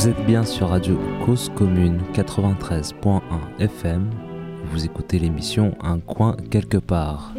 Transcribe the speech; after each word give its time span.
Vous 0.00 0.08
êtes 0.08 0.24
bien 0.24 0.46
sur 0.46 0.70
Radio 0.70 0.98
Cause 1.26 1.52
Commune 1.54 2.00
93.1 2.14 3.20
FM. 3.58 4.08
Vous 4.64 4.86
écoutez 4.86 5.18
l'émission 5.18 5.76
Un 5.82 6.00
coin 6.00 6.38
quelque 6.50 6.78
part. 6.78 7.34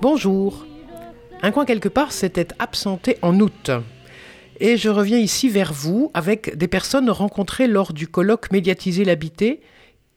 Bonjour. 0.00 0.64
Un 1.42 1.50
coin 1.50 1.66
quelque 1.66 1.90
part 1.90 2.12
s'était 2.12 2.48
absenté 2.58 3.18
en 3.20 3.38
août. 3.38 3.70
Et 4.60 4.78
je 4.78 4.88
reviens 4.88 5.18
ici 5.18 5.50
vers 5.50 5.74
vous 5.74 6.10
avec 6.14 6.56
des 6.56 6.68
personnes 6.68 7.10
rencontrées 7.10 7.66
lors 7.66 7.92
du 7.92 8.08
colloque 8.08 8.50
Médiatiser 8.52 9.04
l'habité 9.04 9.60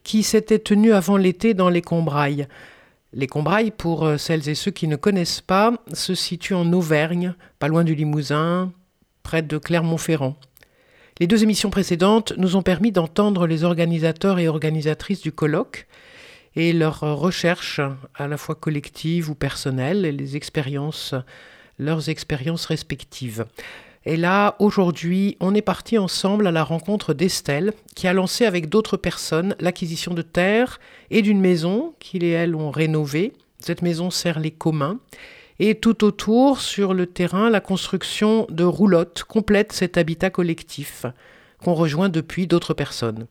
qui 0.03 0.23
s'était 0.23 0.59
tenu 0.59 0.93
avant 0.93 1.17
l'été 1.17 1.53
dans 1.53 1.67
les 1.67 1.81
Combrailles. 1.81 2.47
Les 3.13 3.27
Combrailles, 3.27 3.71
pour 3.71 4.05
euh, 4.05 4.17
celles 4.17 4.47
et 4.47 4.55
ceux 4.55 4.71
qui 4.71 4.87
ne 4.87 4.95
connaissent 4.95 5.41
pas, 5.41 5.73
se 5.91 6.15
situent 6.15 6.53
en 6.53 6.71
Auvergne, 6.71 7.33
pas 7.59 7.67
loin 7.67 7.83
du 7.83 7.93
Limousin, 7.93 8.71
près 9.21 9.41
de 9.41 9.57
Clermont-Ferrand. 9.57 10.37
Les 11.19 11.27
deux 11.27 11.43
émissions 11.43 11.69
précédentes 11.69 12.33
nous 12.37 12.55
ont 12.55 12.61
permis 12.61 12.91
d'entendre 12.91 13.47
les 13.47 13.65
organisateurs 13.65 14.39
et 14.39 14.47
organisatrices 14.47 15.21
du 15.21 15.31
colloque 15.33 15.87
et 16.55 16.71
leurs 16.73 17.01
recherches, 17.01 17.81
à 18.15 18.27
la 18.27 18.37
fois 18.37 18.55
collectives 18.55 19.29
ou 19.29 19.35
personnelles, 19.35 20.05
et 20.05 20.11
leurs 21.79 22.09
expériences 22.09 22.65
respectives. 22.65 23.45
Et 24.05 24.17
là, 24.17 24.55
aujourd'hui, 24.57 25.37
on 25.39 25.53
est 25.53 25.61
parti 25.61 25.97
ensemble 25.97 26.47
à 26.47 26.51
la 26.51 26.63
rencontre 26.63 27.13
d'Estelle, 27.13 27.73
qui 27.95 28.07
a 28.07 28.13
lancé 28.13 28.45
avec 28.45 28.67
d'autres 28.67 28.97
personnes 28.97 29.55
l'acquisition 29.59 30.13
de 30.13 30.23
terres 30.23 30.79
et 31.11 31.21
d'une 31.21 31.39
maison 31.39 31.93
qu'il 31.99 32.23
et 32.23 32.31
elle 32.31 32.55
ont 32.55 32.71
rénovée. 32.71 33.33
Cette 33.59 33.83
maison 33.83 34.09
sert 34.09 34.39
les 34.39 34.49
communs. 34.49 34.99
Et 35.59 35.75
tout 35.75 36.03
autour, 36.03 36.59
sur 36.61 36.95
le 36.95 37.05
terrain, 37.05 37.51
la 37.51 37.59
construction 37.59 38.47
de 38.49 38.63
roulottes 38.63 39.23
complète 39.23 39.71
cet 39.71 39.97
habitat 39.97 40.31
collectif 40.31 41.05
qu'on 41.63 41.75
rejoint 41.75 42.09
depuis 42.09 42.47
d'autres 42.47 42.73
personnes. 42.73 43.27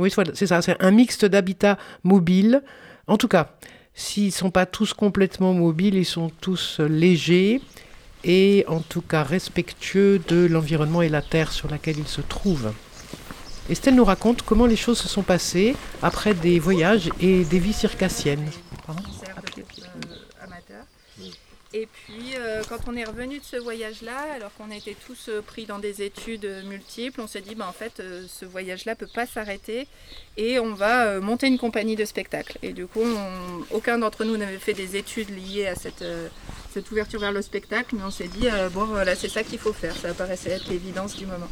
Oui, 0.00 0.12
c'est 0.34 0.46
ça, 0.48 0.60
c'est 0.62 0.82
un 0.82 0.90
mixte 0.90 1.24
d'habitats 1.24 1.78
mobiles. 2.02 2.62
En 3.06 3.16
tout 3.16 3.28
cas, 3.28 3.54
s'ils 3.94 4.26
ne 4.26 4.30
sont 4.32 4.50
pas 4.50 4.66
tous 4.66 4.92
complètement 4.92 5.54
mobiles, 5.54 5.94
ils 5.94 6.04
sont 6.04 6.32
tous 6.40 6.80
légers 6.80 7.60
et 8.24 8.64
en 8.68 8.80
tout 8.80 9.00
cas 9.00 9.22
respectueux 9.22 10.20
de 10.28 10.46
l'environnement 10.46 11.02
et 11.02 11.08
la 11.08 11.22
terre 11.22 11.52
sur 11.52 11.68
laquelle 11.70 11.98
il 11.98 12.08
se 12.08 12.20
trouve. 12.20 12.72
Estelle 13.68 13.94
nous 13.94 14.04
raconte 14.04 14.42
comment 14.42 14.66
les 14.66 14.76
choses 14.76 14.98
se 14.98 15.08
sont 15.08 15.22
passées 15.22 15.76
après 16.02 16.34
des 16.34 16.58
voyages 16.58 17.10
et 17.20 17.44
des 17.44 17.58
vies 17.58 17.72
circassiennes. 17.72 18.50
Et 21.72 21.86
puis, 21.86 22.34
euh, 22.36 22.62
quand 22.68 22.78
on 22.88 22.96
est 22.96 23.04
revenu 23.04 23.38
de 23.38 23.44
ce 23.44 23.56
voyage-là, 23.56 24.16
alors 24.34 24.52
qu'on 24.54 24.72
était 24.72 24.96
tous 25.06 25.28
euh, 25.28 25.40
pris 25.40 25.66
dans 25.66 25.78
des 25.78 26.02
études 26.02 26.44
euh, 26.44 26.62
multiples, 26.64 27.20
on 27.20 27.28
s'est 27.28 27.42
dit, 27.42 27.54
bah, 27.54 27.66
en 27.68 27.72
fait, 27.72 28.02
ce 28.28 28.44
voyage-là 28.44 28.96
peut 28.96 29.06
pas 29.06 29.24
s'arrêter 29.24 29.86
et 30.36 30.58
on 30.58 30.74
va 30.74 31.20
monter 31.20 31.46
une 31.46 31.58
compagnie 31.58 31.94
de 31.94 32.04
spectacle. 32.04 32.58
Et 32.62 32.72
du 32.72 32.86
coup, 32.86 33.04
aucun 33.70 33.98
d'entre 33.98 34.24
nous 34.24 34.36
n'avait 34.36 34.58
fait 34.58 34.72
des 34.72 34.96
études 34.96 35.30
liées 35.30 35.68
à 35.68 35.76
cette, 35.76 36.04
cette 36.72 36.90
ouverture 36.90 37.20
vers 37.20 37.32
le 37.32 37.42
spectacle, 37.42 37.94
mais 37.94 38.02
on 38.04 38.10
s'est 38.10 38.28
dit, 38.28 38.48
bon, 38.72 38.84
voilà, 38.84 39.14
c'est 39.14 39.28
ça 39.28 39.42
qu'il 39.44 39.58
faut 39.58 39.72
faire. 39.72 39.94
Ça 39.94 40.12
paraissait 40.14 40.50
être 40.50 40.68
l'évidence 40.68 41.16
du 41.16 41.26
moment. 41.26 41.48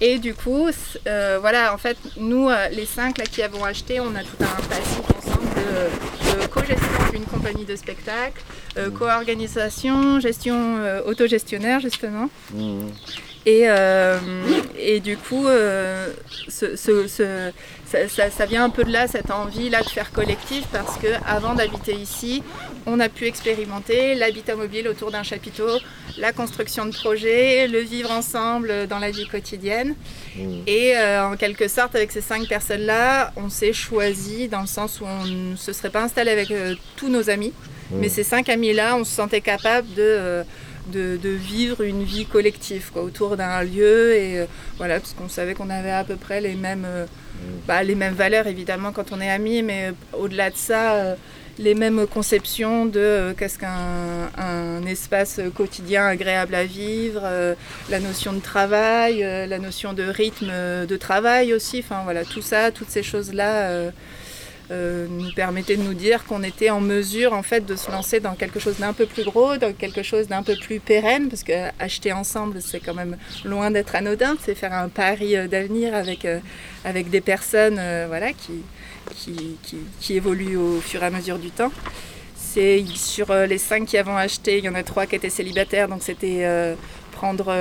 Et 0.00 0.18
du 0.18 0.34
coup, 0.34 0.68
voilà, 1.04 1.74
en 1.74 1.78
fait, 1.78 1.98
nous, 2.16 2.48
les 2.70 2.86
cinq 2.86 3.18
là, 3.18 3.24
qui 3.24 3.42
avons 3.42 3.64
acheté, 3.64 4.00
on 4.00 4.14
a 4.14 4.22
tout 4.22 4.40
un 4.40 4.62
passif 4.68 5.02
ensemble 5.18 5.48
de, 5.54 6.46
co-gestion 6.46 6.93
d'une 7.14 7.24
compagnie 7.26 7.64
de 7.64 7.76
spectacle, 7.76 8.42
euh, 8.76 8.90
co-organisation, 8.90 10.20
gestion 10.20 10.76
euh, 10.78 11.00
autogestionnaire 11.04 11.80
justement. 11.80 12.28
Mmh. 12.52 12.80
Et, 13.46 13.64
euh, 13.66 14.18
et, 14.78 15.00
du 15.00 15.18
coup, 15.18 15.44
ce, 16.48 16.76
ça, 16.76 18.46
vient 18.46 18.64
un 18.64 18.70
peu 18.70 18.84
de 18.84 18.90
là, 18.90 19.06
cette 19.06 19.30
envie 19.30 19.68
là 19.68 19.82
de 19.82 19.88
faire 19.88 20.12
collectif, 20.12 20.64
parce 20.72 20.96
que 20.96 21.08
avant 21.26 21.54
d'habiter 21.54 21.92
ici, 21.92 22.42
on 22.86 23.00
a 23.00 23.08
pu 23.08 23.26
expérimenter 23.26 24.14
l'habitat 24.14 24.56
mobile 24.56 24.88
autour 24.88 25.10
d'un 25.10 25.22
chapiteau, 25.22 25.68
la 26.18 26.32
construction 26.32 26.86
de 26.86 26.92
projets, 26.92 27.66
le 27.66 27.80
vivre 27.80 28.10
ensemble 28.10 28.86
dans 28.88 28.98
la 28.98 29.10
vie 29.10 29.26
quotidienne. 29.26 29.94
Mmh. 30.36 30.40
Et 30.66 30.96
euh, 30.96 31.26
en 31.26 31.36
quelque 31.36 31.68
sorte, 31.68 31.94
avec 31.94 32.12
ces 32.12 32.20
cinq 32.20 32.46
personnes-là, 32.46 33.32
on 33.36 33.48
s'est 33.48 33.72
choisi 33.72 34.48
dans 34.48 34.60
le 34.60 34.66
sens 34.66 35.00
où 35.00 35.04
on 35.06 35.24
ne 35.24 35.56
se 35.56 35.72
serait 35.72 35.90
pas 35.90 36.02
installé 36.02 36.30
avec 36.30 36.50
euh, 36.50 36.74
tous 36.96 37.08
nos 37.08 37.30
amis, 37.30 37.52
mmh. 37.90 37.96
mais 37.98 38.08
ces 38.08 38.24
cinq 38.24 38.48
amis-là, 38.48 38.96
on 38.96 39.04
se 39.04 39.14
sentait 39.14 39.40
capable 39.40 39.88
de 39.94 40.02
euh, 40.02 40.44
de, 40.92 41.16
vivre 41.30 41.80
une 41.80 42.04
vie 42.04 42.26
collective 42.26 42.90
autour 42.94 43.38
d'un 43.38 43.62
lieu 43.62 44.14
et 44.14 44.44
voilà 44.76 45.00
parce 45.00 45.14
qu'on 45.14 45.30
savait 45.30 45.54
qu'on 45.54 45.70
avait 45.70 45.90
à 45.90 46.04
peu 46.04 46.16
près 46.16 46.42
les 46.42 46.56
mêmes 46.56 46.86
bah, 47.66 47.82
les 47.82 47.94
mêmes 47.94 48.12
valeurs 48.12 48.46
évidemment 48.46 48.92
quand 48.92 49.10
on 49.10 49.18
est 49.18 49.30
amis, 49.30 49.62
mais 49.62 49.94
au-delà 50.12 50.50
de 50.50 50.56
ça, 50.56 51.16
les 51.58 51.74
mêmes 51.74 52.06
conceptions 52.06 52.86
de 52.86 53.00
euh, 53.00 53.34
qu'est-ce 53.34 53.58
qu'un 53.58 54.84
espace 54.86 55.40
quotidien 55.54 56.06
agréable 56.06 56.54
à 56.54 56.64
vivre, 56.64 57.22
euh, 57.24 57.54
la 57.90 58.00
notion 58.00 58.32
de 58.32 58.40
travail, 58.40 59.20
la 59.20 59.58
notion 59.58 59.92
de 59.92 60.02
rythme 60.02 60.52
de 60.86 60.96
travail 60.96 61.52
aussi, 61.52 61.80
enfin 61.80 62.02
voilà, 62.04 62.24
tout 62.24 62.42
ça, 62.42 62.70
toutes 62.70 62.90
ces 62.90 63.02
choses-là 63.02 63.90
euh, 64.70 65.06
nous 65.10 65.30
permettait 65.34 65.76
de 65.76 65.82
nous 65.82 65.92
dire 65.92 66.24
qu'on 66.24 66.42
était 66.42 66.70
en 66.70 66.80
mesure 66.80 67.34
en 67.34 67.42
fait 67.42 67.66
de 67.66 67.76
se 67.76 67.90
lancer 67.90 68.18
dans 68.20 68.34
quelque 68.34 68.58
chose 68.58 68.78
d'un 68.78 68.94
peu 68.94 69.04
plus 69.04 69.22
gros, 69.22 69.58
dans 69.58 69.74
quelque 69.74 70.02
chose 70.02 70.26
d'un 70.26 70.42
peu 70.42 70.56
plus 70.56 70.80
pérenne, 70.80 71.28
parce 71.28 71.42
que 71.44 71.52
acheter 71.78 72.14
ensemble 72.14 72.62
c'est 72.62 72.80
quand 72.80 72.94
même 72.94 73.18
loin 73.44 73.70
d'être 73.70 73.94
anodin, 73.94 74.36
c'est 74.42 74.54
faire 74.54 74.72
un 74.72 74.88
pari 74.88 75.36
euh, 75.36 75.48
d'avenir 75.48 75.94
avec, 75.94 76.24
euh, 76.24 76.38
avec 76.82 77.10
des 77.10 77.20
personnes 77.20 77.78
voilà, 78.08 78.32
qui, 78.32 78.62
qui, 79.14 79.56
qui, 80.00 80.16
évoluent 80.16 80.56
au 80.56 80.80
fur 80.80 81.02
et 81.02 81.06
à 81.06 81.10
mesure 81.10 81.38
du 81.38 81.50
temps. 81.50 81.72
C'est 82.36 82.84
sur 82.94 83.34
les 83.34 83.58
cinq 83.58 83.86
qui 83.86 83.98
avons 83.98 84.16
acheté, 84.16 84.58
il 84.58 84.64
y 84.64 84.68
en 84.68 84.74
a 84.74 84.82
trois 84.82 85.06
qui 85.06 85.16
étaient 85.16 85.30
célibataires, 85.30 85.88
donc 85.88 86.02
c'était 86.02 86.46
prendre 87.12 87.52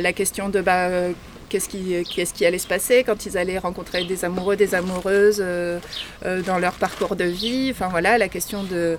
la 0.00 0.12
question 0.12 0.48
de 0.48 0.60
bah, 0.60 1.10
qu'est-ce 1.50 2.32
qui, 2.34 2.46
allait 2.46 2.58
se 2.58 2.66
passer 2.66 3.04
quand 3.04 3.26
ils 3.26 3.36
allaient 3.36 3.58
rencontrer 3.58 4.04
des 4.04 4.24
amoureux, 4.24 4.56
des 4.56 4.74
amoureuses 4.74 5.40
euh, 5.40 5.78
euh, 6.24 6.42
dans 6.42 6.58
leur 6.58 6.72
parcours 6.74 7.16
de 7.16 7.24
vie. 7.24 7.68
Enfin 7.70 7.88
voilà, 7.88 8.16
la 8.16 8.28
question 8.28 8.62
de, 8.62 8.98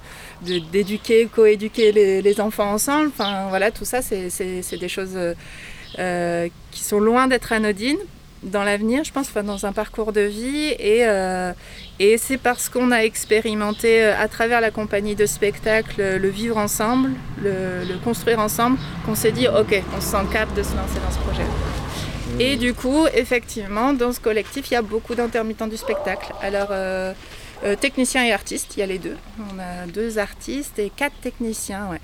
d'éduquer, 0.72 1.26
coéduquer 1.26 1.92
les, 1.92 2.22
les, 2.22 2.42
enfants 2.42 2.72
ensemble. 2.72 3.08
Enfin 3.08 3.48
voilà, 3.50 3.72
tout 3.72 3.86
ça, 3.86 4.02
c'est, 4.02 4.30
des 4.78 4.90
choses 4.90 5.18
euh, 5.98 6.48
qui 6.72 6.84
sont 6.84 7.00
loin 7.00 7.28
d'être 7.28 7.52
anodines 7.52 7.98
dans 8.44 8.64
l'avenir, 8.64 9.04
je 9.04 9.12
pense, 9.12 9.28
enfin, 9.30 9.44
dans 9.44 9.66
un 9.66 9.72
parcours 9.72 10.12
de 10.12 10.22
vie. 10.22 10.74
Et, 10.80 11.06
et 12.00 12.18
c'est 12.18 12.38
parce 12.38 12.70
qu'on 12.70 12.92
a 12.92 13.00
expérimenté 13.00 14.04
à 14.04 14.28
travers 14.28 14.62
la 14.62 14.72
compagnie 14.72 15.16
de 15.16 15.26
spectacle 15.26 16.02
le 16.02 16.30
vivre 16.30 16.58
ensemble, 16.58 17.12
le, 17.42 17.84
le 17.88 17.98
construire 18.04 18.40
ensemble, 18.40 18.78
qu'on 19.06 19.16
s'est 19.16 19.32
dit, 19.32 19.48
ok, 19.48 19.84
on 19.96 20.02
se 20.02 20.08
sent 20.08 20.26
capable 20.32 20.54
de 20.56 20.64
se 20.64 20.76
lancer 20.76 21.00
dans 21.06 21.12
ce 21.12 21.20
projet. 21.20 21.46
Et 22.40 22.56
du 22.56 22.74
coup, 22.74 23.06
effectivement, 23.14 23.94
dans 23.94 24.14
ce 24.14 24.20
collectif, 24.20 24.72
il 24.72 24.74
y 24.74 24.78
a 24.78 24.82
beaucoup 24.82 25.16
d'intermittents 25.16 25.68
du 25.68 25.78
spectacle. 25.78 26.32
Alors, 26.42 26.70
euh, 26.72 27.14
euh, 27.64 27.76
techniciens 27.76 28.24
et 28.24 28.32
artistes, 28.32 28.76
il 28.76 28.80
y 28.80 28.84
a 28.84 28.86
les 28.88 29.00
deux. 29.00 29.18
On 29.54 29.60
a 29.60 29.86
deux 29.86 30.18
artistes 30.18 30.80
et 30.80 30.90
quatre 30.90 31.16
techniciens, 31.22 31.88
ouais. 31.92 32.00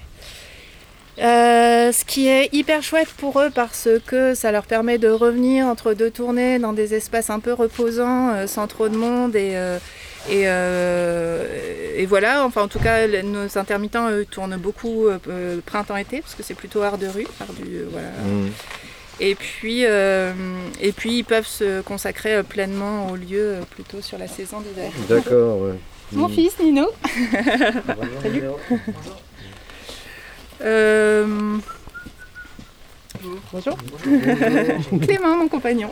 Euh, 1.20 1.92
ce 1.92 2.06
qui 2.06 2.28
est 2.28 2.54
hyper 2.54 2.84
chouette 2.84 3.10
pour 3.18 3.40
eux 3.40 3.50
parce 3.54 3.90
que 4.06 4.36
ça 4.36 4.52
leur 4.52 4.66
permet 4.66 4.98
de 4.98 5.10
revenir 5.10 5.66
entre 5.66 5.94
deux 5.94 6.12
tournées 6.12 6.60
dans 6.60 6.74
des 6.74 6.94
espaces 6.94 7.30
un 7.30 7.40
peu 7.40 7.54
reposants, 7.54 8.46
sans 8.46 8.68
trop 8.68 8.88
de 8.88 8.98
monde 8.98 9.36
et, 9.36 9.58
et, 10.30 12.06
voilà. 12.06 12.46
Enfin, 12.46 12.62
en 12.62 12.68
tout 12.68 12.80
cas, 12.80 13.08
nos 13.24 13.58
intermittents 13.58 14.10
tournent 14.30 14.58
beaucoup 14.58 15.08
printemps-été 15.66 16.22
parce 16.22 16.36
que 16.36 16.44
c'est 16.44 16.54
plutôt 16.54 16.82
art 16.82 16.98
de 16.98 17.08
rue, 17.08 17.28
art 17.42 17.54
du 17.54 17.82
voilà. 17.92 18.10
Mmh. 18.10 18.50
Et 19.20 19.36
puis, 19.36 19.86
euh, 19.86 20.32
et 20.80 20.92
puis 20.92 21.20
ils 21.20 21.24
peuvent 21.24 21.48
se 21.48 21.82
consacrer 21.82 22.36
euh, 22.36 22.44
pleinement 22.44 23.10
au 23.10 23.16
lieu 23.16 23.56
euh, 23.56 23.62
plutôt 23.70 24.02
sur 24.02 24.18
la 24.18 24.28
saison 24.28 24.62
d'hiver. 24.62 24.92
D'accord, 25.10 25.62
ouais. 25.62 25.74
Mon 26.12 26.30
fils 26.30 26.58
Nino. 26.60 26.88
Salut. 28.22 28.44
Bonjour. 28.70 29.18
Bonjour. 33.52 33.78
Clément, 35.02 35.38
mon 35.38 35.48
compagnon. 35.48 35.90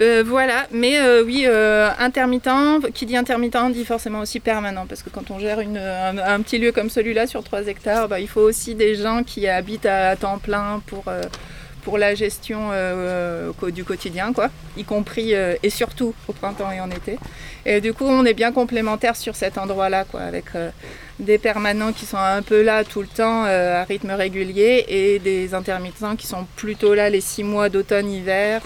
Euh, 0.00 0.24
voilà, 0.26 0.66
mais 0.72 0.98
euh, 1.00 1.22
oui, 1.22 1.44
euh, 1.46 1.90
intermittent, 1.98 2.90
qui 2.92 3.06
dit 3.06 3.16
intermittent 3.16 3.70
dit 3.72 3.84
forcément 3.84 4.20
aussi 4.20 4.40
permanent, 4.40 4.86
parce 4.86 5.02
que 5.02 5.10
quand 5.10 5.30
on 5.30 5.38
gère 5.38 5.60
un, 5.60 6.40
petit 6.42 6.58
lieu 6.58 6.72
comme 6.72 6.90
celui-là 6.90 7.26
sur 7.26 7.44
3 7.44 7.68
hectares, 7.68 8.08
bah, 8.08 8.18
il 8.18 8.26
faut 8.26 8.40
aussi 8.40 8.74
des 8.74 8.96
gens 8.96 9.22
qui 9.22 9.46
habitent 9.46 9.86
à, 9.86 10.16
temps 10.16 10.38
plein 10.38 10.82
pour, 10.86 11.04
pour 11.82 11.98
la 11.98 12.14
gestion 12.14 12.70
du 13.72 13.84
quotidien, 13.84 14.32
quoi, 14.32 14.50
y 14.76 14.84
compris 14.84 15.32
et 15.32 15.70
surtout 15.70 16.14
au 16.28 16.32
printemps 16.32 16.70
et 16.70 16.80
en 16.80 16.90
été. 16.90 17.18
Et 17.66 17.80
du 17.80 17.92
coup, 17.92 18.04
on 18.06 18.24
est 18.24 18.34
bien 18.34 18.52
complémentaires 18.52 19.16
sur 19.16 19.36
cet 19.36 19.58
endroit-là, 19.58 20.04
quoi, 20.04 20.20
avec 20.20 20.46
des 21.18 21.38
permanents 21.38 21.92
qui 21.92 22.06
sont 22.06 22.18
un 22.18 22.42
peu 22.42 22.62
là 22.62 22.84
tout 22.84 23.00
le 23.00 23.08
temps 23.08 23.44
à 23.44 23.84
rythme 23.84 24.12
régulier 24.12 24.84
et 24.88 25.18
des 25.18 25.54
intermittents 25.54 26.16
qui 26.16 26.26
sont 26.26 26.46
plutôt 26.56 26.94
là 26.94 27.10
les 27.10 27.20
six 27.20 27.44
mois 27.44 27.68
d'automne-hiver. 27.68 28.62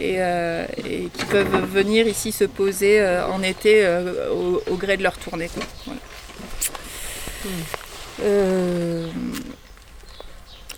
Euh, 0.00 0.66
et, 0.78 1.08
qui 1.12 1.24
peuvent 1.26 1.66
venir 1.70 2.06
ici 2.06 2.32
se 2.32 2.44
poser 2.44 3.00
euh, 3.00 3.26
en 3.26 3.42
été 3.42 3.84
euh, 3.84 4.30
au, 4.32 4.76
gré 4.76 4.96
de 4.96 5.02
leur 5.02 5.18
tournée. 5.18 5.50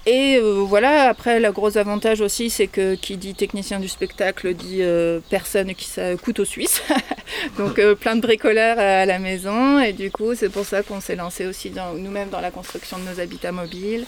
Et 0.06 0.40
voilà, 0.40 1.08
après, 1.08 1.38
le 1.38 1.52
gros 1.52 1.78
avantage 1.78 2.20
aussi, 2.20 2.50
c'est 2.50 2.66
que 2.66 2.94
qui 2.94 3.16
dit 3.16 3.34
technicien 3.34 3.78
du 3.78 3.88
spectacle 3.88 4.54
dit 4.54 4.82
personne 5.31 5.75
qui 5.75 5.84
ça 5.84 6.16
coûte 6.16 6.40
aux 6.40 6.44
Suisses. 6.44 6.82
Donc 7.58 7.81
plein 7.94 8.16
de 8.16 8.20
bricoleurs 8.20 8.78
à 8.78 9.06
la 9.06 9.19
maison. 9.19 9.78
Et 9.81 9.93
du 9.93 10.10
coup, 10.10 10.34
c'est 10.34 10.49
pour 10.49 10.64
ça 10.64 10.82
qu'on 10.82 11.00
s'est 11.00 11.16
lancé 11.16 11.46
aussi 11.46 11.72
nous-mêmes 11.96 12.31
dans 12.31 12.40
la 12.40 12.50
construction 12.50 12.99
de 12.99 13.04
nos 13.04 13.20
habitats 13.20 13.52
mobiles. 13.52 14.06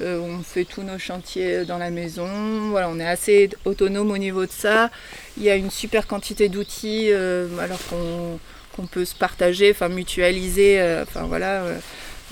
Euh, 0.00 0.18
on 0.18 0.42
fait 0.42 0.64
tous 0.64 0.82
nos 0.82 0.98
chantiers 0.98 1.64
dans 1.64 1.78
la 1.78 1.90
maison. 1.90 2.28
Voilà, 2.70 2.88
on 2.88 2.98
est 2.98 3.06
assez 3.06 3.50
autonome 3.64 4.10
au 4.10 4.18
niveau 4.18 4.46
de 4.46 4.50
ça. 4.50 4.90
Il 5.36 5.42
y 5.42 5.50
a 5.50 5.56
une 5.56 5.70
super 5.70 6.06
quantité 6.06 6.48
d'outils, 6.48 7.08
euh, 7.10 7.46
alors 7.58 7.78
qu'on 7.88 8.86
peut 8.86 9.04
se 9.04 9.14
partager, 9.14 9.70
enfin 9.70 9.88
mutualiser, 9.88 10.80
euh, 10.80 11.02
enfin 11.02 11.22
voilà, 11.22 11.64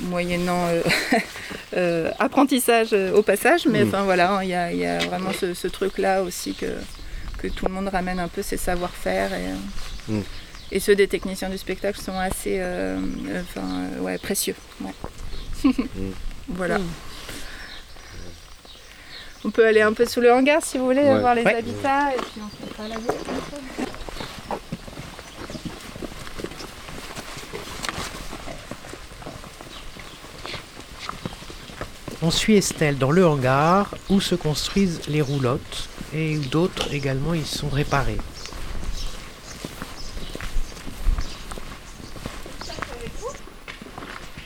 moyennant 0.00 0.68
apprentissage 2.18 2.92
au 2.92 3.22
passage. 3.22 3.66
Mais 3.66 3.82
enfin 3.82 4.02
voilà, 4.04 4.32
hein, 4.32 4.42
il 4.42 4.48
y, 4.50 4.86
a, 4.86 4.98
vraiment 4.98 5.30
ce, 5.32 5.68
truc-là 5.68 6.22
aussi 6.22 6.54
que, 6.54 6.66
que 7.38 7.48
tout 7.48 7.66
le 7.66 7.72
monde 7.72 7.88
ramène 7.88 8.18
un 8.18 8.28
peu 8.28 8.42
ses 8.42 8.56
savoir-faire. 8.56 9.30
Et, 9.34 10.12
mm. 10.12 10.22
et 10.72 10.80
ceux 10.80 10.94
des 10.94 11.08
techniciens 11.08 11.48
du 11.48 11.58
spectacle 11.58 12.00
sont 12.00 12.18
assez 12.18 12.60
ouais, 14.00 14.18
précieux. 14.18 14.54
Mm. 14.80 14.90
voilà. 16.48 16.78
On 19.42 19.50
peut 19.50 19.66
aller 19.66 19.80
un 19.80 19.94
peu 19.94 20.04
sous 20.04 20.20
le 20.20 20.32
hangar 20.32 20.62
si 20.62 20.76
vous 20.76 20.84
voulez, 20.84 21.02
voir 21.18 21.34
les 21.34 21.46
habitats 21.46 22.12
et 22.12 22.18
puis 22.18 22.42
on 22.42 22.74
fera 22.74 22.88
la 22.88 22.96
On 32.22 32.30
suit 32.30 32.56
Estelle 32.56 32.98
dans 32.98 33.10
le 33.10 33.26
hangar 33.26 33.94
où 34.10 34.20
se 34.20 34.34
construisent 34.34 35.00
les 35.08 35.22
roulottes 35.22 35.88
et 36.12 36.36
d'autres 36.36 36.92
également 36.92 37.32
y 37.32 37.46
sont 37.46 37.70
réparées. 37.70 38.18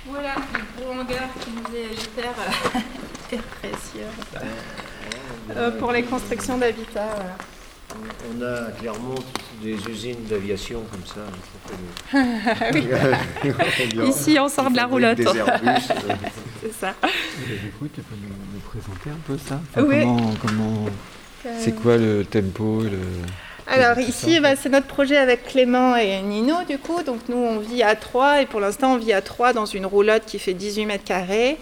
Voilà, 0.07 0.37
le 0.37 0.85
gros 0.85 0.93
hangar 0.93 1.29
qui 1.41 1.51
nous 1.51 1.77
est 1.77 1.93
hyper, 1.95 2.33
précieux. 3.61 4.07
Euh, 5.51 5.73
pour 5.73 5.91
les 5.91 6.05
constructions 6.05 6.57
d'habitat. 6.57 7.09
On 8.31 8.43
a 8.43 8.71
clairement 8.73 9.15
des 9.63 9.77
usines 9.89 10.25
d'aviation 10.29 10.83
comme 10.91 11.05
ça. 11.07 11.23
Ici, 14.09 14.39
on 14.41 14.49
sort 14.49 14.71
de 14.71 14.77
la 14.77 14.87
roulotte. 14.87 15.19
Des 15.19 15.25
Airbus. 15.37 15.89
c'est 16.61 16.73
ça. 16.73 16.95
du 17.03 17.71
coup, 17.79 17.89
tu 17.95 18.01
peux 18.01 18.17
nous, 18.17 18.61
présenter 18.61 19.11
un 19.11 19.21
peu 19.27 19.39
ça? 19.39 19.61
Comment, 19.75 20.35
comment 20.41 20.87
c'est 21.59 21.75
quoi 21.75 21.97
le 21.99 22.25
tempo 22.25 22.83
le... 22.83 22.99
Alors 23.67 23.99
ici, 23.99 24.41
bah, 24.41 24.57
c'est 24.57 24.69
notre 24.69 24.87
projet 24.87 25.17
avec 25.17 25.47
Clément 25.47 25.97
et 25.97 26.21
Nino 26.21 26.55
du 26.69 26.79
coup. 26.79 27.03
Donc 27.03 27.21
nous, 27.29 27.37
on 27.37 27.59
vit 27.59 27.83
à 27.83 27.97
3 27.97 28.43
et 28.43 28.47
pour 28.47 28.61
l'instant, 28.61 28.95
on 28.95 28.99
vit 28.99 29.13
à 29.13 29.23
3 29.23 29.53
dans 29.55 29.65
une 29.65 29.87
roulotte 29.87 30.25
qui 30.27 30.39
fait 30.39 30.53
18 30.53 30.87
mètres 30.87 31.05
carrés. 31.05 31.57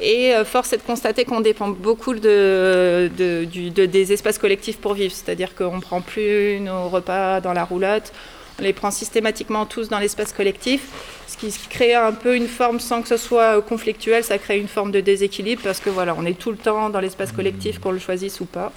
Et 0.00 0.34
euh, 0.34 0.44
force 0.44 0.72
est 0.72 0.76
de 0.76 0.82
constater 0.82 1.24
qu'on 1.24 1.40
dépend 1.40 1.68
beaucoup 1.68 2.14
de, 2.14 3.10
des 3.16 4.12
espaces 4.12 4.38
collectifs 4.38 4.78
pour 4.78 4.94
vivre. 4.94 5.12
C'est-à-dire 5.12 5.56
qu'on 5.56 5.76
ne 5.76 5.80
prend 5.80 6.00
plus 6.00 6.60
nos 6.60 6.88
repas 6.88 7.40
dans 7.40 7.52
la 7.52 7.64
roulotte, 7.64 8.12
on 8.60 8.62
les 8.62 8.72
prend 8.72 8.90
systématiquement 8.90 9.66
tous 9.66 9.88
dans 9.88 9.98
l'espace 9.98 10.32
collectif, 10.32 10.82
ce 11.26 11.36
qui 11.36 11.52
crée 11.68 11.94
un 11.94 12.12
peu 12.12 12.36
une 12.36 12.46
forme, 12.46 12.78
sans 12.78 13.00
que 13.02 13.08
ce 13.08 13.16
soit 13.16 13.60
conflictuel, 13.62 14.22
ça 14.22 14.38
crée 14.38 14.58
une 14.58 14.68
forme 14.68 14.92
de 14.92 15.00
déséquilibre 15.00 15.62
parce 15.64 15.80
que 15.80 15.88
voilà, 15.88 16.14
on 16.16 16.26
est 16.26 16.38
tout 16.38 16.50
le 16.50 16.58
temps 16.58 16.90
dans 16.90 17.00
l'espace 17.00 17.32
collectif, 17.32 17.78
qu'on 17.78 17.90
le 17.90 17.98
choisisse 17.98 18.38
ou 18.40 18.44
pas. 18.44 18.70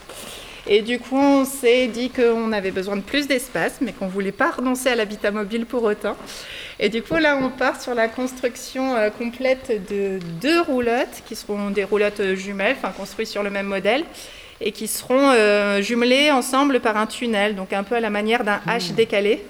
Et 0.65 0.81
du 0.81 0.98
coup, 1.00 1.18
on 1.18 1.44
s'est 1.44 1.88
dit 1.88 2.10
qu'on 2.10 2.54
avait 2.54 2.71
besoin 2.71 2.95
de 2.95 3.01
plus 3.01 3.27
d'espace, 3.27 3.80
mais 3.81 3.92
qu'on 3.92 4.06
ne 4.06 4.12
voulait 4.12 4.31
pas 4.31 4.51
renoncer 4.51 4.89
à 4.89 4.95
l'habitat 4.95 5.31
mobile 5.31 5.65
pour 5.65 5.83
autant. 5.83 6.15
Et 6.80 6.88
du 6.88 7.04
coup, 7.04 7.18
là, 7.18 7.38
on 7.42 7.50
part 7.50 7.81
sur 7.81 7.94
la 7.94 8.07
construction 8.07 8.95
euh, 8.95 9.10
complète 9.10 9.83
de 9.89 10.19
deux 10.42 10.62
roulottes, 10.62 11.21
qui 11.25 11.36
seront 11.36 11.69
des 11.69 11.83
roulottes 11.83 12.36
jumelles, 12.36 12.77
enfin 12.77 12.94
construites 12.95 13.27
sur 13.27 13.44
le 13.44 13.50
même 13.50 13.65
modèle, 13.65 14.06
et 14.62 14.71
qui 14.71 14.88
seront 14.88 15.31
euh, 15.31 15.81
jumelées 15.81 16.31
ensemble 16.31 16.80
par 16.80 16.95
un 16.95 17.07
tunnel, 17.07 17.56
donc 17.56 17.74
un 17.74 17.83
peu 17.83 17.95
à 17.95 18.00
la 18.00 18.10
manière 18.10 18.45
d'un 18.45 18.62
H 18.65 18.92
mmh. 18.92 18.95
décalé. 18.95 19.45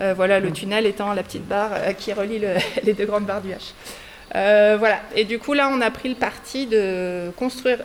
Euh, 0.00 0.14
voilà, 0.16 0.40
le 0.40 0.50
tunnel 0.50 0.86
étant 0.86 1.12
la 1.12 1.22
petite 1.22 1.46
barre 1.46 1.72
qui 1.98 2.12
relie 2.14 2.40
les 2.84 2.94
deux 2.94 3.04
grandes 3.04 3.26
barres 3.26 3.42
du 3.42 3.50
H. 3.50 4.76
voilà. 4.78 5.00
Et 5.14 5.24
du 5.24 5.38
coup, 5.38 5.52
là, 5.52 5.68
on 5.70 5.82
a 5.82 5.90
pris 5.90 6.08
le 6.08 6.14
parti 6.14 6.66
de 6.66 7.30
construire 7.36 7.80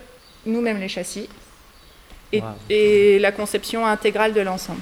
nous-mêmes 0.46 0.80
les 0.80 0.88
châssis 0.88 1.28
et, 2.70 3.20
la 3.20 3.32
conception 3.32 3.86
intégrale 3.86 4.34
de 4.34 4.42
l'ensemble. 4.42 4.82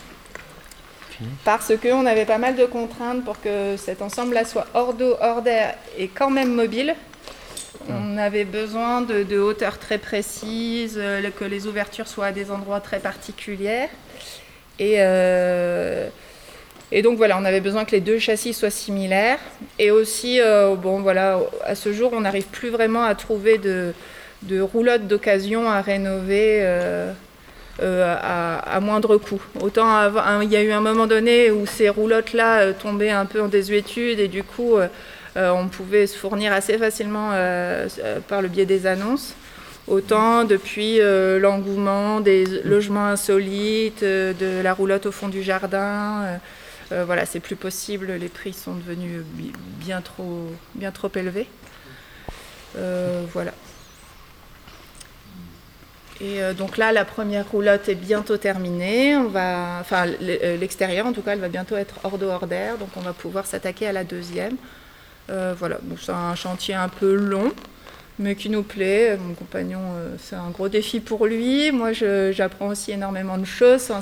Parce 1.46 1.72
qu'on 1.80 2.08
avait 2.08 2.26
pas 2.26 2.40
mal 2.40 2.56
de 2.56 2.66
contraintes 2.66 3.24
pour 3.24 3.40
que 3.40 3.78
cet 3.78 4.02
ensemble-là 4.02 4.44
soit 4.44 4.66
hors 4.74 4.96
d'eau, 4.96 5.16
hors 5.22 5.44
d'air 5.44 5.76
et 5.96 6.08
quand 6.08 6.32
même 6.32 6.52
mobile. 6.52 6.96
Ah. 7.88 7.94
On 7.94 8.18
avait 8.18 8.44
besoin 8.44 9.02
de, 9.02 9.22
de 9.22 9.38
hauteurs 9.38 9.78
très 9.78 10.00
précises, 10.00 10.96
euh, 10.98 11.30
que 11.30 11.46
les 11.46 11.68
ouvertures 11.68 12.08
soient 12.08 12.28
à 12.28 12.32
des 12.32 12.50
endroits 12.50 12.80
très 12.80 13.00
particuliers. 13.00 13.88
Et, 14.80 14.96
euh, 14.98 16.10
et 16.92 17.02
donc 17.02 17.18
voilà, 17.18 17.38
on 17.38 17.46
avait 17.46 17.62
besoin 17.62 17.86
que 17.86 17.92
les 17.92 18.02
deux 18.02 18.20
châssis 18.20 18.54
soient 18.54 18.70
similaires. 18.70 19.40
Et 19.80 19.92
aussi, 19.92 20.42
euh, 20.42 20.76
bon 20.76 21.02
voilà, 21.02 21.40
à 21.64 21.76
ce 21.76 21.94
jour, 21.94 22.12
on 22.14 22.22
n'arrive 22.22 22.48
plus 22.48 22.70
vraiment 22.70 23.04
à 23.04 23.16
trouver 23.16 23.58
de, 23.58 23.94
de 24.44 24.60
roulottes 24.60 25.08
d'occasion 25.08 25.70
à 25.70 25.82
rénover. 25.82 26.60
Euh, 26.62 27.14
à, 27.82 28.80
moindre 28.80 29.18
coût. 29.18 29.42
Autant 29.60 30.42
il 30.42 30.50
y 30.50 30.56
a 30.56 30.62
eu 30.62 30.72
un 30.72 30.82
moment 30.82 31.08
donné 31.08 31.52
où 31.52 31.66
ces 31.66 31.90
roulottes-là 31.90 32.60
euh, 32.60 32.74
tombaient 32.74 33.10
un 33.10 33.26
peu 33.26 33.42
en 33.42 33.48
désuétude 33.48 34.20
et 34.20 34.28
du 34.28 34.44
coup 34.44 34.78
euh, 34.78 34.88
on 35.36 35.68
pouvait 35.68 36.08
se 36.08 36.18
fournir 36.18 36.54
assez 36.54 36.78
facilement 36.78 37.32
par 38.28 38.42
le 38.42 38.48
biais 38.48 38.66
des 38.66 38.86
annonces. 38.86 39.34
Autant 39.88 40.44
depuis 40.44 41.00
l'engouement 41.00 42.20
des 42.20 42.46
logements 42.64 43.08
insolites, 43.08 44.04
de 44.04 44.62
la 44.62 44.74
roulotte 44.74 45.06
au 45.06 45.12
fond 45.12 45.30
du 45.30 45.42
jardin, 45.42 46.40
voilà, 46.90 47.26
c'est 47.26 47.40
plus 47.40 47.56
possible, 47.56 48.12
les 48.12 48.28
prix 48.28 48.52
sont 48.52 48.76
devenus 48.76 49.22
bien 49.80 50.02
trop, 50.02 50.48
bien 50.76 50.92
trop 50.92 51.10
élevés. 51.16 51.48
voilà. 53.34 53.54
Et 56.22 56.40
euh, 56.44 56.54
donc 56.54 56.78
là, 56.78 56.92
la 56.92 57.04
première 57.04 57.50
roulotte 57.50 57.90
est 57.90 57.96
bientôt 57.96 58.38
terminée. 58.38 59.16
Enfin, 59.16 60.08
euh, 60.22 60.58
l'extérieur, 60.58 61.08
en 61.08 61.14
tout 61.14 61.24
cas, 61.24 61.34
elle 61.34 61.40
va 61.40 61.50
bientôt 61.50 61.76
être 61.76 61.96
hors 62.04 62.20
d'eau, 62.20 62.30
hors 62.30 62.46
d'air. 62.46 62.78
Donc 62.78 62.90
on 62.96 63.02
va 63.02 63.14
pouvoir 63.14 63.48
s'attaquer 63.48 63.88
à 63.88 63.92
la 63.92 64.04
deuxième. 64.04 64.56
Euh, 65.32 65.56
voilà, 65.58 65.80
donc 65.82 65.98
c'est 66.00 66.12
un 66.12 66.36
chantier 66.36 66.76
un 66.76 66.90
peu 66.90 67.16
long, 67.16 67.52
mais 68.20 68.36
qui 68.36 68.50
nous 68.50 68.62
plaît. 68.62 69.18
Mon 69.18 69.34
compagnon, 69.34 69.80
c'est 70.20 70.36
un 70.36 70.50
gros 70.52 70.70
défi 70.70 71.00
pour 71.00 71.26
lui. 71.26 71.72
Moi, 71.72 71.92
j'apprends 71.94 72.68
aussi 72.68 72.92
énormément 72.92 73.40
de 73.40 73.46
choses. 73.46 73.82
ça 73.82 74.02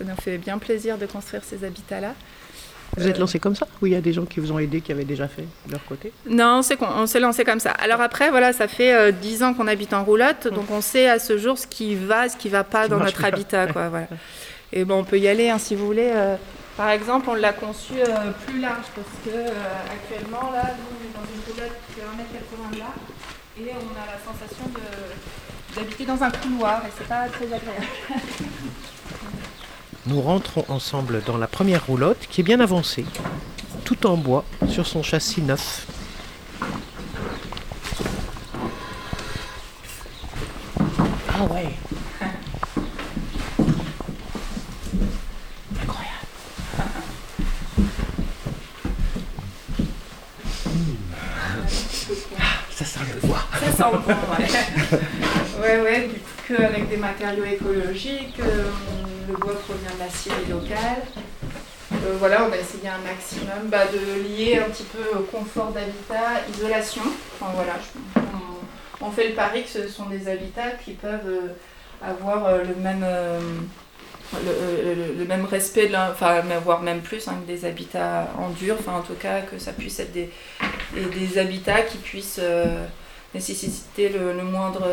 nous 0.00 0.16
fait 0.22 0.38
bien 0.38 0.56
plaisir 0.56 0.96
de 0.96 1.04
construire 1.04 1.44
ces 1.44 1.64
habitats-là. 1.64 2.14
Vous 2.96 3.08
êtes 3.08 3.18
lancé 3.18 3.38
comme 3.38 3.56
ça 3.56 3.66
Ou 3.82 3.86
il 3.86 3.92
y 3.92 3.96
a 3.96 4.00
des 4.00 4.12
gens 4.12 4.24
qui 4.24 4.40
vous 4.40 4.52
ont 4.52 4.58
aidé, 4.58 4.80
qui 4.80 4.92
avaient 4.92 5.04
déjà 5.04 5.28
fait 5.28 5.46
de 5.66 5.72
leur 5.72 5.84
côté? 5.84 6.12
Non, 6.28 6.62
c'est 6.62 6.78
on 6.80 7.06
s'est 7.06 7.20
lancé 7.20 7.44
comme 7.44 7.60
ça. 7.60 7.70
Alors 7.70 8.00
après, 8.00 8.30
voilà, 8.30 8.52
ça 8.52 8.68
fait 8.68 9.12
dix 9.12 9.42
ans 9.42 9.54
qu'on 9.54 9.66
habite 9.66 9.92
en 9.92 10.04
roulotte, 10.04 10.48
donc 10.48 10.70
on 10.70 10.80
sait 10.80 11.08
à 11.08 11.18
ce 11.18 11.38
jour 11.38 11.58
ce 11.58 11.66
qui 11.66 11.94
va, 11.94 12.28
ce 12.28 12.36
qui 12.36 12.48
ne 12.48 12.52
va 12.52 12.64
pas 12.64 12.88
dans 12.88 12.98
notre 12.98 13.24
habitat. 13.24 13.66
Quoi, 13.68 13.88
voilà. 13.90 14.08
Et 14.76 14.84
bon, 14.84 14.98
on 14.98 15.04
peut 15.04 15.18
y 15.18 15.28
aller 15.28 15.48
hein, 15.50 15.58
si 15.58 15.76
vous 15.76 15.86
voulez. 15.86 16.10
Euh, 16.12 16.36
par 16.76 16.90
exemple, 16.90 17.30
on 17.30 17.34
l'a 17.34 17.52
conçu 17.52 17.92
euh, 17.96 18.32
plus 18.44 18.60
large 18.60 18.86
parce 18.96 19.06
que 19.24 19.30
euh, 19.30 19.48
actuellement, 19.88 20.50
là, 20.52 20.74
nous, 20.76 20.90
on 20.90 21.04
est 21.04 21.14
dans 21.14 21.24
une 21.32 21.40
roulotte 21.46 21.78
qui 21.86 21.94
fait 21.94 22.00
1m80 22.00 22.74
de 22.74 22.78
là 22.80 22.92
et 23.56 23.72
on 23.72 23.94
a 23.94 24.06
la 24.06 24.18
sensation 24.18 24.64
d'habiter 25.76 26.04
dans 26.04 26.20
un 26.20 26.30
couloir 26.32 26.82
et 26.84 26.90
c'est 26.98 27.06
pas 27.06 27.28
très 27.28 27.44
agréable. 27.44 27.86
Nous 30.06 30.20
rentrons 30.20 30.66
ensemble 30.68 31.22
dans 31.24 31.38
la 31.38 31.46
première 31.46 31.86
roulotte 31.86 32.26
qui 32.28 32.42
est 32.42 32.44
bien 32.44 32.60
avancée, 32.60 33.06
tout 33.84 34.06
en 34.06 34.18
bois 34.18 34.44
sur 34.68 34.86
son 34.86 35.02
châssis 35.02 35.40
neuf. 35.40 35.86
Ah 41.28 41.44
ouais. 41.50 41.70
Ça 52.70 52.84
sent 52.84 53.00
le 53.14 53.26
bois. 53.26 53.38
Ça 53.58 53.72
sent 53.72 53.90
bon, 53.92 54.14
ouais. 54.38 55.60
ouais, 55.62 55.80
ouais, 55.80 56.08
du 56.08 56.14
coup, 56.14 56.33
avec 56.50 56.88
des 56.88 56.96
matériaux 56.96 57.44
écologiques, 57.44 58.38
euh, 58.40 58.64
le 59.28 59.34
bois 59.34 59.54
provient 59.54 59.94
de 59.94 60.00
la 60.00 60.10
scierie 60.10 60.46
locale. 60.50 61.02
Euh, 61.92 62.16
voilà, 62.18 62.44
on 62.44 62.48
va 62.48 62.58
essayer 62.58 62.88
un 62.88 62.98
maximum 62.98 63.68
bah, 63.68 63.86
de 63.86 64.22
lier 64.22 64.58
un 64.58 64.68
petit 64.68 64.84
peu 64.84 65.20
confort 65.32 65.72
d'habitat, 65.72 66.42
isolation. 66.54 67.02
Enfin 67.34 67.52
voilà, 67.54 67.74
on, 69.00 69.10
fait 69.10 69.28
le 69.28 69.34
pari 69.34 69.62
que 69.62 69.70
ce 69.70 69.88
sont 69.88 70.06
des 70.06 70.28
habitats 70.28 70.72
qui 70.84 70.92
peuvent 70.92 71.20
euh, 71.26 71.54
avoir 72.02 72.58
le 72.58 72.74
même. 72.74 73.04
Le, 74.34 75.24
même 75.26 75.44
respect, 75.44 75.86
de 75.86 75.94
enfin, 75.94 76.42
voire 76.64 76.82
même 76.82 77.02
plus 77.02 77.28
hein, 77.28 77.36
que 77.42 77.52
des 77.52 77.64
habitats 77.64 78.28
en 78.36 78.48
dur, 78.48 78.74
enfin, 78.80 78.94
en 78.98 79.02
tout 79.02 79.14
cas 79.14 79.42
que 79.42 79.58
ça 79.58 79.72
puisse 79.72 80.00
être 80.00 80.12
des, 80.12 80.28
des, 80.94 81.38
habitats 81.38 81.82
qui 81.82 81.98
puissent 81.98 82.40
nécessiter 83.34 84.08
le, 84.08 84.42
moindre, 84.42 84.86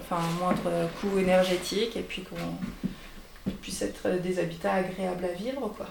enfin, 0.00 0.20
moindre 0.40 0.88
coût 1.00 1.18
énergétique 1.18 1.96
et 1.96 2.02
puis 2.02 2.22
qu'on 2.22 3.50
puisse 3.62 3.82
être 3.82 4.20
des 4.22 4.38
habitats 4.38 4.74
agréables 4.74 5.24
à 5.24 5.32
vivre. 5.32 5.72
Quoi. 5.76 5.86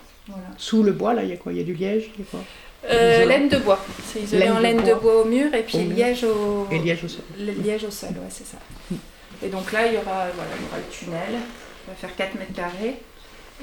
Sous 0.58 0.84
le 0.84 0.92
bois, 0.92 1.14
là, 1.14 1.24
il 1.24 1.30
y 1.30 1.34
a 1.34 1.38
quoi? 1.38 1.52
Il 1.52 1.58
y 1.58 1.62
a 1.62 1.64
du 1.64 1.74
liège 1.74 2.12
y 2.18 2.22
a 2.22 2.26
quoi? 2.30 2.42
Euh, 2.90 3.26
laine 3.26 3.50
de 3.50 3.58
bois. 3.58 3.80
C'est 4.06 4.22
isolé 4.22 4.50
en 4.50 4.60
laine 4.60 4.84
de 4.84 4.94
bois. 4.94 5.22
au 5.22 5.26
mur 5.26 5.54
et 5.54 5.64
puis 5.64 5.80
liège 5.80 6.24
au... 6.24 6.68
Et 6.72 6.80
liège 6.80 7.04
au 7.04 7.08
sol. 7.08 7.24
Liège 7.38 7.84
au 7.84 7.92
sol, 7.92 8.10
ouais, 8.10 8.30
c'est 8.30 8.46
ça. 8.46 8.58
Hmm. 8.92 8.96
Et 9.44 9.50
donc 9.50 9.72
là, 9.72 9.88
il 9.88 9.94
y 9.94 9.98
aura, 9.98 10.28
voilà, 10.36 10.52
il 10.58 10.64
y 10.64 10.68
aura 10.68 10.78
le 10.78 10.92
tunnel, 10.92 11.42
on 11.88 11.92
va 11.92 11.98
faire 11.98 12.16
4 12.16 12.36
mètres 12.36 12.54
carrés. 12.54 12.98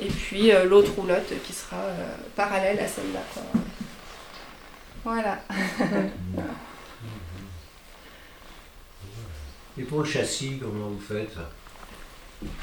Et 0.00 0.08
puis 0.08 0.52
euh, 0.52 0.64
l'autre 0.64 0.92
roulotte 0.96 1.32
qui 1.44 1.52
sera 1.52 1.76
euh, 1.76 2.04
parallèle 2.34 2.80
à 2.80 2.88
celle-là. 2.88 3.20
Voilà. 5.04 5.38
Et 9.78 9.82
pour 9.82 10.00
le 10.00 10.04
châssis, 10.04 10.58
comment 10.60 10.88
vous 10.88 11.00
faites? 11.00 11.34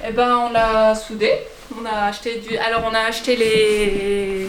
Eh 0.08 0.12
ben, 0.12 0.38
on 0.38 0.51
l'a 0.51 0.96
soudé. 0.96 1.32
On 1.77 1.86
a 1.86 2.06
acheté 2.06 2.39
du. 2.39 2.56
Alors, 2.58 2.84
on 2.89 2.94
a 2.94 3.00
acheté 3.00 3.36
les, 3.36 4.48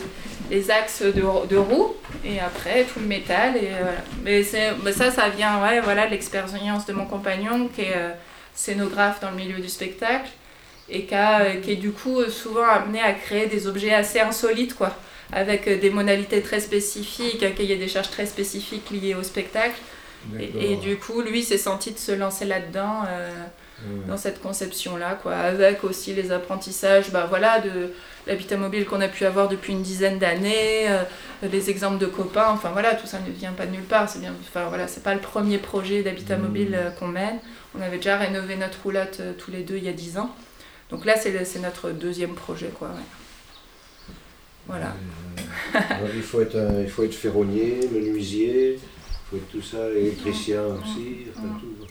les 0.51 0.71
axes 0.71 1.03
de, 1.03 1.47
de 1.49 1.57
roues 1.57 1.95
et 2.25 2.39
après 2.39 2.85
tout 2.85 3.01
le 3.01 3.07
métal. 3.07 3.57
Et 3.57 3.71
voilà. 3.81 4.05
Mais, 4.23 4.43
mais 4.85 4.93
ça, 4.93 5.11
ça 5.11 5.29
vient 5.29 5.63
ouais, 5.63 5.81
voilà, 5.81 6.07
l'expérience 6.07 6.87
de 6.87 6.93
mon 6.93 7.07
compagnon 7.07 7.69
qui 7.69 7.83
est 7.83 7.97
euh, 7.97 8.11
scénographe 8.55 9.21
dans 9.21 9.31
le 9.31 9.37
milieu 9.37 9.59
du 9.59 9.69
spectacle 9.69 10.31
et 10.89 11.05
qui, 11.07 11.15
qui 11.63 11.73
est 11.73 11.77
du 11.77 11.91
coup 11.91 12.23
souvent 12.29 12.69
amené 12.69 13.01
à 13.01 13.13
créer 13.13 13.47
des 13.47 13.67
objets 13.67 13.95
assez 13.95 14.21
insolites, 14.21 14.75
quoi, 14.75 14.95
avec 15.33 15.69
des 15.81 15.91
modalités 15.91 16.43
très 16.43 16.61
spécifiques, 16.61 17.43
un 17.43 17.53
cahier 17.53 17.77
des 17.77 17.89
charges 17.89 18.11
très 18.11 18.27
spécifiques 18.27 18.91
liées 18.91 19.15
au 19.15 19.23
spectacle. 19.23 19.81
Et, 20.39 20.77
du 20.77 20.97
coup, 20.97 21.21
lui 21.21 21.43
s'est 21.43 21.59
senti 21.59 21.93
de 21.93 21.99
se 21.99 22.13
lancer 22.13 22.45
là-dedans, 22.45 23.05
euh, 23.09 23.31
dans 24.07 24.17
cette 24.17 24.41
conception-là, 24.41 25.19
quoi, 25.21 25.35
avec 25.35 25.83
aussi 25.83 26.15
les 26.15 26.31
apprentissages 26.31 27.11
bah, 27.11 27.27
voilà, 27.29 27.59
de 27.61 27.93
l'habitat 28.27 28.57
mobile 28.57 28.85
qu'on 28.85 29.01
a 29.01 29.09
pu 29.09 29.25
avoir 29.25 29.49
depuis 29.49 29.73
une 29.73 29.83
dizaine 29.83 30.19
d'années, 30.19 30.89
euh, 30.89 31.03
les 31.43 31.71
exemples 31.71 31.99
de 31.99 32.07
copains, 32.07 32.51
enfin 32.51 32.71
voilà, 32.71 32.95
tout 32.95 33.07
ça 33.07 33.19
ne 33.19 33.33
vient 33.33 33.53
pas 33.53 33.67
de 33.67 33.73
nulle 33.73 33.83
part. 33.83 34.09
C'est 34.09 34.21
bien, 34.21 34.33
enfin 34.41 34.69
voilà, 34.69 34.87
c'est 34.87 35.03
pas 35.03 35.15
le 35.15 35.21
premier 35.21 35.59
projet 35.59 36.03
d'habitat 36.03 36.37
mmh. 36.37 36.43
mobile 36.43 36.75
euh, 36.75 36.91
qu'on 36.91 37.09
mène. 37.09 37.39
On 37.77 37.83
avait 37.83 37.97
déjà 37.97 38.19
rénové 38.19 38.57
notre 38.57 38.81
roulotte 38.83 39.21
tous 39.39 39.51
les 39.51 39.63
deux 39.63 39.77
il 39.77 39.85
y 39.85 39.89
a 39.89 39.93
dix 39.93 40.19
ans. 40.19 40.35
Donc 40.91 41.05
là, 41.05 41.17
c'est 41.17 41.59
notre 41.61 41.91
deuxième 41.91 42.35
projet, 42.35 42.71
quoi. 42.79 42.91
Voilà. 44.67 44.95
il, 46.15 46.23
faut 46.23 46.43
être, 46.43 46.59
il 46.81 46.89
faut 46.89 47.03
être 47.03 47.15
ferronnier, 47.15 47.81
menuisier, 47.91 48.79
tout 49.51 49.63
ça, 49.63 49.89
électricien 49.91 50.63
aussi, 50.65 51.27
tout. 51.61 51.87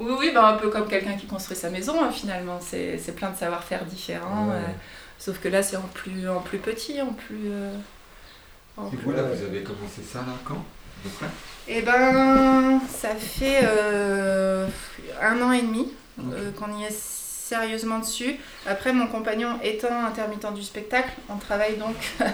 Oui, 0.00 0.12
oui, 0.18 0.30
bah, 0.32 0.48
un 0.48 0.56
peu 0.56 0.70
comme 0.70 0.88
quelqu'un 0.88 1.14
qui 1.14 1.26
construit 1.26 1.56
sa 1.56 1.68
maison, 1.68 2.02
hein, 2.02 2.10
finalement. 2.10 2.58
C'est 2.60 3.14
plein 3.14 3.30
de 3.30 3.36
savoir-faire 3.36 3.84
différents. 3.84 4.50
Euh, 4.50 4.62
sauf 5.18 5.38
que 5.40 5.48
là, 5.48 5.62
c'est 5.62 5.76
en 5.76 5.88
plus, 5.92 6.26
en 6.28 6.40
plus 6.40 6.58
petit, 6.58 7.00
en 7.02 7.12
plus. 7.12 7.50
Euh, 7.50 7.74
Et 8.78 8.96
vous, 8.96 9.12
là, 9.12 9.22
vous 9.22 9.44
avez 9.44 9.62
commencé 9.62 10.00
ça, 10.10 10.20
là, 10.20 10.34
quand 10.44 10.64
Eh 11.68 11.82
ben, 11.82 12.80
ça 12.88 13.14
fait 13.14 13.60
euh, 13.62 14.66
un 15.20 15.42
an 15.42 15.52
et 15.52 15.62
demi 15.62 15.92
qu'on 16.56 16.78
y 16.78 16.84
est 16.84 17.19
sérieusement 17.50 17.98
dessus. 17.98 18.36
Après, 18.64 18.92
mon 18.92 19.08
compagnon 19.08 19.58
étant 19.62 20.04
intermittent 20.06 20.54
du 20.54 20.62
spectacle, 20.62 21.10
on 21.28 21.36
travaille 21.36 21.76
donc 21.76 21.96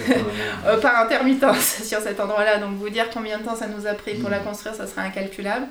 euh, 0.00 0.78
par 0.78 0.96
intermittence 1.04 1.82
sur 1.84 2.00
cet 2.00 2.18
endroit-là. 2.20 2.56
Donc, 2.56 2.76
vous 2.76 2.88
dire 2.88 3.10
combien 3.12 3.38
de 3.38 3.44
temps 3.44 3.54
ça 3.54 3.66
nous 3.66 3.86
a 3.86 3.92
pris 3.92 4.14
pour 4.14 4.30
la 4.30 4.40
mm. 4.40 4.44
construire, 4.44 4.74
ça 4.74 4.86
serait 4.86 5.02
incalculable. 5.02 5.66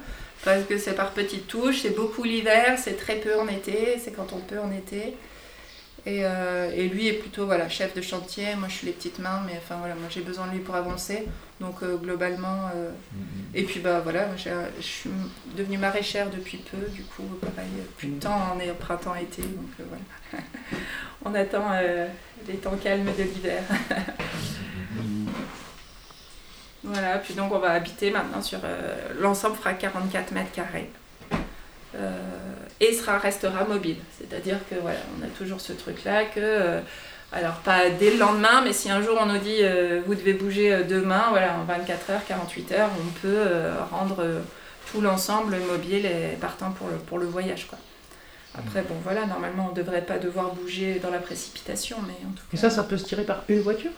Parce 0.46 0.63
que 0.65 0.77
c'est 0.77 0.93
par 0.93 1.12
petites 1.12 1.48
touches, 1.48 1.81
c'est 1.81 1.96
beaucoup 1.96 2.24
l'hiver, 2.24 2.77
c'est 2.77 2.98
très 2.98 3.15
peu 3.15 3.39
en 3.39 3.48
été, 3.48 4.00
c'est 4.03 4.12
quand 4.12 4.34
on 4.34 4.39
peut 4.39 4.60
en 4.60 4.72
été. 4.72 5.15
Et, 6.05 6.25
euh, 6.25 6.72
et, 6.75 6.88
lui 6.88 7.08
est 7.08 7.13
plutôt 7.13 7.46
voilà, 7.46 7.70
chef 7.70 7.96
de 7.96 8.01
chantier, 8.01 8.55
moi 8.55 8.67
je 8.67 8.74
suis 8.74 8.88
les 8.88 8.93
petites 8.93 9.20
mains, 9.20 9.43
mais 9.46 9.53
enfin 9.58 9.75
voilà, 9.77 9.93
moi 9.93 10.08
j'ai 10.10 10.22
besoin 10.22 10.48
de 10.48 10.53
lui 10.53 10.60
pour 10.60 10.75
avancer. 10.75 11.27
Donc 11.60 11.84
euh, 11.84 11.96
globalement, 11.96 12.70
euh, 12.75 12.89
mm-hmm. 12.89 13.55
et 13.55 13.63
puis 13.63 13.79
bah 13.81 14.00
voilà, 14.00 14.27
je 14.36 14.81
suis 14.81 15.12
devenue 15.55 15.77
maraîchère 15.77 16.31
depuis 16.31 16.58
peu, 16.58 16.88
du 16.89 17.03
coup 17.03 17.24
pareil, 17.39 17.70
plus 17.98 18.08
de 18.08 18.20
temps, 18.20 18.39
on 18.55 18.60
est 18.60 18.72
au 18.72 18.75
printemps-été, 18.75 19.43
donc 19.43 19.70
voilà. 19.77 20.43
on 21.25 21.36
attend 21.36 21.70
les 22.48 22.55
temps 22.55 22.77
calmes 22.77 23.05
de 23.05 23.24
l'hiver. 23.24 23.62
Mm-hmm. 24.91 25.27
voilà, 26.84 27.20
puis 27.20 27.36
donc 27.36 27.51
on 27.53 27.60
va 27.60 27.74
habiter 27.74 28.10
maintenant 28.10 28.41
sur. 28.41 28.60
L'ensemble 29.20 29.55
fera 29.55 29.74
44 29.74 30.31
mètres 30.31 30.51
carrés. 30.51 30.89
Euh, 31.96 32.50
et 32.82 32.94
sera, 32.94 33.18
restera 33.18 33.64
mobile. 33.64 33.98
C'est-à-dire 34.18 34.58
que 34.70 34.76
voilà, 34.76 35.00
on 35.18 35.24
a 35.24 35.28
toujours 35.28 35.62
ce 35.62 35.72
truc-là 35.72 36.26
que, 36.26 36.40
euh, 36.40 36.80
alors 37.32 37.56
pas 37.64 37.90
dès 37.90 38.12
le 38.12 38.18
lendemain, 38.18 38.62
mais 38.64 38.74
si 38.74 38.92
un 38.92 39.02
jour 39.02 39.18
on 39.22 39.28
nous 39.28 39.38
dit 39.38 39.60
euh, 39.62 40.02
vous 40.06 40.16
devez 40.16 40.34
bouger 40.34 40.84
demain, 40.84 41.28
voilà, 41.30 41.56
en 41.58 41.64
24 41.64 42.10
heures, 42.10 42.26
48 42.28 42.72
heures, 42.74 42.90
on 43.00 43.12
peut 43.22 43.46
rendre 43.90 44.26
tout 44.92 45.00
l'ensemble 45.00 45.56
mobile 45.72 46.06
et 46.06 46.36
partant 46.42 46.72
pour 46.72 46.90
le, 46.90 46.98
pour 46.98 47.20
le 47.20 47.26
voyage. 47.26 47.68
Quoi. 47.68 47.78
Après, 48.58 48.82
bon 48.82 48.96
voilà, 49.04 49.26
normalement 49.26 49.68
on 49.68 49.70
ne 49.72 49.76
devrait 49.76 50.02
pas 50.02 50.18
devoir 50.18 50.54
bouger 50.54 51.00
dans 51.00 51.10
la 51.10 51.20
précipitation, 51.20 51.98
mais 52.06 52.16
en 52.28 52.32
tout 52.32 52.44
cas. 52.50 52.54
Et 52.54 52.58
ça, 52.58 52.70
ça 52.70 52.84
peut 52.84 52.98
se 52.98 53.06
tirer 53.06 53.24
par 53.24 53.44
une 53.48 53.62
voiture? 53.62 53.92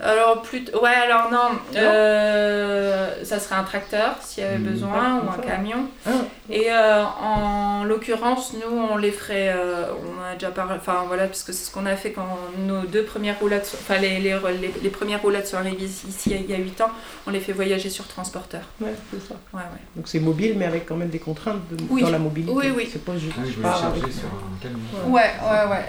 Alors, 0.00 0.42
plutôt, 0.42 0.80
ouais, 0.80 0.94
alors 0.94 1.30
non, 1.30 1.58
euh, 1.74 3.24
ça 3.24 3.40
serait 3.40 3.56
un 3.56 3.64
tracteur 3.64 4.16
s'il 4.22 4.44
y 4.44 4.46
avait 4.46 4.58
hmm. 4.58 4.70
besoin 4.70 5.20
ou 5.20 5.30
un 5.30 5.42
camion. 5.42 5.88
Ah. 6.06 6.10
Et 6.50 6.70
euh, 6.70 7.04
en 7.04 7.84
l'occurrence, 7.84 8.54
nous, 8.54 8.76
on 8.76 8.96
les 8.96 9.10
ferait, 9.10 9.52
euh, 9.54 9.86
on 9.92 10.22
a 10.22 10.34
déjà 10.34 10.50
parlé, 10.50 10.74
enfin 10.76 11.04
voilà, 11.06 11.26
parce 11.26 11.42
que 11.42 11.52
c'est 11.52 11.64
ce 11.64 11.70
qu'on 11.70 11.84
a 11.84 11.96
fait 11.96 12.12
quand 12.12 12.38
nos 12.58 12.82
deux 12.82 13.02
premières 13.02 13.38
roulettes, 13.38 13.70
enfin 13.74 13.98
les, 13.98 14.20
les, 14.20 14.38
les, 14.82 14.88
premières 14.88 15.20
roulettes 15.20 15.48
sont 15.48 15.56
arrivées 15.56 15.84
ici 15.84 16.08
il 16.26 16.50
y 16.50 16.54
a 16.54 16.58
8 16.58 16.80
ans, 16.80 16.90
on 17.26 17.30
les 17.30 17.40
fait 17.40 17.52
voyager 17.52 17.90
sur 17.90 18.06
transporteur. 18.06 18.62
Ouais, 18.80 18.94
c'est 19.12 19.28
ça. 19.28 19.34
Ouais, 19.52 19.60
ouais. 19.60 19.80
Donc 19.96 20.08
c'est 20.08 20.20
mobile, 20.20 20.54
mais 20.56 20.64
avec 20.64 20.86
quand 20.86 20.96
même 20.96 21.10
des 21.10 21.18
contraintes 21.18 21.60
dans 22.00 22.10
la 22.10 22.18
mobilité. 22.18 22.52
Oui, 22.54 22.66
oui. 22.74 22.88
C'est 22.90 23.04
pas 23.04 23.18
juste. 23.18 23.34
Ah, 23.62 23.74
charger 23.78 24.00
sur 24.00 24.28
un 24.28 24.62
camion. 24.62 24.78
Ouais, 25.12 25.32
ouais, 25.42 25.70
ouais. 25.70 25.84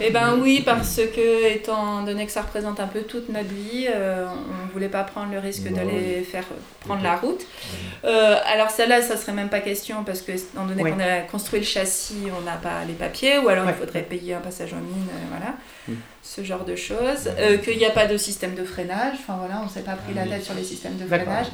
Et 0.00 0.08
eh 0.08 0.10
ben 0.10 0.38
oui, 0.42 0.62
parce 0.64 0.96
que 0.96 1.54
étant 1.54 2.02
donné 2.02 2.26
que 2.26 2.32
ça 2.32 2.42
représente 2.42 2.80
un 2.80 2.88
peu 2.88 3.02
toute 3.24 3.34
notre 3.34 3.48
vie, 3.48 3.86
euh, 3.88 4.26
on 4.26 4.66
ne 4.66 4.72
voulait 4.72 4.88
pas 4.88 5.04
prendre 5.04 5.32
le 5.32 5.38
risque 5.38 5.68
d'aller 5.70 6.22
faire 6.22 6.44
prendre 6.80 7.02
la 7.02 7.16
route. 7.16 7.46
Euh, 8.04 8.36
alors 8.46 8.70
celle-là, 8.70 9.02
ça 9.02 9.16
serait 9.16 9.32
même 9.32 9.48
pas 9.48 9.60
question 9.60 10.04
parce 10.04 10.20
que 10.22 10.32
étant 10.32 10.66
donné 10.66 10.82
qu'on 10.82 11.00
a 11.00 11.20
construit 11.20 11.60
le 11.60 11.66
châssis, 11.66 12.24
on 12.36 12.42
n'a 12.42 12.56
pas 12.56 12.84
les 12.86 12.94
papiers, 12.94 13.38
ou 13.38 13.48
alors 13.48 13.66
il 13.68 13.74
faudrait 13.74 14.02
payer 14.02 14.34
un 14.34 14.40
passage 14.40 14.72
en 14.72 14.78
mine, 14.78 15.08
euh, 15.10 15.26
voilà, 15.30 15.98
ce 16.22 16.42
genre 16.42 16.64
de 16.64 16.76
choses. 16.76 17.30
Qu'il 17.64 17.78
n'y 17.78 17.86
a 17.86 17.90
pas 17.90 18.06
de 18.06 18.16
système 18.16 18.54
de 18.54 18.64
freinage, 18.64 19.14
enfin 19.20 19.36
voilà, 19.38 19.60
on 19.60 19.64
ne 19.64 19.70
s'est 19.70 19.82
pas 19.82 19.94
pris 19.94 20.14
la 20.14 20.22
ah 20.22 20.26
tête 20.26 20.44
sur 20.44 20.54
les 20.54 20.64
systèmes 20.64 20.96
de 20.96 21.06
freinage. 21.06 21.46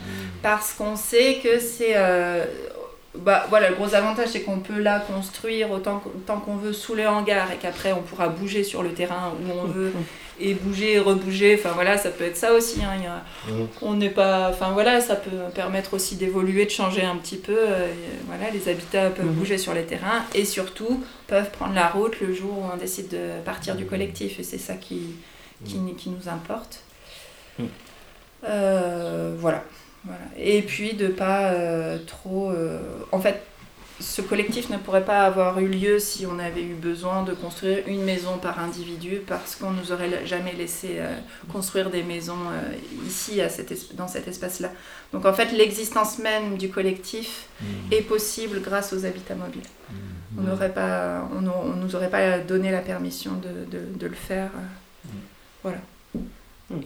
Parce 0.43 0.73
qu'on 0.73 0.97
sait 0.97 1.39
que 1.43 1.59
c'est 1.59 1.95
bah, 3.15 3.47
voilà, 3.49 3.71
le 3.71 3.75
gros 3.75 3.93
avantage, 3.95 4.29
c'est 4.29 4.43
qu'on 4.43 4.61
peut 4.61 4.79
là 4.79 5.01
construire 5.01 5.71
autant, 5.73 6.01
qu'on 6.01 6.57
veut 6.57 6.73
sous 6.73 6.95
le 6.95 7.09
hangar 7.09 7.51
et 7.51 7.57
qu'après 7.57 7.93
on 7.93 8.03
pourra 8.03 8.29
bouger 8.29 8.63
sur 8.63 8.85
le 8.85 8.91
terrain 8.91 9.33
où 9.41 9.51
on 9.51 9.65
veut 9.65 9.93
et 10.41 10.55
bouger, 10.55 10.99
rebouger. 10.99 11.57
Enfin 11.59 11.73
voilà, 11.75 11.99
ça 11.99 12.11
peut 12.11 12.25
être 12.25 12.37
ça 12.37 12.53
aussi. 12.53 12.81
Hein. 12.83 13.23
on 13.83 13.95
n'est 13.95 14.11
pas, 14.11 14.51
enfin 14.51 14.71
voilà, 14.73 15.01
ça 15.01 15.17
peut 15.17 15.31
permettre 15.55 15.95
aussi 15.95 16.17
d'évoluer, 16.17 16.65
de 16.65 16.71
changer 16.71 17.03
un 17.03 17.17
petit 17.17 17.37
peu. 17.37 17.57
Euh, 17.57 17.89
voilà, 18.27 18.51
les 18.51 18.69
habitats 18.69 19.11
peuvent 19.11 19.27
mhm. 19.27 19.35
bouger 19.35 19.59
sur 19.59 19.75
les 19.75 19.85
terrains 19.85 20.25
et 20.35 20.45
surtout 20.45 21.03
peuvent 21.27 21.51
prendre 21.51 21.75
la 21.75 21.89
route 21.89 22.21
le 22.21 22.33
jour 22.35 22.59
où 22.59 22.65
on 22.73 22.77
décide 22.77 23.09
de 23.09 23.41
partir 23.45 23.77
du 23.77 23.87
collectif 23.87 24.41
et 24.41 24.43
c'est 24.43 24.59
ça 24.59 24.75
qui, 24.75 25.01
qui, 25.65 25.79
qui, 25.97 26.11
nous 26.11 26.29
importe. 26.29 26.83
Euh, 28.45 29.35
voilà. 29.39 29.65
Voilà. 30.05 30.23
Et 30.39 30.63
puis 30.63 30.95
de 30.95 31.09
pas 31.09 31.51
euh, 31.53 31.99
trop. 32.07 32.51
Euh, 32.51 32.81
en 33.13 33.21
fait, 33.21 33.43
ce 34.01 34.23
collectif 34.23 34.71
ne 34.71 34.79
pourrait 34.79 35.05
pas 35.05 35.21
avoir 35.21 35.61
eu 35.61 35.69
lieu 35.69 35.99
si 35.99 36.27
on 36.27 36.39
avait 36.39 36.63
eu 36.63 36.75
besoin 36.75 37.23
de 37.23 37.35
construire 37.35 37.87
une 37.87 38.03
maison 38.03 38.39
par 38.39 38.59
individu 38.59 39.21
parce 39.27 39.57
qu'on 39.57 39.71
nous 39.71 39.93
aurait 39.93 40.27
jamais 40.27 40.53
laissé 40.53 40.97
euh, 40.99 41.15
construire 41.53 41.91
des 41.91 42.03
maisons 42.03 42.39
euh, 42.51 43.07
ici, 43.07 43.41
à 43.41 43.49
dans 43.95 44.09
cet 44.09 44.27
espace-là. 44.27 44.71
Donc 45.13 45.27
en 45.27 45.33
fait, 45.33 45.53
l'existence 45.53 46.19
même 46.19 46.57
du 46.57 46.71
collectif 46.71 47.47
mmh. 47.61 47.65
est 47.93 48.03
possible 48.03 48.61
grâce 48.61 48.93
aux 48.93 49.05
habitats 49.05 49.35
mobiles. 49.35 49.63
Mmh. 49.91 49.95
On 50.39 50.43
n'aurait 50.43 50.73
pas, 50.73 51.29
on, 51.37 51.41
nous 51.41 51.95
aurait 51.95 52.11
pas 52.11 52.39
donné 52.39 52.71
la 52.71 52.81
permission 52.81 53.33
de, 53.33 53.79
de, 53.79 53.85
de 53.99 54.07
le 54.07 54.15
faire. 54.15 54.51
Mmh. 55.05 55.09
Voilà. 55.63 55.79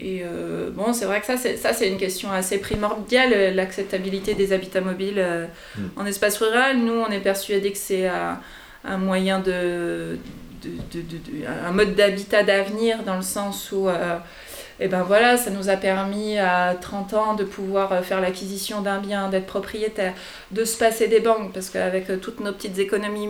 Et 0.01 0.21
euh, 0.23 0.71
bon, 0.71 0.93
c'est 0.93 1.05
vrai 1.05 1.19
que 1.19 1.27
ça, 1.27 1.37
c'est, 1.37 1.57
ça, 1.57 1.73
c'est 1.73 1.87
une 1.87 1.97
question 1.97 2.31
assez 2.31 2.57
primordiale, 2.57 3.31
euh, 3.33 3.51
l'acceptabilité 3.51 4.33
des 4.33 4.51
habitats 4.51 4.81
mobiles 4.81 5.19
euh, 5.19 5.45
mm. 5.77 5.81
en 5.97 6.05
espace 6.05 6.37
rural. 6.37 6.77
Nous, 6.77 6.93
on 6.93 7.09
est 7.11 7.19
persuadé 7.19 7.71
que 7.71 7.77
c'est 7.77 8.07
un 8.07 8.97
moyen 8.97 9.39
de, 9.39 10.17
de, 10.63 11.01
de, 11.01 11.45
un 11.47 11.71
mode 11.71 11.95
d'habitat 11.95 12.43
d'avenir 12.43 13.03
dans 13.03 13.15
le 13.15 13.21
sens 13.21 13.71
où 13.71 13.87
et 14.79 14.89
ben 14.89 15.03
voilà, 15.03 15.37
ça 15.37 15.51
nous 15.51 15.69
a 15.69 15.77
permis 15.77 16.37
à 16.37 16.75
30 16.75 17.13
ans 17.13 17.33
de 17.33 17.45
pouvoir 17.45 17.93
euh, 17.93 18.01
faire 18.01 18.19
l'acquisition 18.19 18.81
d'un 18.81 18.99
bien, 18.99 19.29
d'être 19.29 19.45
propriétaire, 19.45 20.13
de 20.51 20.65
se 20.65 20.77
passer 20.77 21.07
des 21.07 21.21
banques, 21.21 21.53
parce 21.53 21.69
qu'avec 21.69 22.09
euh, 22.09 22.17
toutes 22.17 22.41
nos 22.41 22.51
petites 22.51 22.77
économies 22.77 23.27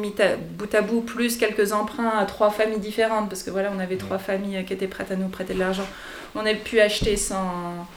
bout 0.57 0.73
à 0.73 0.81
bout, 0.81 1.01
plus 1.01 1.37
quelques 1.37 1.71
emprunts 1.71 2.17
à 2.17 2.25
trois 2.25 2.49
familles 2.49 2.79
différentes, 2.79 3.29
parce 3.29 3.43
que 3.43 3.51
voilà, 3.51 3.71
on 3.75 3.79
avait 3.79 3.97
trois 3.97 4.17
familles 4.17 4.65
qui 4.65 4.73
étaient 4.73 4.87
prêtes 4.87 5.11
à 5.11 5.15
nous 5.15 5.27
prêter 5.27 5.53
de 5.53 5.59
l'argent, 5.59 5.87
on 6.35 6.45
a 6.45 6.53
pu 6.53 6.79
acheter 6.79 7.17
sans, 7.17 7.87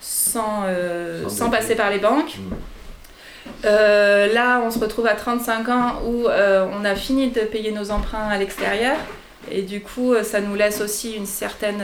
sans, 0.00 0.64
euh, 0.66 1.28
sans, 1.28 1.50
passer 1.50 1.74
par 1.74 1.90
les 1.90 1.98
banques. 1.98 2.36
Mmh. 2.38 3.64
là, 3.64 4.60
on 4.64 4.70
se 4.70 4.78
retrouve 4.78 5.06
à 5.06 5.14
35 5.14 5.68
ans 5.68 6.02
où 6.06 6.26
on 6.26 6.84
a 6.84 6.94
fini 6.94 7.30
de 7.30 7.40
payer 7.40 7.72
nos 7.72 7.90
emprunts 7.90 8.28
à 8.28 8.38
l'extérieur. 8.38 8.96
Et 9.50 9.62
du 9.62 9.80
coup, 9.80 10.14
ça 10.22 10.40
nous 10.40 10.54
laisse 10.54 10.80
aussi 10.80 11.12
une 11.12 11.26
certaine 11.26 11.82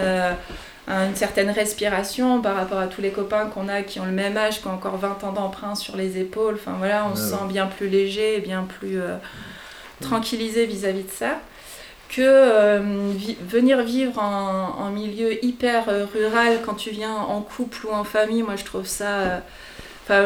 une 0.91 1.15
certaine 1.15 1.51
respiration 1.51 2.41
par 2.41 2.57
rapport 2.57 2.79
à 2.79 2.87
tous 2.87 3.01
les 3.01 3.11
copains 3.11 3.47
qu'on 3.47 3.69
a 3.69 3.83
qui 3.83 4.01
ont 4.01 4.07
le 4.07 4.13
même 4.13 4.37
âge, 4.37 4.61
qui 4.61 4.67
ont 4.67 4.73
encore 4.75 4.97
20 4.97 5.25
ans 5.25 5.33
d'emprunt 5.33 5.75
sur 5.75 5.97
les 5.97 6.19
épaules. 6.19 6.55
Enfin 6.55 6.75
voilà, 6.79 7.07
on 7.11 7.17
se 7.17 7.31
sent 7.31 7.45
bien 7.49 7.67
plus 7.67 7.89
léger 7.89 8.37
et 8.37 8.41
bien 8.41 8.65
plus 8.65 9.01
euh, 9.01 9.17
tranquillisé 10.01 10.67
vis-à-vis 10.67 11.05
de 11.05 11.11
ça. 11.11 11.39
Que 12.11 12.23
euh, 12.23 12.81
venir 13.49 13.83
vivre 13.83 14.21
en, 14.21 14.83
en, 14.85 14.91
milieu 14.91 15.45
hyper 15.45 15.89
euh, 15.89 16.07
rural 16.13 16.59
quand 16.67 16.75
tu 16.75 16.91
viens 16.91 17.15
en 17.15 17.41
couple 17.41 17.87
ou 17.87 17.93
en 17.93 18.03
famille, 18.03 18.43
moi 18.43 18.57
je 18.57 18.65
trouve 18.65 18.87
ça 18.87 19.43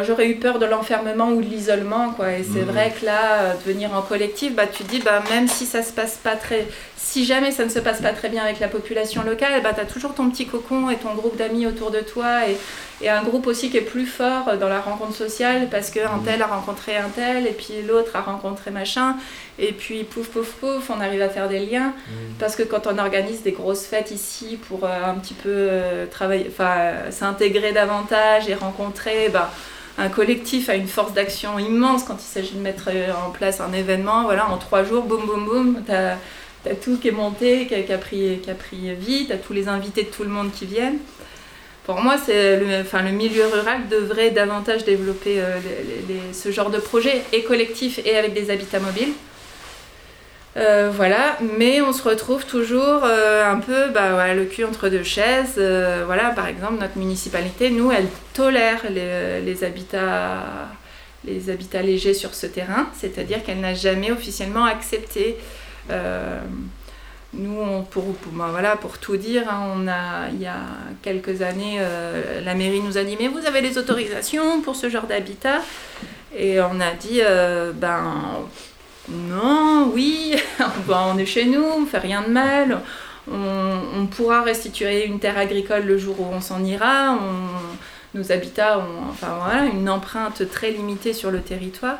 j'aurais 0.07 0.29
eu 0.29 0.37
peur 0.37 0.59
de 0.59 0.67
l'enfermement 0.67 1.29
ou 1.29 1.43
de 1.43 1.47
l'isolement, 1.47 2.11
quoi. 2.11 2.33
Et 2.33 2.45
c'est 2.45 2.63
mmh. 2.63 2.71
vrai 2.71 2.95
que 2.99 3.05
là, 3.05 3.41
euh, 3.41 3.55
de 3.55 3.73
venir 3.73 3.95
en 3.95 4.03
collectif, 4.03 4.55
bah, 4.55 4.67
tu 4.67 4.85
te 4.85 4.91
dis, 4.91 5.01
bah, 5.01 5.23
même 5.31 5.49
si 5.49 5.67
ça 5.67 5.83
se 5.83 5.93
passe 5.93 6.17
pas 6.17 6.37
très, 6.37 6.67
si 6.97 7.25
jamais 7.25 7.51
ça 7.51 7.65
ne 7.65 7.71
se 7.71 7.79
passe 7.79 8.01
pas 8.01 8.13
très 8.13 8.29
bien 8.29 8.43
avec 8.43 8.61
la 8.61 8.69
population 8.69 9.23
locale, 9.23 9.63
bah, 9.63 9.73
tu 9.75 9.81
as 9.81 9.85
toujours 9.85 10.15
ton 10.15 10.31
petit 10.31 10.47
cocon 10.47 10.91
et 10.91 10.97
ton 10.97 11.15
groupe 11.15 11.37
d'amis 11.37 11.67
autour 11.67 11.91
de 11.91 12.01
toi 12.01 12.49
et, 12.49 12.57
et, 13.03 13.09
un 13.09 13.23
groupe 13.23 13.47
aussi 13.47 13.71
qui 13.71 13.77
est 13.77 13.83
plus 13.83 14.07
fort 14.07 14.57
dans 14.59 14.69
la 14.69 14.81
rencontre 14.81 15.15
sociale 15.15 15.69
parce 15.71 15.91
qu'un 15.91 16.17
mmh. 16.17 16.25
tel 16.25 16.43
a 16.43 16.47
rencontré 16.47 16.97
un 16.97 17.09
tel 17.09 17.47
et 17.47 17.53
puis 17.53 17.83
l'autre 17.87 18.15
a 18.17 18.21
rencontré 18.21 18.71
machin. 18.71 19.17
Et 19.59 19.73
puis 19.73 20.05
pouf, 20.05 20.29
pouf, 20.29 20.53
pouf, 20.53 20.91
on 20.91 21.01
arrive 21.01 21.23
à 21.23 21.29
faire 21.29 21.49
des 21.49 21.65
liens. 21.65 21.89
Mmh. 21.89 22.13
Parce 22.39 22.57
que 22.57 22.63
quand 22.63 22.87
on 22.87 22.99
organise 22.99 23.43
des 23.43 23.53
grosses 23.53 23.87
fêtes 23.87 24.11
ici 24.11 24.59
pour 24.69 24.85
euh, 24.85 25.05
un 25.05 25.15
petit 25.15 25.35
peu 25.35 25.49
euh, 25.51 26.07
travailler, 26.07 26.47
enfin, 26.49 27.11
s'intégrer 27.11 27.73
davantage 27.73 28.49
et 28.49 28.55
rencontrer, 28.55 29.29
bah, 29.29 29.51
un 29.97 30.09
collectif 30.09 30.69
a 30.69 30.75
une 30.75 30.89
force 30.89 31.13
d'action 31.13 31.59
immense 31.59 32.05
quand 32.05 32.17
il 32.17 32.27
s'agit 32.27 32.55
de 32.55 32.61
mettre 32.61 32.91
euh, 32.93 33.13
en 33.27 33.31
place 33.31 33.61
un 33.61 33.73
événement. 33.73 34.25
Voilà, 34.25 34.49
en 34.49 34.59
trois 34.59 34.85
jours, 34.85 35.05
boum, 35.05 35.25
boum, 35.27 35.45
boum, 35.45 35.83
tu 35.87 35.93
as, 35.93 36.19
tout 36.83 36.99
qui 36.99 37.09
est 37.09 37.13
monté, 37.13 37.67
qui 37.67 37.75
a, 37.75 37.99
pris, 37.99 38.41
qui 38.43 38.51
a 38.51 38.55
pris 38.55 38.95
vie, 38.95 39.27
tu 39.27 39.33
as 39.33 39.37
tous 39.37 39.53
les 39.53 39.69
invités 39.69 40.03
de 40.03 40.09
tout 40.09 40.25
le 40.25 40.31
monde 40.31 40.51
qui 40.51 40.67
viennent. 40.67 40.99
Pour 41.85 42.01
moi, 42.01 42.17
le, 42.29 42.81
enfin, 42.81 43.03
le 43.03 43.11
milieu 43.11 43.47
rural 43.47 43.89
devrait 43.91 44.31
davantage 44.31 44.85
développer 44.85 45.39
euh, 45.39 45.59
ce 46.33 46.51
genre 46.51 46.71
de 46.71 46.79
projet, 46.79 47.23
et 47.33 47.43
collectif 47.43 48.01
et 48.07 48.17
avec 48.17 48.33
des 48.33 48.51
habitats 48.51 48.81
mobiles. 48.81 49.13
Euh, 50.57 50.91
voilà, 50.95 51.37
mais 51.59 51.83
on 51.83 51.93
se 51.93 52.03
retrouve 52.09 52.47
toujours 52.47 53.03
euh, 53.05 53.45
un 53.45 53.59
peu 53.59 53.91
bah, 53.91 54.33
le 54.33 54.45
cul 54.47 54.65
entre 54.65 54.89
deux 54.89 55.03
chaises. 55.03 55.61
Voilà, 56.07 56.31
par 56.31 56.47
exemple, 56.47 56.81
notre 56.81 56.97
municipalité, 56.97 57.69
nous, 57.69 57.93
elle 57.93 58.09
tolère 58.33 58.81
les, 58.89 59.63
habitats, 59.63 60.71
les 61.27 61.51
habitats 61.51 61.83
légers 61.83 62.15
sur 62.15 62.35
ce 62.35 62.47
terrain, 62.47 62.89
c'est-à-dire 62.99 63.45
qu'elle 63.45 63.61
n'a 63.61 63.75
jamais 63.75 64.11
officiellement 64.11 64.65
accepté. 64.65 65.37
Nous, 67.37 67.83
pour, 67.91 68.05
bah, 68.33 68.49
voilà, 68.51 68.77
pour 68.77 68.99
tout 68.99 69.17
dire, 69.17 69.49
hein, 69.49 69.73
on 69.77 69.89
a, 69.89 70.29
il 70.33 70.41
y 70.41 70.47
a 70.47 70.61
quelques 71.03 71.43
années, 71.43 71.81
la 72.45 72.55
mairie 72.55 72.81
nous 72.81 72.99
a 72.99 73.05
dit 73.05 73.17
Mais 73.19 73.29
vous 73.29 73.47
avez 73.47 73.61
les 73.61 73.79
autorisations 73.79 74.61
pour 74.61 74.77
ce 74.77 74.89
genre 74.89 75.07
d'habitat? 75.07 75.61
Et 76.37 76.61
on 76.61 76.81
a 76.81 76.93
dit 76.93 77.21
Ben 77.75 78.45
non, 79.09 79.91
oui, 79.93 80.35
on 80.89 81.19
est 81.19 81.27
chez 81.27 81.45
nous, 81.45 81.63
on 81.63 81.81
ne 81.83 81.87
fait 81.87 81.99
rien 81.99 82.23
de 82.23 82.29
mal. 82.29 82.81
On, 83.31 84.07
pourra 84.07 84.43
restituer 84.43 85.07
une 85.07 85.19
terre 85.19 85.39
agricole 85.39 85.85
le 85.85 85.97
jour 85.97 86.21
où 86.21 86.27
on 86.31 86.41
s'en 86.41 86.63
ira. 86.63 87.19
nos 88.15 88.33
habitats 88.33 88.79
ont 88.79 89.73
une 89.73 89.89
empreinte 89.89 90.49
très 90.51 90.71
limitée 90.71 91.13
sur 91.13 91.31
le 91.31 91.41
territoire. 91.41 91.99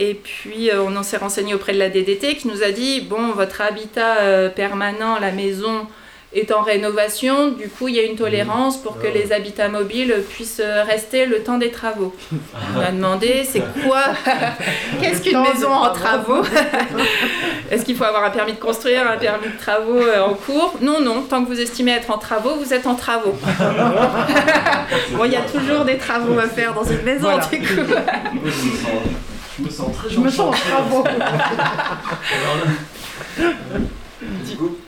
Et 0.00 0.14
puis 0.14 0.70
euh, 0.70 0.82
on 0.82 0.94
en 0.96 1.02
s'est 1.02 1.16
renseigné 1.16 1.54
auprès 1.54 1.72
de 1.72 1.78
la 1.78 1.90
DDT 1.90 2.36
qui 2.36 2.48
nous 2.48 2.62
a 2.62 2.70
dit, 2.70 3.00
bon, 3.00 3.32
votre 3.32 3.60
habitat 3.60 4.18
euh, 4.20 4.48
permanent, 4.48 5.18
la 5.18 5.32
maison, 5.32 5.86
est 6.34 6.52
en 6.52 6.60
rénovation, 6.60 7.48
du 7.48 7.68
coup 7.68 7.88
il 7.88 7.94
y 7.94 7.98
a 7.98 8.02
une 8.02 8.16
tolérance 8.16 8.76
pour 8.76 9.00
que 9.00 9.06
ah 9.06 9.14
les 9.14 9.32
habitats 9.32 9.68
mobiles 9.68 10.14
puissent 10.28 10.60
rester 10.86 11.24
le 11.24 11.42
temps 11.42 11.56
des 11.56 11.70
travaux. 11.70 12.14
On 12.76 12.80
a 12.80 12.92
demandé 12.92 13.44
c'est 13.48 13.62
quoi 13.82 14.02
Qu'est-ce 15.00 15.22
qu'une 15.22 15.40
maison 15.40 15.72
en 15.72 15.90
travaux 15.90 16.42
Est-ce 17.70 17.84
qu'il 17.84 17.96
faut 17.96 18.04
avoir 18.04 18.24
un 18.24 18.30
permis 18.30 18.52
de 18.52 18.58
construire, 18.58 19.10
un 19.10 19.16
permis 19.16 19.48
de 19.48 19.58
travaux 19.58 19.96
euh, 19.96 20.20
en 20.20 20.34
cours? 20.34 20.74
Non, 20.82 21.00
non, 21.00 21.22
tant 21.22 21.42
que 21.42 21.48
vous 21.48 21.60
estimez 21.60 21.92
être 21.92 22.10
en 22.10 22.18
travaux, 22.18 22.56
vous 22.56 22.74
êtes 22.74 22.86
en 22.86 22.94
travaux. 22.94 23.34
bon, 25.12 25.24
il 25.24 25.32
y 25.32 25.36
a 25.36 25.42
toujours 25.42 25.86
des 25.86 25.96
travaux 25.96 26.38
à 26.38 26.46
faire 26.46 26.74
dans 26.74 26.84
une 26.84 27.02
maison 27.02 27.30
du 27.50 27.58
coup. 27.58 27.94
Je 29.58 29.64
me 29.64 29.70
sens 29.70 29.96
très 29.96 30.10
Je 30.10 30.20
me 30.20 30.30
sens 30.30 30.54
en 30.54 30.58
travaux. 30.58 31.04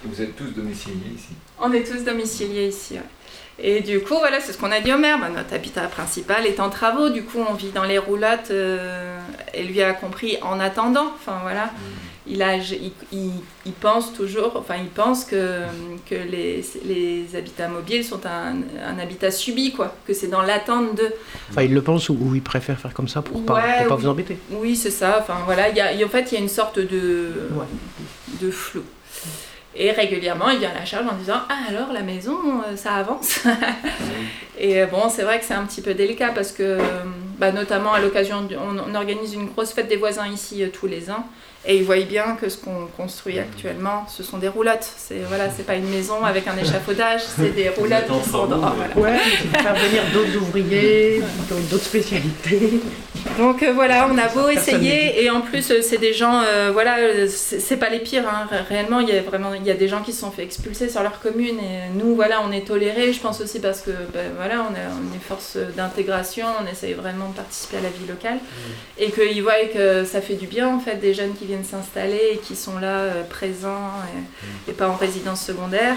vous 0.05 0.23
êtes 0.23 0.37
tous 0.37 0.51
domiciliés 0.55 1.13
ici 1.15 1.29
On 1.61 1.73
est 1.73 1.83
tous 1.83 2.05
domiciliés 2.05 2.69
ici, 2.69 2.99
Et 3.59 3.81
du 3.81 4.01
coup, 4.01 4.15
voilà, 4.19 4.41
c'est 4.41 4.53
ce 4.53 4.59
qu'on 4.59 4.71
a 4.71 4.81
dit 4.81 4.93
au 4.93 4.99
maire. 4.99 5.19
Bah, 5.19 5.29
notre 5.29 5.55
habitat 5.55 5.83
principal 5.83 6.47
est 6.47 6.61
en 6.61 6.71
travaux. 6.71 7.11
Du 7.11 7.25
coup, 7.25 7.39
on 7.49 7.55
vit 7.55 7.71
dans 7.71 7.85
les 7.85 7.99
roulottes. 7.99 8.51
Euh, 8.51 9.19
et 9.55 9.65
lui 9.65 9.83
a 9.83 9.93
compris 9.93 10.39
en 10.43 10.61
attendant. 10.61 11.13
Enfin, 11.15 11.41
voilà. 11.43 11.67
Mm. 11.67 11.71
Il, 12.31 12.43
a, 12.43 12.57
il, 12.57 13.73
pense 13.81 14.13
toujours, 14.13 14.53
enfin, 14.57 14.77
il 14.79 14.89
pense 14.89 15.25
que, 15.25 15.63
que 16.09 16.15
les, 16.15 16.65
les 16.85 17.37
habitats 17.37 17.69
mobiles 17.69 18.05
sont 18.05 18.21
un, 18.25 18.57
un, 18.87 18.99
habitat 18.99 19.31
subi, 19.31 19.73
quoi. 19.73 19.95
Que 20.07 20.15
c'est 20.15 20.29
dans 20.29 20.43
l'attente 20.43 20.95
de. 20.95 21.13
Enfin, 21.51 21.63
il 21.63 21.75
le 21.75 21.83
pense 21.83 22.09
ou, 22.09 22.33
il 22.35 22.43
préfère 22.43 22.79
faire 22.79 22.95
comme 22.95 23.09
ça 23.09 23.21
pour 23.21 23.41
ne 23.41 23.47
pas, 23.47 23.61
pas 23.89 23.97
vous 23.97 24.09
embêter. 24.09 24.39
Oui, 24.51 24.77
c'est 24.77 24.91
ça. 24.91 25.19
Enfin, 25.21 25.39
voilà. 25.45 25.71
Y 25.71 25.81
a, 25.81 26.07
en 26.07 26.09
fait, 26.09 26.31
il 26.31 26.35
y 26.35 26.37
a 26.39 26.41
une 26.41 26.49
sorte 26.49 26.79
de, 26.79 27.31
de 28.41 28.51
flou. 28.51 28.83
Et 29.75 29.93
régulièrement, 29.93 30.51
il 30.51 30.59
vient 30.59 30.71
à 30.71 30.75
la 30.75 30.85
charge 30.85 31.07
en 31.07 31.17
disant 31.17 31.41
Ah, 31.49 31.59
alors 31.69 31.93
la 31.93 32.03
maison, 32.03 32.37
euh, 32.67 32.77
ça 32.77 32.95
avance. 32.95 33.41
et 34.59 34.83
euh, 34.83 34.87
bon, 34.87 35.09
c'est 35.09 35.23
vrai 35.23 35.39
que 35.39 35.45
c'est 35.45 35.55
un 35.55 35.65
petit 35.65 35.81
peu 35.81 35.95
délicat 35.95 36.33
parce 36.35 36.51
que, 36.51 36.79
bah, 37.39 37.53
notamment 37.53 37.93
à 37.93 38.01
l'occasion, 38.01 38.49
on, 38.59 38.95
organise 38.95 39.35
une 39.35 39.47
grosse 39.47 39.73
fête 39.73 39.89
des 39.89 39.97
voisins 39.97 40.27
ici 40.27 40.65
euh, 40.65 40.69
tous 40.73 40.89
les 40.89 41.11
ans. 41.11 41.25
Et 41.67 41.77
ils 41.77 41.85
voient 41.85 42.01
bien 42.01 42.37
que 42.41 42.49
ce 42.49 42.57
qu'on 42.57 42.87
construit 42.97 43.39
actuellement, 43.39 44.07
ce 44.09 44.23
sont 44.23 44.39
des 44.39 44.49
roulottes. 44.49 44.89
C'est 44.97 45.21
voilà, 45.29 45.51
c'est 45.55 45.67
pas 45.67 45.75
une 45.75 45.91
maison 45.91 46.25
avec 46.25 46.47
un 46.49 46.57
échafaudage, 46.57 47.21
c'est 47.37 47.51
des 47.51 47.69
roulottes 47.69 48.07
qui 48.23 48.31
sont 48.31 48.47
dans. 48.47 48.61
Ouais, 48.97 49.19
faire 49.53 49.75
venir 49.75 50.03
d'autres 50.15 50.37
ouvriers, 50.37 51.23
d'autres 51.71 51.85
spécialités. 51.85 52.81
Donc 53.39 53.63
euh, 53.63 53.73
voilà, 53.73 54.09
on 54.11 54.17
a 54.17 54.29
beau 54.29 54.49
essayer 54.49 55.23
et 55.23 55.31
en 55.31 55.41
plus 55.41 55.71
euh, 55.71 55.83
c'est 55.83 55.99
des 55.99 56.13
gens, 56.15 56.43
euh, 56.43 56.71
voilà, 56.73 56.97
c'est 57.29 57.77
pas 57.77 57.91
les 57.91 57.99
pires. 57.99 58.27
Hein. 58.27 58.49
Réellement, 58.69 59.01
il 59.01 59.09
y 59.09 59.13
a 59.13 59.21
vraiment, 59.23 59.53
il 59.55 59.65
y 59.65 59.71
a 59.71 59.75
des 59.75 59.89
gens 59.89 60.03
qui 60.03 60.13
se 60.13 60.21
sont 60.21 60.31
fait 60.31 60.43
expulser 60.43 60.89
sur 60.89 61.03
leur 61.03 61.21
commune 61.21 61.59
et 61.59 61.91
nous, 61.95 62.15
voilà, 62.15 62.41
on 62.47 62.53
est 62.53 62.67
tolérés. 62.67 63.13
Je 63.13 63.21
pense 63.21 63.41
aussi 63.41 63.61
parce 63.61 63.83
que, 63.83 63.91
ben, 64.13 64.33
voilà, 64.37 64.67
on, 64.71 64.75
est 64.75 65.21
force 65.21 65.59
d'intégration, 65.77 66.47
on 66.63 66.71
essaye 66.71 66.95
vraiment 66.95 67.29
de 67.29 67.35
participer 67.35 67.77
à 67.79 67.81
la 67.83 67.89
vie 67.89 68.07
locale 68.09 68.39
et 68.99 69.11
qu'ils 69.11 69.43
voient 69.43 69.53
que 69.73 70.05
ça 70.05 70.21
fait 70.21 70.35
du 70.35 70.47
bien 70.47 70.69
en 70.69 70.81
fait 70.81 70.97
des 70.97 71.15
jeunes 71.15 71.35
qui 71.35 71.45
viennent 71.51 71.65
s'installer 71.65 72.31
et 72.33 72.39
qui 72.39 72.57
sont 72.57 72.79
là 72.79 72.99
euh, 73.01 73.25
présents 73.25 73.91
et, 74.69 74.73
pas 74.73 74.89
en 74.89 74.95
résidence 74.95 75.45
secondaire. 75.45 75.97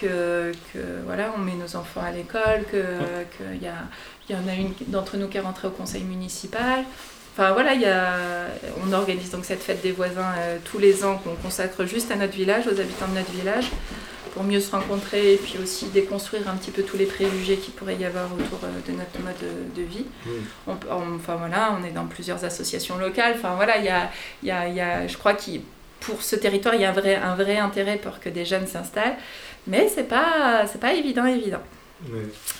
Que, 0.00 0.50
que, 0.72 0.80
voilà, 1.06 1.32
on 1.36 1.40
met 1.40 1.54
nos 1.54 1.76
enfants 1.76 2.02
à 2.04 2.10
l'école, 2.10 2.64
qu'il 2.70 3.62
y, 3.62 4.32
y 4.32 4.36
en 4.36 4.48
a 4.48 4.54
une 4.54 4.72
d'entre 4.88 5.16
nous 5.16 5.28
qui 5.28 5.36
est 5.36 5.40
rentrée 5.40 5.68
au 5.68 5.70
conseil 5.70 6.02
municipal. 6.02 6.84
Enfin 7.32 7.52
voilà, 7.52 7.74
y 7.74 7.84
a, 7.84 8.16
on 8.84 8.92
organise 8.92 9.30
donc 9.30 9.44
cette 9.44 9.62
fête 9.62 9.80
des 9.80 9.92
voisins 9.92 10.34
tous 10.64 10.78
les 10.78 11.04
ans 11.04 11.18
qu'on 11.18 11.36
consacre 11.36 11.84
juste 11.84 12.10
à 12.10 12.16
notre 12.16 12.34
village, 12.34 12.66
aux 12.66 12.80
habitants 12.80 13.06
de 13.06 13.14
notre 13.14 13.30
village 13.30 13.70
pour 14.32 14.44
mieux 14.44 14.60
se 14.60 14.70
rencontrer 14.70 15.34
et 15.34 15.36
puis 15.36 15.58
aussi 15.62 15.86
déconstruire 15.86 16.48
un 16.48 16.56
petit 16.56 16.70
peu 16.70 16.82
tous 16.82 16.96
les 16.96 17.06
préjugés 17.06 17.56
qu'il 17.56 17.74
pourrait 17.74 17.96
y 17.96 18.04
avoir 18.04 18.32
autour 18.32 18.60
euh, 18.64 18.90
de 18.90 18.92
notre 18.92 19.18
mode 19.22 19.74
de, 19.76 19.82
vie. 19.82 20.06
Mm. 20.26 20.72
enfin 20.90 21.36
voilà, 21.36 21.76
on 21.78 21.84
est 21.84 21.90
dans 21.90 22.06
plusieurs 22.06 22.44
associations 22.44 22.98
locales. 22.98 23.34
Enfin 23.36 23.54
voilà, 23.56 23.78
il 23.78 23.84
y 23.84 23.88
a, 23.88 24.10
y 24.42 24.50
a, 24.50 24.68
y 24.68 24.80
a, 24.80 25.06
je 25.06 25.16
crois 25.16 25.34
que 25.34 25.50
pour 26.00 26.22
ce 26.22 26.36
territoire, 26.36 26.74
il 26.74 26.80
y 26.80 26.84
a 26.84 26.90
un 26.90 26.94
vrai, 26.94 27.16
un 27.16 27.34
vrai 27.34 27.58
intérêt 27.58 27.96
pour 27.96 28.20
que 28.20 28.28
des 28.28 28.44
jeunes 28.44 28.66
s'installent, 28.66 29.16
mais 29.66 29.88
c'est 29.88 30.08
pas, 30.08 30.66
c'est 30.66 30.80
pas 30.80 30.94
évident, 30.94 31.26
évident. 31.26 31.62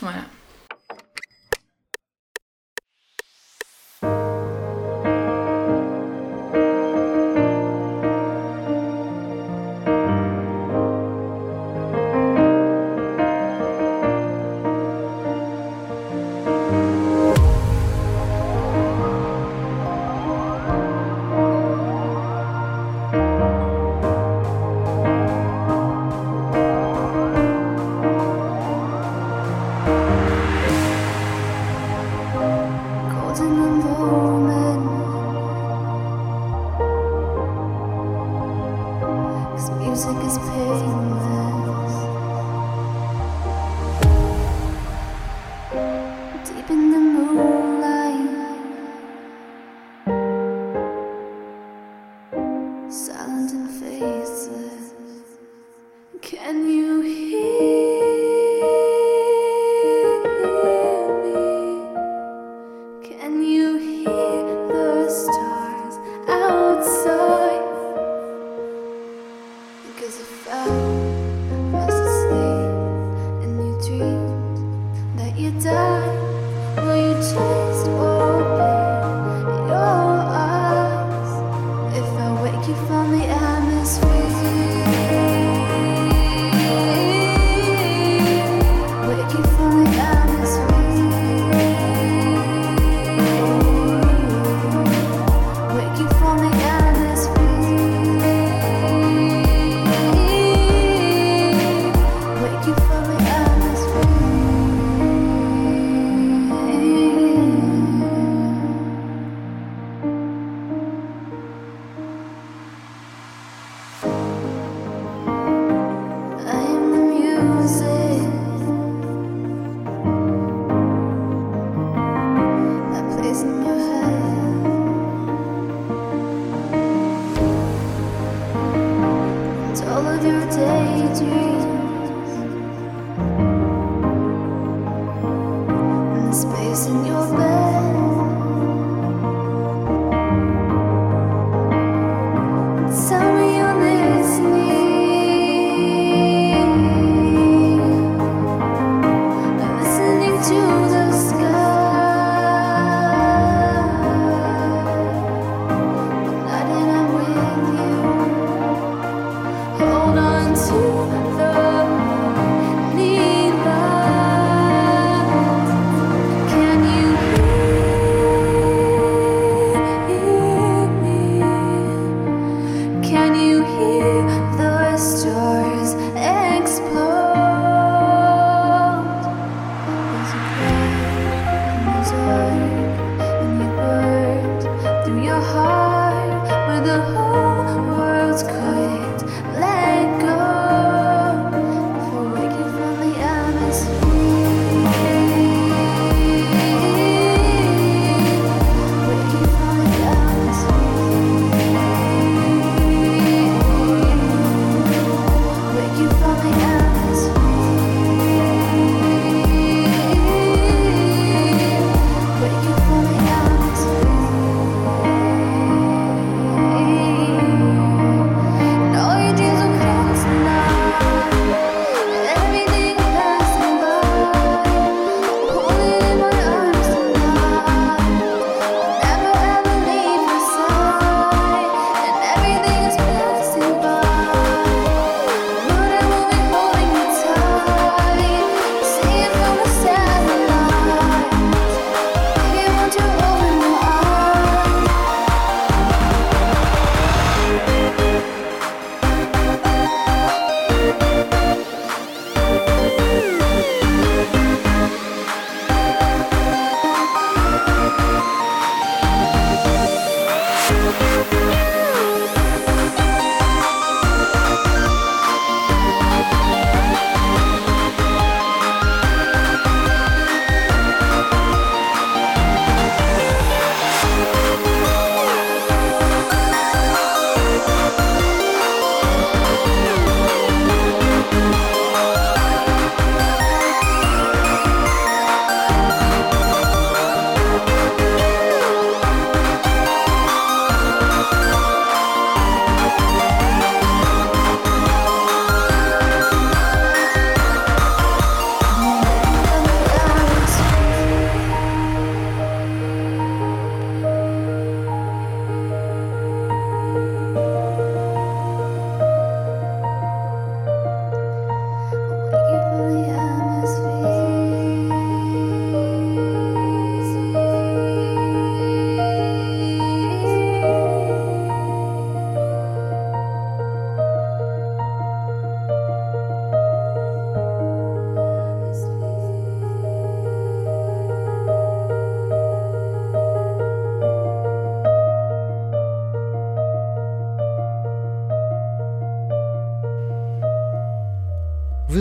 Voilà. 0.00 0.22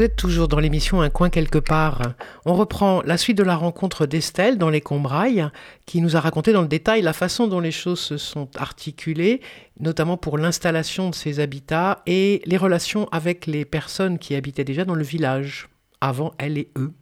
Vous 0.02 0.06
êtes 0.06 0.16
toujours 0.16 0.48
dans 0.48 0.60
l'émission 0.60 1.02
Un 1.02 1.12
coin 1.12 1.30
quelque 1.30 1.60
part. 1.60 2.02
On 2.48 2.56
reprend 2.56 3.04
la 3.06 3.18
suite 3.18 3.38
de 3.38 3.44
la 3.44 3.56
rencontre 3.56 4.08
d'Estelle 4.08 4.58
dans 4.58 4.72
les 4.72 4.82
Combrailles, 4.82 5.46
qui 5.86 6.02
nous 6.02 6.16
a 6.16 6.20
raconté 6.20 6.54
dans 6.54 6.64
le 6.64 6.68
détail 6.68 7.04
la 7.04 7.14
façon 7.14 7.46
dont 7.46 7.60
les 7.60 7.70
choses 7.70 8.00
se 8.00 8.18
sont 8.18 8.50
articulées, 8.58 9.42
notamment 9.80 10.18
pour 10.18 10.40
l'installation 10.40 11.12
de 11.12 11.14
ces 11.14 11.40
habitats 11.40 12.02
et 12.08 12.42
les 12.46 12.58
relations 12.58 13.08
avec 13.12 13.46
les 13.46 13.64
personnes 13.64 14.18
qui 14.18 14.34
habitaient 14.34 14.64
déjà 14.64 14.86
dans 14.86 14.96
le 14.96 15.04
village, 15.04 15.70
avant 16.02 16.34
elle 16.40 16.58
et 16.58 16.70
eux. 16.80 16.94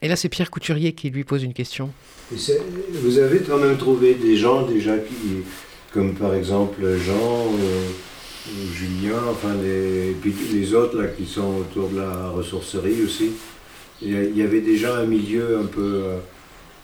Et 0.00 0.06
là, 0.06 0.14
c'est 0.14 0.28
Pierre 0.28 0.52
Couturier 0.52 0.92
qui 0.92 1.10
lui 1.10 1.24
pose 1.24 1.42
une 1.42 1.54
question. 1.54 1.90
Vous 2.30 3.18
avez 3.18 3.40
quand 3.40 3.58
même 3.58 3.78
trouvé 3.78 4.14
des 4.14 4.36
gens 4.36 4.62
déjà 4.62 4.96
qui, 4.96 5.42
comme 5.92 6.14
par 6.14 6.34
exemple 6.34 6.98
Jean. 6.98 7.46
Euh, 7.58 7.88
Julien, 8.72 9.20
enfin 9.30 9.54
les, 9.62 10.10
et 10.10 10.16
puis 10.20 10.34
les 10.52 10.74
autres 10.74 11.00
là, 11.00 11.08
qui 11.08 11.26
sont 11.26 11.58
autour 11.58 11.88
de 11.90 11.98
la 11.98 12.30
ressourcerie 12.30 13.02
aussi. 13.02 13.30
Il 14.00 14.36
y 14.36 14.42
avait 14.42 14.60
déjà 14.60 14.96
un 14.96 15.06
milieu 15.06 15.58
un 15.58 15.66
peu 15.66 16.02
euh, 16.04 16.18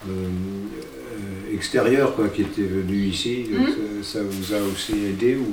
euh, 0.09 1.55
extérieur 1.55 2.15
quoi, 2.17 2.29
qui 2.29 2.43
était 2.43 2.63
venu 2.63 3.05
ici. 3.07 3.47
Hmm. 3.51 4.03
ça, 4.03 4.21
vous 4.23 4.55
a 4.55 4.59
aussi 4.61 4.93
aidé 5.07 5.37
ou... 5.37 5.47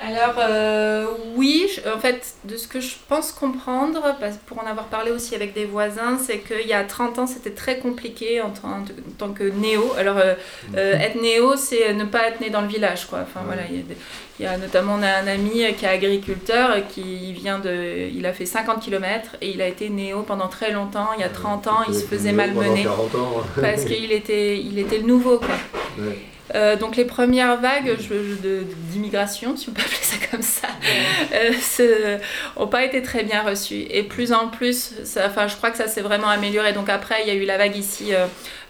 Alors 0.00 0.34
euh, 0.38 1.06
oui, 1.36 1.70
en 1.86 2.00
fait, 2.00 2.34
de 2.44 2.56
ce 2.56 2.66
que 2.66 2.80
je 2.80 2.96
pense 3.08 3.30
comprendre, 3.30 4.02
pour 4.46 4.58
en 4.58 4.66
avoir 4.66 4.86
parlé 4.86 5.12
aussi 5.12 5.36
avec 5.36 5.54
des 5.54 5.66
voisins, 5.66 6.18
c'est 6.18 6.38
qu'il 6.38 6.66
y 6.66 6.72
a 6.72 6.82
30 6.82 7.20
ans, 7.20 7.26
c'était 7.28 7.52
très 7.52 7.78
compliqué 7.78 8.40
en, 8.40 8.52
tant 9.18 9.32
que 9.32 9.44
néo. 9.44 9.92
Alors, 9.96 10.18
euh, 10.18 10.34
euh, 10.76 10.94
être 10.94 11.20
néo, 11.22 11.56
c'est 11.56 11.94
ne 11.94 12.04
pas 12.04 12.28
être 12.28 12.40
né 12.40 12.50
dans 12.50 12.60
le 12.60 12.66
village, 12.66 13.06
quoi. 13.06 13.20
Enfin, 13.22 13.42
voilà, 13.46 13.62
il 13.70 13.84
y, 14.44 14.46
a 14.46 14.58
notamment 14.58 14.96
on 14.98 15.02
a 15.02 15.10
un 15.10 15.28
ami 15.28 15.62
qui 15.78 15.84
est 15.84 15.88
agriculteur, 15.88 16.76
qui 16.88 17.32
vient 17.32 17.60
de... 17.60 18.08
Il 18.12 18.26
a 18.26 18.32
fait 18.32 18.46
50 18.46 18.80
km 18.80 19.36
et 19.40 19.50
il 19.50 19.62
a 19.62 19.68
été 19.68 19.90
néo 19.90 20.22
pendant 20.22 20.48
très 20.48 20.72
longtemps. 20.72 21.10
Il 21.16 21.20
y 21.20 21.24
a 21.24 21.28
30 21.28 21.68
ans, 21.68 21.82
il 21.88 21.94
se 21.94 22.04
faisait 22.04 22.32
malmener. 22.32 22.84
parce 23.60 23.84
qu'il 23.84 24.10
était, 24.10 24.58
il 24.58 24.76
était 24.80 24.98
le 24.98 25.04
nouveau, 25.04 25.38
quoi. 25.38 25.54
Euh, 26.54 26.76
donc 26.76 26.96
les 26.96 27.06
premières 27.06 27.58
vagues 27.58 27.96
d'immigration, 28.90 29.56
si 29.56 29.68
on 29.68 29.72
peut 29.72 29.82
appeler 29.84 29.96
ça 30.02 30.16
comme 30.30 30.42
ça, 30.42 30.68
n'ont 32.56 32.62
euh, 32.64 32.66
pas 32.66 32.84
été 32.84 33.02
très 33.02 33.22
bien 33.22 33.42
reçues. 33.42 33.86
Et 33.90 34.02
plus 34.02 34.32
en 34.32 34.48
plus, 34.48 34.92
enfin, 35.24 35.48
je 35.48 35.56
crois 35.56 35.70
que 35.70 35.78
ça 35.78 35.88
s'est 35.88 36.02
vraiment 36.02 36.28
amélioré. 36.28 36.72
Donc 36.72 36.88
après, 36.88 37.22
il 37.22 37.28
y 37.28 37.30
a 37.30 37.34
eu 37.34 37.44
la 37.44 37.56
vague 37.56 37.76
ici 37.76 38.12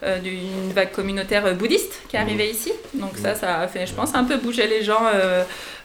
euh, 0.04 0.18
d'une 0.18 0.72
vague 0.72 0.92
communautaire 0.92 1.54
bouddhiste 1.54 2.02
qui 2.08 2.16
est 2.16 2.18
arrivée 2.18 2.50
ici. 2.50 2.72
Donc 2.94 3.16
ça, 3.16 3.34
ça 3.34 3.60
a 3.60 3.68
fait, 3.68 3.86
je 3.86 3.94
pense, 3.94 4.14
un 4.14 4.24
peu 4.24 4.36
bouger 4.36 4.66
les 4.66 4.82
gens 4.82 5.02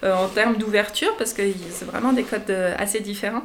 en 0.04 0.28
termes 0.28 0.56
d'ouverture 0.56 1.16
parce 1.18 1.34
que 1.34 1.42
c'est 1.72 1.86
vraiment 1.86 2.14
des 2.14 2.24
codes 2.24 2.56
assez 2.78 3.00
différents. 3.00 3.44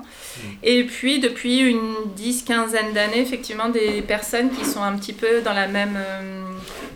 Et 0.62 0.84
puis 0.84 1.20
depuis 1.20 1.60
une 1.60 1.94
dix, 2.14 2.44
quinzaine 2.44 2.92
d'années, 2.92 3.20
effectivement, 3.20 3.68
des 3.68 4.02
personnes 4.02 4.50
qui 4.50 4.64
sont 4.64 4.82
un 4.82 4.96
petit 4.96 5.12
peu 5.12 5.40
dans 5.42 5.54
la 5.54 5.68
même 5.68 5.98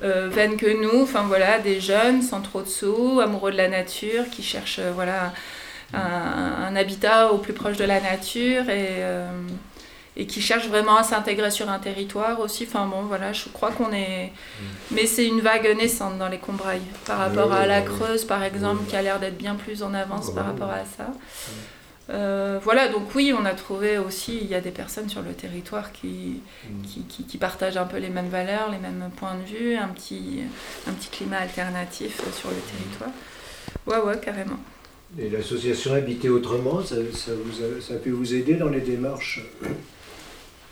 euh, 0.04 0.28
veine 0.30 0.56
que 0.56 0.80
nous, 0.80 1.02
enfin 1.02 1.24
voilà, 1.26 1.58
des 1.58 1.80
jeunes 1.80 2.22
sans 2.22 2.40
trop 2.40 2.62
de 2.62 2.68
sous, 2.68 3.20
amoureux 3.20 3.50
de 3.50 3.56
la 3.56 3.68
nature, 3.68 4.30
qui 4.30 4.42
cherchent 4.42 4.78
euh, 4.78 4.92
voilà, 4.94 5.32
un, 5.92 6.76
habitat 6.76 7.32
au 7.32 7.38
plus 7.38 7.52
proche 7.52 7.76
de 7.76 7.84
la 7.84 8.00
nature 8.00 8.68
et, 8.70 9.00
euh, 9.00 9.28
et 10.18 10.26
qui 10.26 10.42
cherchent 10.42 10.66
vraiment 10.66 10.96
à 10.96 11.04
s'intégrer 11.04 11.50
sur 11.52 11.70
un 11.70 11.78
territoire 11.78 12.40
aussi. 12.40 12.66
Enfin 12.68 12.86
bon, 12.86 13.02
voilà, 13.02 13.32
je 13.32 13.48
crois 13.48 13.70
qu'on 13.70 13.92
est. 13.92 14.26
Mm. 14.26 14.64
Mais 14.90 15.06
c'est 15.06 15.26
une 15.26 15.40
vague 15.40 15.74
naissante 15.76 16.18
dans 16.18 16.28
les 16.28 16.38
Combrailles 16.38 16.82
par 17.06 17.18
rapport 17.18 17.52
à 17.52 17.66
la 17.66 17.80
Creuse, 17.82 18.24
par 18.24 18.42
exemple, 18.42 18.84
qui 18.88 18.96
a 18.96 19.02
l'air 19.02 19.20
d'être 19.20 19.38
bien 19.38 19.54
plus 19.54 19.82
en 19.82 19.94
avance 19.94 20.34
par 20.34 20.46
rapport 20.46 20.70
à 20.70 20.84
ça. 20.84 21.12
Euh, 22.10 22.58
voilà, 22.62 22.88
donc 22.88 23.14
oui, 23.14 23.34
on 23.38 23.44
a 23.44 23.52
trouvé 23.52 23.98
aussi, 23.98 24.38
il 24.40 24.48
y 24.48 24.54
a 24.54 24.62
des 24.62 24.70
personnes 24.70 25.08
sur 25.08 25.22
le 25.22 25.32
territoire 25.34 25.92
qui, 25.92 26.40
mm. 26.64 26.82
qui, 26.82 27.24
qui, 27.24 27.38
partagent 27.38 27.76
un 27.76 27.84
peu 27.84 27.98
les 27.98 28.08
mêmes 28.08 28.30
valeurs, 28.30 28.70
les 28.72 28.78
mêmes 28.78 29.10
points 29.16 29.36
de 29.36 29.56
vue, 29.56 29.76
un 29.76 29.88
petit, 29.88 30.40
un 30.88 30.92
petit 30.92 31.10
climat 31.10 31.38
alternatif 31.38 32.16
sur 32.34 32.48
le 32.50 32.56
territoire. 32.56 33.10
Ouais, 33.86 34.04
ouais, 34.04 34.18
carrément. 34.18 34.58
Et 35.18 35.30
l'association 35.30 35.94
Habiter 35.94 36.28
Autrement, 36.28 36.82
ça, 36.82 36.96
ça, 37.12 37.30
vous 37.32 37.62
a, 37.62 37.80
ça, 37.80 37.94
a, 37.94 37.96
pu 37.98 38.10
vous 38.10 38.34
aider 38.34 38.54
dans 38.54 38.68
les 38.68 38.80
démarches 38.80 39.42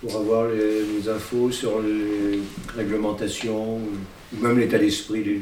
pour 0.07 0.21
avoir 0.21 0.47
les, 0.49 1.09
infos 1.09 1.51
sur 1.51 1.81
les 1.81 2.41
réglementations 2.77 3.77
ou 3.77 4.43
même 4.43 4.59
l'état 4.59 4.79
d'esprit 4.79 5.23
des, 5.23 5.41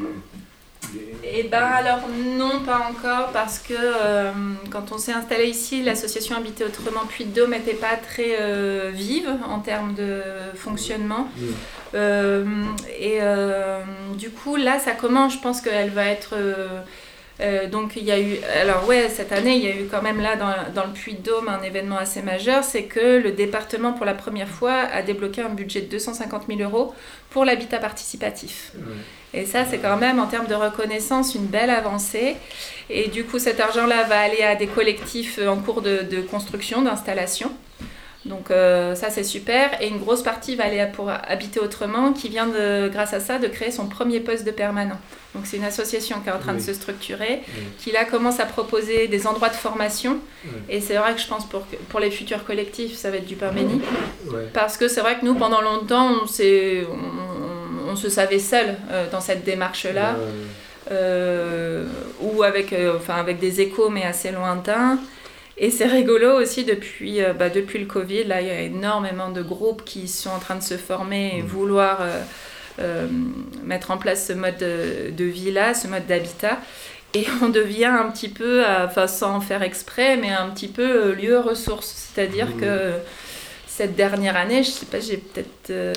eh 1.24 1.44
ben 1.44 1.62
alors 1.62 2.00
non, 2.36 2.60
pas 2.64 2.88
encore, 2.90 3.30
parce 3.32 3.58
que 3.58 3.74
euh, 3.74 4.30
quand 4.70 4.92
on 4.92 4.98
s'est 4.98 5.12
installé 5.12 5.46
ici, 5.46 5.82
l'association 5.82 6.36
Habiter 6.36 6.64
Autrement 6.64 7.06
Puy 7.08 7.24
de 7.24 7.40
Dôme 7.40 7.50
n'était 7.50 7.74
pas 7.74 7.96
très 7.96 8.36
euh, 8.40 8.90
vive 8.92 9.28
en 9.48 9.60
termes 9.60 9.94
de 9.94 10.20
fonctionnement. 10.54 11.28
Mmh. 11.36 11.44
Euh, 11.94 12.44
et 13.00 13.20
du 14.16 14.30
coup, 14.30 14.56
là, 14.56 14.78
ça 14.78 14.92
commence, 14.92 15.34
je 15.34 15.38
pense 15.38 15.60
qu'elle 15.60 15.90
va 15.90 16.06
être... 16.06 16.34
donc 17.70 17.96
il 17.96 18.04
y 18.04 18.12
a 18.12 18.20
eu, 18.20 18.36
alors 18.60 18.86
ouais, 18.86 19.08
cette 19.08 19.32
année, 19.32 19.56
il 19.56 19.64
y 19.64 19.68
a 19.68 19.74
eu 19.74 19.86
quand 19.90 20.02
même 20.02 20.20
là 20.20 20.36
dans, 20.36 20.54
dans 20.74 20.86
le 20.86 20.92
Puy-de-Dôme 20.92 21.48
un 21.48 21.62
événement 21.62 21.96
assez 21.96 22.22
majeur, 22.22 22.62
c'est 22.62 22.84
que 22.84 23.18
le 23.18 23.32
département 23.32 23.92
pour 23.92 24.06
la 24.06 24.14
première 24.14 24.48
fois 24.48 24.72
a 24.72 25.02
débloqué 25.02 25.42
un 25.42 25.48
budget 25.48 25.80
de 25.80 25.86
250 25.86 26.44
000 26.48 26.60
euros 26.60 26.94
pour 27.30 27.44
l'habitat 27.44 27.78
participatif. 27.78 28.72
Mmh. 28.74 28.80
Et 29.34 29.46
ça, 29.46 29.64
c'est 29.68 29.78
quand 29.78 29.96
même 29.96 30.20
en 30.20 30.26
termes 30.26 30.46
de 30.46 30.54
reconnaissance 30.54 31.34
une 31.34 31.46
belle 31.46 31.70
avancée. 31.70 32.36
Et 32.88 33.08
du 33.08 33.24
coup, 33.24 33.40
cet 33.40 33.58
argent-là 33.58 34.04
va 34.04 34.20
aller 34.20 34.42
à 34.42 34.54
des 34.54 34.68
collectifs 34.68 35.40
en 35.44 35.56
cours 35.56 35.82
de, 35.82 36.20
construction, 36.30 36.82
d'installation. 36.82 37.50
Donc 38.26 38.50
euh, 38.50 38.94
ça 38.94 39.10
c'est 39.10 39.24
super. 39.24 39.80
Et 39.82 39.88
une 39.88 39.98
grosse 39.98 40.22
partie 40.22 40.56
va 40.56 40.64
aller 40.64 40.86
pour 40.92 41.10
Habiter 41.10 41.60
Autrement 41.60 42.12
qui 42.12 42.28
vient 42.28 42.46
de, 42.46 42.88
grâce 42.88 43.12
à 43.12 43.20
ça 43.20 43.38
de 43.38 43.48
créer 43.48 43.70
son 43.70 43.86
premier 43.86 44.20
poste 44.20 44.44
de 44.44 44.50
permanent. 44.50 44.98
Donc 45.34 45.46
c'est 45.46 45.56
une 45.56 45.64
association 45.64 46.20
qui 46.20 46.28
est 46.28 46.32
en 46.32 46.38
train 46.38 46.54
de 46.54 46.60
se 46.60 46.72
structurer, 46.72 47.42
qui 47.78 47.90
là 47.90 48.04
commence 48.04 48.38
à 48.40 48.46
proposer 48.46 49.08
des 49.08 49.26
endroits 49.26 49.48
de 49.48 49.54
formation. 49.54 50.18
Et 50.68 50.80
c'est 50.80 50.94
vrai 50.94 51.14
que 51.14 51.20
je 51.20 51.26
pense 51.26 51.44
pour, 51.46 51.62
pour 51.88 52.00
les 52.00 52.10
futurs 52.10 52.44
collectifs 52.44 52.96
ça 52.96 53.10
va 53.10 53.18
être 53.18 53.26
du 53.26 53.36
pain 53.36 53.50
béni. 53.50 53.80
Parce 54.52 54.76
que 54.76 54.88
c'est 54.88 55.00
vrai 55.00 55.18
que 55.18 55.24
nous 55.24 55.34
pendant 55.34 55.60
longtemps 55.60 56.12
on, 56.12 56.24
on, 56.24 57.90
on 57.94 57.96
se 57.96 58.08
savait 58.08 58.38
seul 58.38 58.74
euh, 58.90 59.06
dans 59.10 59.20
cette 59.20 59.44
démarche-là, 59.44 60.16
euh, 60.90 61.86
ou 62.20 62.42
avec, 62.42 62.72
euh, 62.72 62.96
enfin, 62.96 63.14
avec 63.14 63.38
des 63.38 63.60
échos, 63.60 63.88
mais 63.88 64.04
assez 64.04 64.32
lointains. 64.32 64.98
Et 65.56 65.70
c'est 65.70 65.86
rigolo 65.86 66.32
aussi 66.40 66.64
depuis, 66.64 67.20
bah, 67.38 67.48
depuis 67.48 67.78
le 67.78 67.86
Covid, 67.86 68.24
là 68.24 68.40
il 68.40 68.48
y 68.48 68.50
a 68.50 68.60
énormément 68.60 69.30
de 69.30 69.40
groupes 69.40 69.84
qui 69.84 70.08
sont 70.08 70.30
en 70.30 70.40
train 70.40 70.56
de 70.56 70.62
se 70.62 70.76
former 70.76 71.38
et 71.38 71.42
mmh. 71.42 71.46
vouloir 71.46 72.00
mettre 73.62 73.92
en 73.92 73.98
place 73.98 74.26
ce 74.26 74.32
mode 74.32 74.58
de, 74.58 75.24
vie-là, 75.24 75.74
ce 75.74 75.86
mode 75.86 76.06
d'habitat. 76.06 76.58
Et 77.14 77.24
on 77.42 77.48
devient 77.48 77.84
un 77.84 78.10
petit 78.10 78.28
peu, 78.28 78.64
enfin 78.64 79.06
sans 79.06 79.40
faire 79.40 79.62
exprès, 79.62 80.16
mais 80.16 80.32
un 80.32 80.50
petit 80.50 80.66
peu 80.66 81.12
lieu 81.12 81.38
ressource. 81.38 82.10
C'est-à-dire 82.12 82.48
mmh. 82.48 82.60
que 82.60 82.92
cette 83.76 83.96
dernière 83.96 84.36
année, 84.36 84.62
je 84.62 84.70
sais 84.70 84.86
pas, 84.86 85.00
j'ai 85.00 85.16
peut-être 85.16 85.70
euh, 85.70 85.92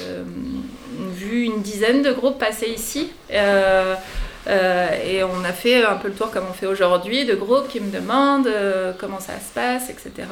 vu 1.14 1.44
une 1.44 1.62
dizaine 1.62 2.02
de 2.02 2.12
groupes 2.12 2.40
passer 2.40 2.70
ici. 2.76 3.12
Euh, 3.32 3.94
euh, 3.94 3.96
et 4.48 5.24
on 5.24 5.44
a 5.44 5.54
fait 5.54 5.84
un 5.84 5.96
peu 5.96 6.08
le 6.08 6.14
tour 6.14 6.32
comme 6.32 6.46
on 6.50 6.54
fait 6.54 6.68
aujourd'hui, 6.68 7.26
de 7.26 7.36
groupes 7.36 7.68
qui 7.68 7.80
me 7.80 7.92
demandent 7.92 8.50
comment 8.98 9.20
ça 9.20 9.34
se 9.34 9.54
passe, 9.54 9.90
etc. 9.90 10.28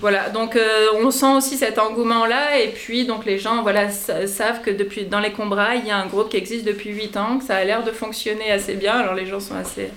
voilà, 0.00 0.30
donc 0.30 0.58
on 1.00 1.10
sent 1.10 1.34
aussi 1.36 1.56
cet 1.56 1.78
engouement-là. 1.78 2.58
Et 2.58 2.68
puis, 2.68 3.06
donc 3.06 3.24
les 3.24 3.38
gens 3.38 3.62
voilà, 3.62 3.90
savent 3.90 4.62
que 4.62 4.70
depuis, 4.70 5.04
dans 5.04 5.20
les 5.20 5.32
Combrailles, 5.32 5.80
il 5.84 5.88
y 5.88 5.92
a 5.92 5.98
un 5.98 6.06
groupe 6.06 6.28
qui 6.28 6.36
existe 6.36 6.64
depuis 6.64 6.90
8 6.90 7.16
ans, 7.16 7.38
que 7.38 7.44
ça 7.44 7.56
a 7.56 7.64
l'air 7.64 7.84
de 7.84 7.92
fonctionner 7.92 8.50
assez 8.50 8.74
bien. 8.74 8.94
Alors 8.94 9.14
les 9.14 9.26
gens 9.26 9.40
sont 9.40 9.56
assez... 9.56 9.90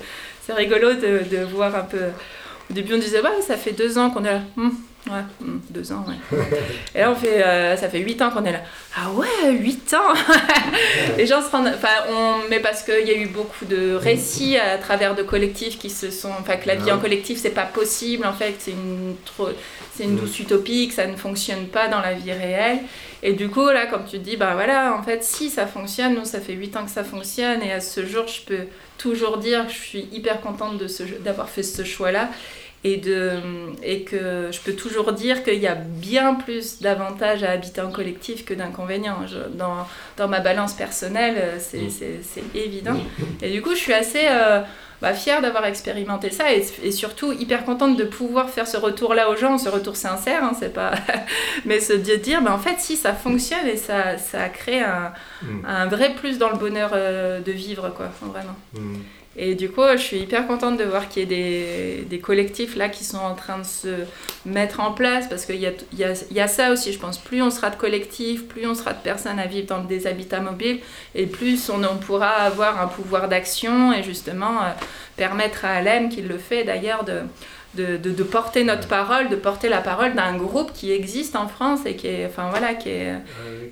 C'est 0.45 0.53
rigolo 0.53 0.93
de, 0.93 1.43
voir 1.43 1.75
un 1.75 1.83
peu... 1.83 1.99
Au 2.69 2.73
début, 2.73 2.93
on 2.93 2.97
disait, 2.97 3.21
ouais, 3.21 3.41
ça 3.41 3.57
fait 3.57 3.71
deux 3.71 3.97
ans 3.97 4.09
qu'on 4.09 4.23
est 4.23 4.31
là. 4.31 4.41
Hum, 4.57 4.73
Ouais, 5.05 5.21
hmm, 5.39 5.59
deux 5.69 5.91
ans, 5.93 6.03
ouais. 6.07 6.37
Et 6.95 6.99
là, 6.99 7.11
on 7.11 7.15
fait, 7.15 7.41
euh, 7.41 7.77
ça 7.77 7.87
fait 7.87 7.99
huit 7.99 8.21
ans 8.21 8.29
qu'on 8.29 8.43
est 8.43 8.51
là. 8.51 8.61
Ah 8.95 9.09
ouais, 9.11 9.51
huit 9.53 9.93
ans 9.93 10.13
Les 11.17 11.25
gens 11.25 11.41
se 11.41 11.49
rendent. 11.49 11.67
Enfin, 11.67 11.87
on, 12.09 12.49
mais 12.49 12.59
parce 12.59 12.83
qu'il 12.83 13.07
y 13.07 13.11
a 13.11 13.17
eu 13.17 13.27
beaucoup 13.27 13.65
de 13.65 13.93
récits 13.93 14.57
à 14.57 14.77
travers 14.77 15.15
de 15.15 15.23
collectifs 15.23 15.79
qui 15.79 15.89
se 15.89 16.11
sont. 16.11 16.31
Enfin, 16.39 16.57
que 16.57 16.67
la 16.67 16.75
vie 16.75 16.91
en 16.91 16.99
collectif, 16.99 17.39
c'est 17.39 17.51
pas 17.51 17.65
possible, 17.65 18.25
en 18.25 18.33
fait, 18.33 18.55
c'est 18.59 18.71
une, 18.71 19.15
trop, 19.23 19.47
c'est 19.95 20.03
une 20.03 20.17
douce 20.17 20.39
utopie, 20.39 20.89
que 20.89 20.93
ça 20.93 21.07
ne 21.07 21.15
fonctionne 21.15 21.67
pas 21.67 21.87
dans 21.87 22.01
la 22.01 22.13
vie 22.13 22.33
réelle. 22.33 22.79
Et 23.23 23.33
du 23.33 23.49
coup, 23.49 23.65
là, 23.65 23.85
comme 23.85 24.03
tu 24.05 24.19
dis, 24.19 24.35
bah 24.35 24.53
voilà, 24.55 24.93
en 24.93 25.03
fait, 25.03 25.23
si 25.23 25.49
ça 25.49 25.67
fonctionne, 25.67 26.15
nous, 26.15 26.25
ça 26.25 26.41
fait 26.41 26.53
huit 26.53 26.75
ans 26.75 26.83
que 26.83 26.91
ça 26.91 27.03
fonctionne, 27.03 27.61
et 27.63 27.71
à 27.71 27.79
ce 27.79 28.05
jour, 28.05 28.27
je 28.27 28.41
peux 28.41 28.65
toujours 28.97 29.37
dire 29.37 29.65
que 29.67 29.73
je 29.73 29.77
suis 29.77 30.07
hyper 30.11 30.41
contente 30.41 30.77
de 30.77 30.87
ce, 30.87 31.03
d'avoir 31.03 31.49
fait 31.49 31.63
ce 31.63 31.83
choix-là 31.83 32.29
et, 32.93 32.97
de, 32.97 33.31
et 33.83 34.03
que 34.03 34.49
je 34.51 34.59
peux 34.61 34.73
toujours 34.73 35.13
dire 35.13 35.43
qu'il 35.43 35.59
y 35.59 35.67
a 35.67 35.75
bien 35.75 36.35
plus 36.35 36.81
d'avantages 36.81 37.43
à 37.43 37.51
habiter 37.51 37.81
en 37.81 37.91
collectif 37.91 38.45
que 38.45 38.53
d'inconvénients. 38.53 39.19
Dans, 39.53 39.87
dans, 40.17 40.27
ma 40.27 40.39
balance 40.39 40.73
personnelle, 40.73 41.59
c'est 41.59 41.77
mm. 41.81 42.55
évident. 42.55 42.97
Et 43.41 43.51
du 43.51 43.61
coup, 43.61 43.71
je 43.71 43.79
suis 43.79 43.93
assez... 43.93 44.25
Euh, 44.29 44.61
bah, 44.99 45.13
fière 45.13 45.43
d'avoir 45.43 45.65
expérimenté 45.65 46.31
ça 46.31 46.45
et, 46.51 46.91
surtout 46.91 47.31
hyper 47.31 47.65
contente 47.65 47.97
de 47.97 48.03
pouvoir 48.03 48.49
faire 48.49 48.67
ce 48.67 48.77
retour-là 48.77 49.29
aux 49.29 49.35
gens, 49.35 49.59
ce 49.59 49.69
retour 49.69 49.95
sincère, 49.95 50.43
hein, 50.43 50.53
c'est 50.59 50.73
pas... 50.73 50.93
mais 51.65 51.79
se 51.79 51.93
dire, 51.93 52.41
bah, 52.41 52.51
en 52.51 52.57
fait, 52.57 52.79
si 52.79 52.95
ça 52.95 53.13
fonctionne 53.13 53.67
et 53.67 53.77
ça, 53.77 54.17
ça 54.17 54.49
crée 54.49 54.81
un, 54.81 55.13
mm. 55.43 55.65
un 55.67 55.85
vrai 55.85 56.15
plus 56.15 56.39
dans 56.39 56.49
le 56.49 56.57
bonheur 56.57 56.91
euh, 56.93 57.41
de 57.41 57.51
vivre, 57.51 57.93
quoi, 57.95 58.09
vraiment. 58.21 58.55
Mm. 58.73 58.95
Et 59.39 59.53
du 59.53 59.69
coup, 59.69 59.83
je 59.91 59.97
suis 60.01 60.17
hyper 60.17 60.47
contente 60.47 60.77
de 60.77 60.83
voir 60.83 61.07
qu'il 61.07 61.21
y 61.21 61.23
ait 61.23 61.99
des, 61.99 62.05
des, 62.05 62.19
collectifs 62.19 62.75
là 62.75 62.89
qui 62.89 63.03
sont 63.03 63.19
en 63.19 63.35
train 63.35 63.59
de 63.59 63.65
se 63.65 63.89
mettre 64.47 64.79
en 64.79 64.93
place 64.93 65.29
parce 65.29 65.45
qu'il 65.45 65.57
y 65.57 65.67
a, 65.67 65.73
y, 65.95 66.03
a, 66.03 66.13
y 66.31 66.39
a, 66.39 66.47
ça 66.47 66.71
aussi, 66.71 66.91
je 66.91 66.97
pense. 66.97 67.19
Plus 67.19 67.43
on 67.43 67.51
sera 67.51 67.69
de 67.69 67.75
collectifs, 67.75 68.47
plus 68.47 68.65
on 68.65 68.73
sera 68.73 68.93
de 68.93 69.01
personnes 69.01 69.37
à 69.37 69.45
vivre 69.45 69.67
dans 69.67 69.83
des 69.83 70.07
habitats 70.07 70.39
mobiles 70.39 70.79
et 71.13 71.27
plus 71.27 71.69
on, 71.69 71.83
on 71.83 71.97
pourra 71.97 72.29
avoir 72.29 72.81
un 72.81 72.87
pouvoir 72.87 73.29
d'action 73.29 73.93
et 73.93 74.01
justement 74.01 74.63
euh, 74.63 74.71
permettre 75.17 75.65
à 75.65 75.73
Alem, 75.73 76.09
qui 76.09 76.23
le 76.23 76.39
fait 76.39 76.63
d'ailleurs, 76.63 77.03
de, 77.03 77.21
de, 77.75 77.97
de, 77.97 78.23
porter 78.23 78.63
notre 78.63 78.87
parole, 78.87 79.29
de 79.29 79.35
porter 79.35 79.69
la 79.69 79.81
parole 79.81 80.15
d'un 80.15 80.35
groupe 80.35 80.73
qui 80.73 80.91
existe 80.91 81.35
en 81.35 81.47
France 81.47 81.81
et 81.85 81.95
qui 81.95 82.07
est, 82.07 82.25
enfin, 82.25 82.49
voilà, 82.49 82.73
qui 82.73 82.89
est, 82.89 83.13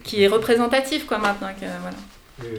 qui 0.04 0.22
est 0.22 0.28
représentatif 0.28 1.08
quoi, 1.08 1.18
maintenant. 1.18 1.50
Que, 1.60 1.66
voilà. 1.82 2.56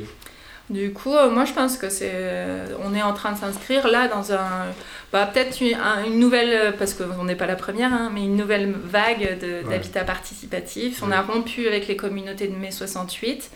Du 0.68 0.92
coup, 0.92 1.14
euh, 1.14 1.30
moi 1.30 1.44
je 1.44 1.52
pense 1.52 1.76
que 1.76 1.88
c'est, 1.88 2.10
euh, 2.12 2.66
on 2.84 2.92
est 2.92 3.02
en 3.02 3.12
train 3.12 3.32
de 3.32 3.38
s'inscrire 3.38 3.86
là 3.86 4.08
dans 4.08 4.32
un, 4.32 4.66
bah, 5.12 5.30
peut-être 5.32 5.60
une, 5.60 6.18
nouvelle, 6.18 6.52
euh, 6.52 6.72
parce 6.76 6.92
qu'on 6.92 7.22
n'est 7.24 7.36
pas 7.36 7.46
la 7.46 7.54
première, 7.54 7.92
hein, 7.92 8.10
mais 8.12 8.24
une 8.24 8.36
nouvelle 8.36 8.72
vague 8.72 9.38
d'habitat 9.68 10.02
participatif. 10.02 11.04
On 11.04 11.12
a 11.12 11.22
rompu 11.22 11.68
avec 11.68 11.86
les 11.86 11.94
communautés 11.94 12.48
de 12.48 12.56
mai 12.56 12.72
68 12.72 13.48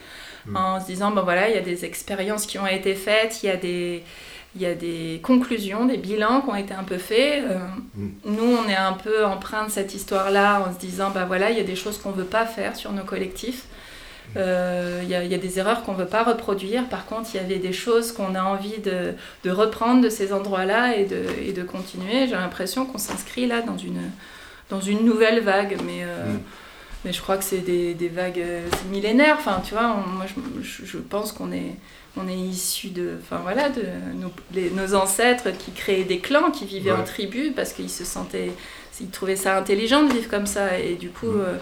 mm. 0.47 0.57
en 0.57 0.81
se 0.81 0.87
disant, 0.87 1.11
bon 1.11 1.23
voilà, 1.23 1.49
il 1.49 1.57
y 1.57 1.59
a 1.59 1.63
des 1.63 1.85
expériences 1.85 2.47
qui 2.47 2.61
ont 2.61 2.67
été 2.67 2.95
faites, 2.95 3.43
il 3.43 3.47
y 3.47 3.51
a 3.51 3.57
des, 3.57 4.05
il 4.55 4.63
y 4.63 4.67
a 4.67 4.75
des 4.77 5.19
conclusions, 5.21 5.87
des 5.87 5.97
bilans 5.97 6.43
qui 6.43 6.51
ont 6.51 6.55
été 6.55 6.75
un 6.75 6.85
peu 6.85 6.99
faits. 6.99 7.43
Mm. 7.97 8.09
Nous, 8.25 8.57
on 8.57 8.69
est 8.69 8.77
un 8.77 8.93
peu 8.93 9.25
empreint 9.25 9.67
de 9.67 9.73
cette 9.73 9.97
histoire-là 9.97 10.65
en 10.65 10.73
se 10.73 10.79
disant, 10.79 11.11
bah 11.11 11.25
voilà, 11.25 11.51
il 11.51 11.57
y 11.57 11.61
a 11.61 11.65
des 11.65 11.75
choses 11.75 11.99
qu'on 11.99 12.11
ne 12.11 12.17
veut 12.17 12.25
pas 12.25 12.47
faire 12.47 12.77
sur 12.77 12.93
nos 12.93 13.05
collectifs. 13.05 13.65
Il 14.37 14.41
euh, 14.41 15.03
y, 15.03 15.11
y, 15.11 15.35
a 15.35 15.39
des 15.39 15.59
erreurs 15.59 15.83
qu'on 15.83 15.93
ne 15.93 15.99
veut 15.99 16.07
pas 16.07 16.23
reproduire. 16.23 16.89
Par 16.89 17.07
contre, 17.07 17.31
il 17.35 17.39
y 17.39 17.41
avait 17.41 17.59
des 17.59 17.73
choses 17.73 18.13
qu'on 18.13 18.37
a 18.37 18.43
envie 18.43 18.79
de, 18.79 19.15
de, 19.43 19.51
reprendre 19.51 20.03
de 20.03 20.09
ces 20.09 20.33
endroits-là 20.33 20.97
et 20.97 21.05
de, 21.05 21.25
et 21.43 21.53
de 21.53 21.63
continuer. 21.65 22.29
J'ai 22.29 22.37
l'impression 22.37 22.87
qu'on 22.87 22.99
s'inscrit 22.99 23.47
là 23.47 23.61
dans 23.61 23.77
une, 23.77 24.01
dans 24.69 24.81
une 24.81 25.05
nouvelle 25.05 25.41
vague. 25.41 25.79
Mais, 25.85 26.05
euh, 26.05 26.27
mm. 26.27 26.41
mais 27.05 27.13
je 27.13 27.21
crois 27.21 27.39
que 27.39 27.45
c'est 27.45 27.59
des, 27.59 27.95
des, 27.95 28.09
vagues 28.09 28.39
euh, 28.39 28.69
millénaires. 28.93 29.37
Enfin, 29.37 29.61
tu 29.65 29.75
vois, 29.75 29.95
moi, 29.95 30.27
je, 30.63 30.85
je, 30.85 30.99
pense 30.99 31.33
qu'on 31.33 31.51
est, 31.51 31.75
on 32.17 32.29
est 32.29 32.39
issu 32.39 32.91
de, 32.91 33.19
enfin, 33.21 33.41
voilà, 33.43 33.69
de 33.69 33.83
nos, 34.15 34.31
les, 34.55 34.71
nos, 34.71 34.95
ancêtres 34.95 35.51
qui 35.59 35.73
créaient 35.73 36.05
des 36.05 36.21
clans, 36.21 36.53
qui 36.53 36.67
vivaient 36.67 36.93
en 36.93 37.03
tribu 37.03 37.51
parce 37.51 37.73
qu'ils 37.73 37.91
se 37.91 38.05
sentaient, 38.05 38.53
ils 39.01 39.09
trouvaient 39.09 39.35
ça 39.35 39.57
intelligent 39.57 40.05
de 40.05 40.13
vivre 40.13 40.31
comme 40.31 40.47
ça. 40.47 40.79
Et 40.79 40.95
du 40.95 41.11
coup... 41.11 41.33
Mm. 41.33 41.59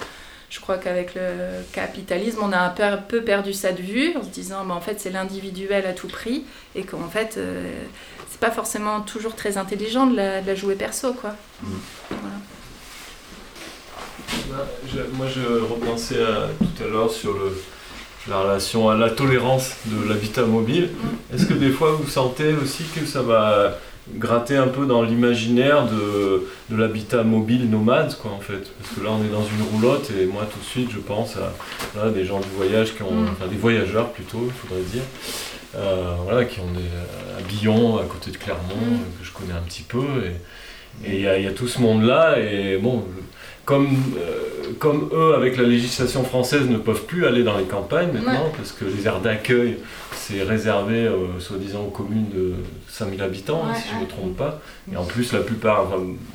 Je 0.51 0.61
crois 0.61 0.79
qu'avec 0.79 1.15
le 1.15 1.63
capitalisme, 1.73 2.39
on 2.43 2.53
a 2.53 2.59
un 2.59 2.97
peu, 2.97 3.23
perdu 3.23 3.53
ça 3.53 3.73
de 3.73 3.83
vue 3.83 4.17
en 4.17 4.23
se 4.23 4.29
disant 4.29 4.65
bah, 4.65 4.75
en 4.75 4.81
fait 4.81 4.99
c'est 4.99 5.11
l'individuel 5.11 5.85
à 5.85 5.93
tout 5.93 6.09
prix 6.09 6.45
et 6.75 6.85
qu'en 6.85 7.09
fait 7.09 7.35
euh, 7.37 7.71
c'est 8.31 8.41
pas 8.41 8.51
forcément 8.51 9.03
toujours 9.03 9.35
très 9.35 9.59
intelligent 9.59 10.07
de 10.07 10.17
la, 10.17 10.55
jouer 10.55 10.75
perso 10.75 11.13
quoi. 11.13 11.35
Mm. 11.63 11.69
Bah, 14.51 14.67
moi 15.13 15.27
je 15.27 15.43
repensais 15.61 16.25
tout 16.59 16.83
à 16.83 16.87
l'heure 16.87 17.11
sur 17.11 17.35
le, 17.35 17.53
la 18.29 18.41
relation 18.41 18.89
à 18.89 18.97
la 18.97 19.11
tolérance 19.11 19.73
de 19.85 20.09
l'habitat 20.09 20.45
mobile. 20.45 20.91
Mm. 20.95 21.35
Est-ce 21.35 21.45
que 21.45 21.55
des 21.55 21.71
fois 21.71 21.93
vous 21.93 22.09
sentez 22.09 22.55
aussi 22.55 22.85
que 22.95 23.05
ça 23.05 23.21
va 23.21 23.79
gratter 24.15 24.57
un 24.57 24.69
peu 24.69 24.87
dans 24.87 25.03
l'imaginaire 25.03 25.87
de, 25.87 26.49
de 26.71 26.77
l'habitat 26.77 27.23
mobile 27.23 27.69
nomade, 27.69 28.17
quoi, 28.19 28.33
en 28.33 28.41
fait. 28.41 28.73
Parce 28.81 28.95
que 28.95 29.05
là, 29.05 29.11
on 29.13 29.25
est 29.25 29.31
dans 29.31 29.45
une 29.45 29.63
roulotte 29.73 30.11
et 30.11 30.27
moi, 30.27 30.49
tout 30.51 30.59
de 30.59 30.65
suite, 30.65 30.91
je 30.93 30.99
pense 30.99 31.37
à 31.37 32.11
des 32.11 32.25
gens 32.25 32.41
du 32.41 32.49
voyage 32.57 32.95
qui 32.95 33.03
ont, 33.03 33.13
mm. 33.13 33.29
enfin, 33.33 33.47
des 33.51 33.57
voyageurs 33.57 34.11
plutôt, 34.11 34.45
il 34.47 34.53
faudrait 34.53 34.85
dire, 34.85 35.03
euh, 35.77 36.15
voilà, 36.25 36.45
qui 36.45 36.61
ont 36.61 36.73
des 36.73 36.81
euh, 36.81 37.39
à 37.39 37.43
Billon, 37.43 37.99
à 37.99 38.05
côté 38.05 38.31
de 38.31 38.37
Clermont, 38.37 38.75
mm. 38.75 39.21
que 39.21 39.27
je 39.27 39.33
connais 39.33 39.53
un 39.53 39.63
petit 39.63 39.83
peu. 39.83 40.05
Et 41.05 41.17
il 41.17 41.21
y, 41.21 41.23
y, 41.23 41.47
a 41.47 41.53
tout 41.53 41.69
ce 41.69 41.81
monde-là. 41.81 42.39
Et 42.41 42.77
bon, 42.77 43.05
comme, 43.69 43.87
euh, 44.17 44.73
comme 44.79 45.11
eux, 45.13 45.35
avec 45.35 45.59
la 45.59 45.65
législation 45.65 46.25
française, 46.25 46.71
ne 46.71 46.79
peuvent 46.79 47.05
plus 47.05 47.27
aller 47.27 47.43
dans 47.43 47.59
les 47.59 47.67
campagnes 47.67 48.11
maintenant, 48.15 48.51
parce 48.57 48.73
que 48.73 48.87
les 48.87 49.07
aires 49.07 49.21
d'accueil, 49.21 49.77
c'est 50.15 50.43
réservé, 50.43 51.07
euh, 51.07 51.39
soi-disant, 51.39 51.83
aux 51.83 51.91
communes 51.91 52.31
de 52.35 52.55
5000 52.99 53.23
habitants, 53.23 53.63
hein, 53.65 53.75
si 53.75 53.89
je 53.91 53.95
ne 53.95 54.01
me 54.01 54.07
trompe 54.07 54.37
pas. 54.37 54.61
Et 54.93 54.97
en 54.97 55.05
plus, 55.05 55.33
la 55.33 55.41
plupart, 55.41 55.87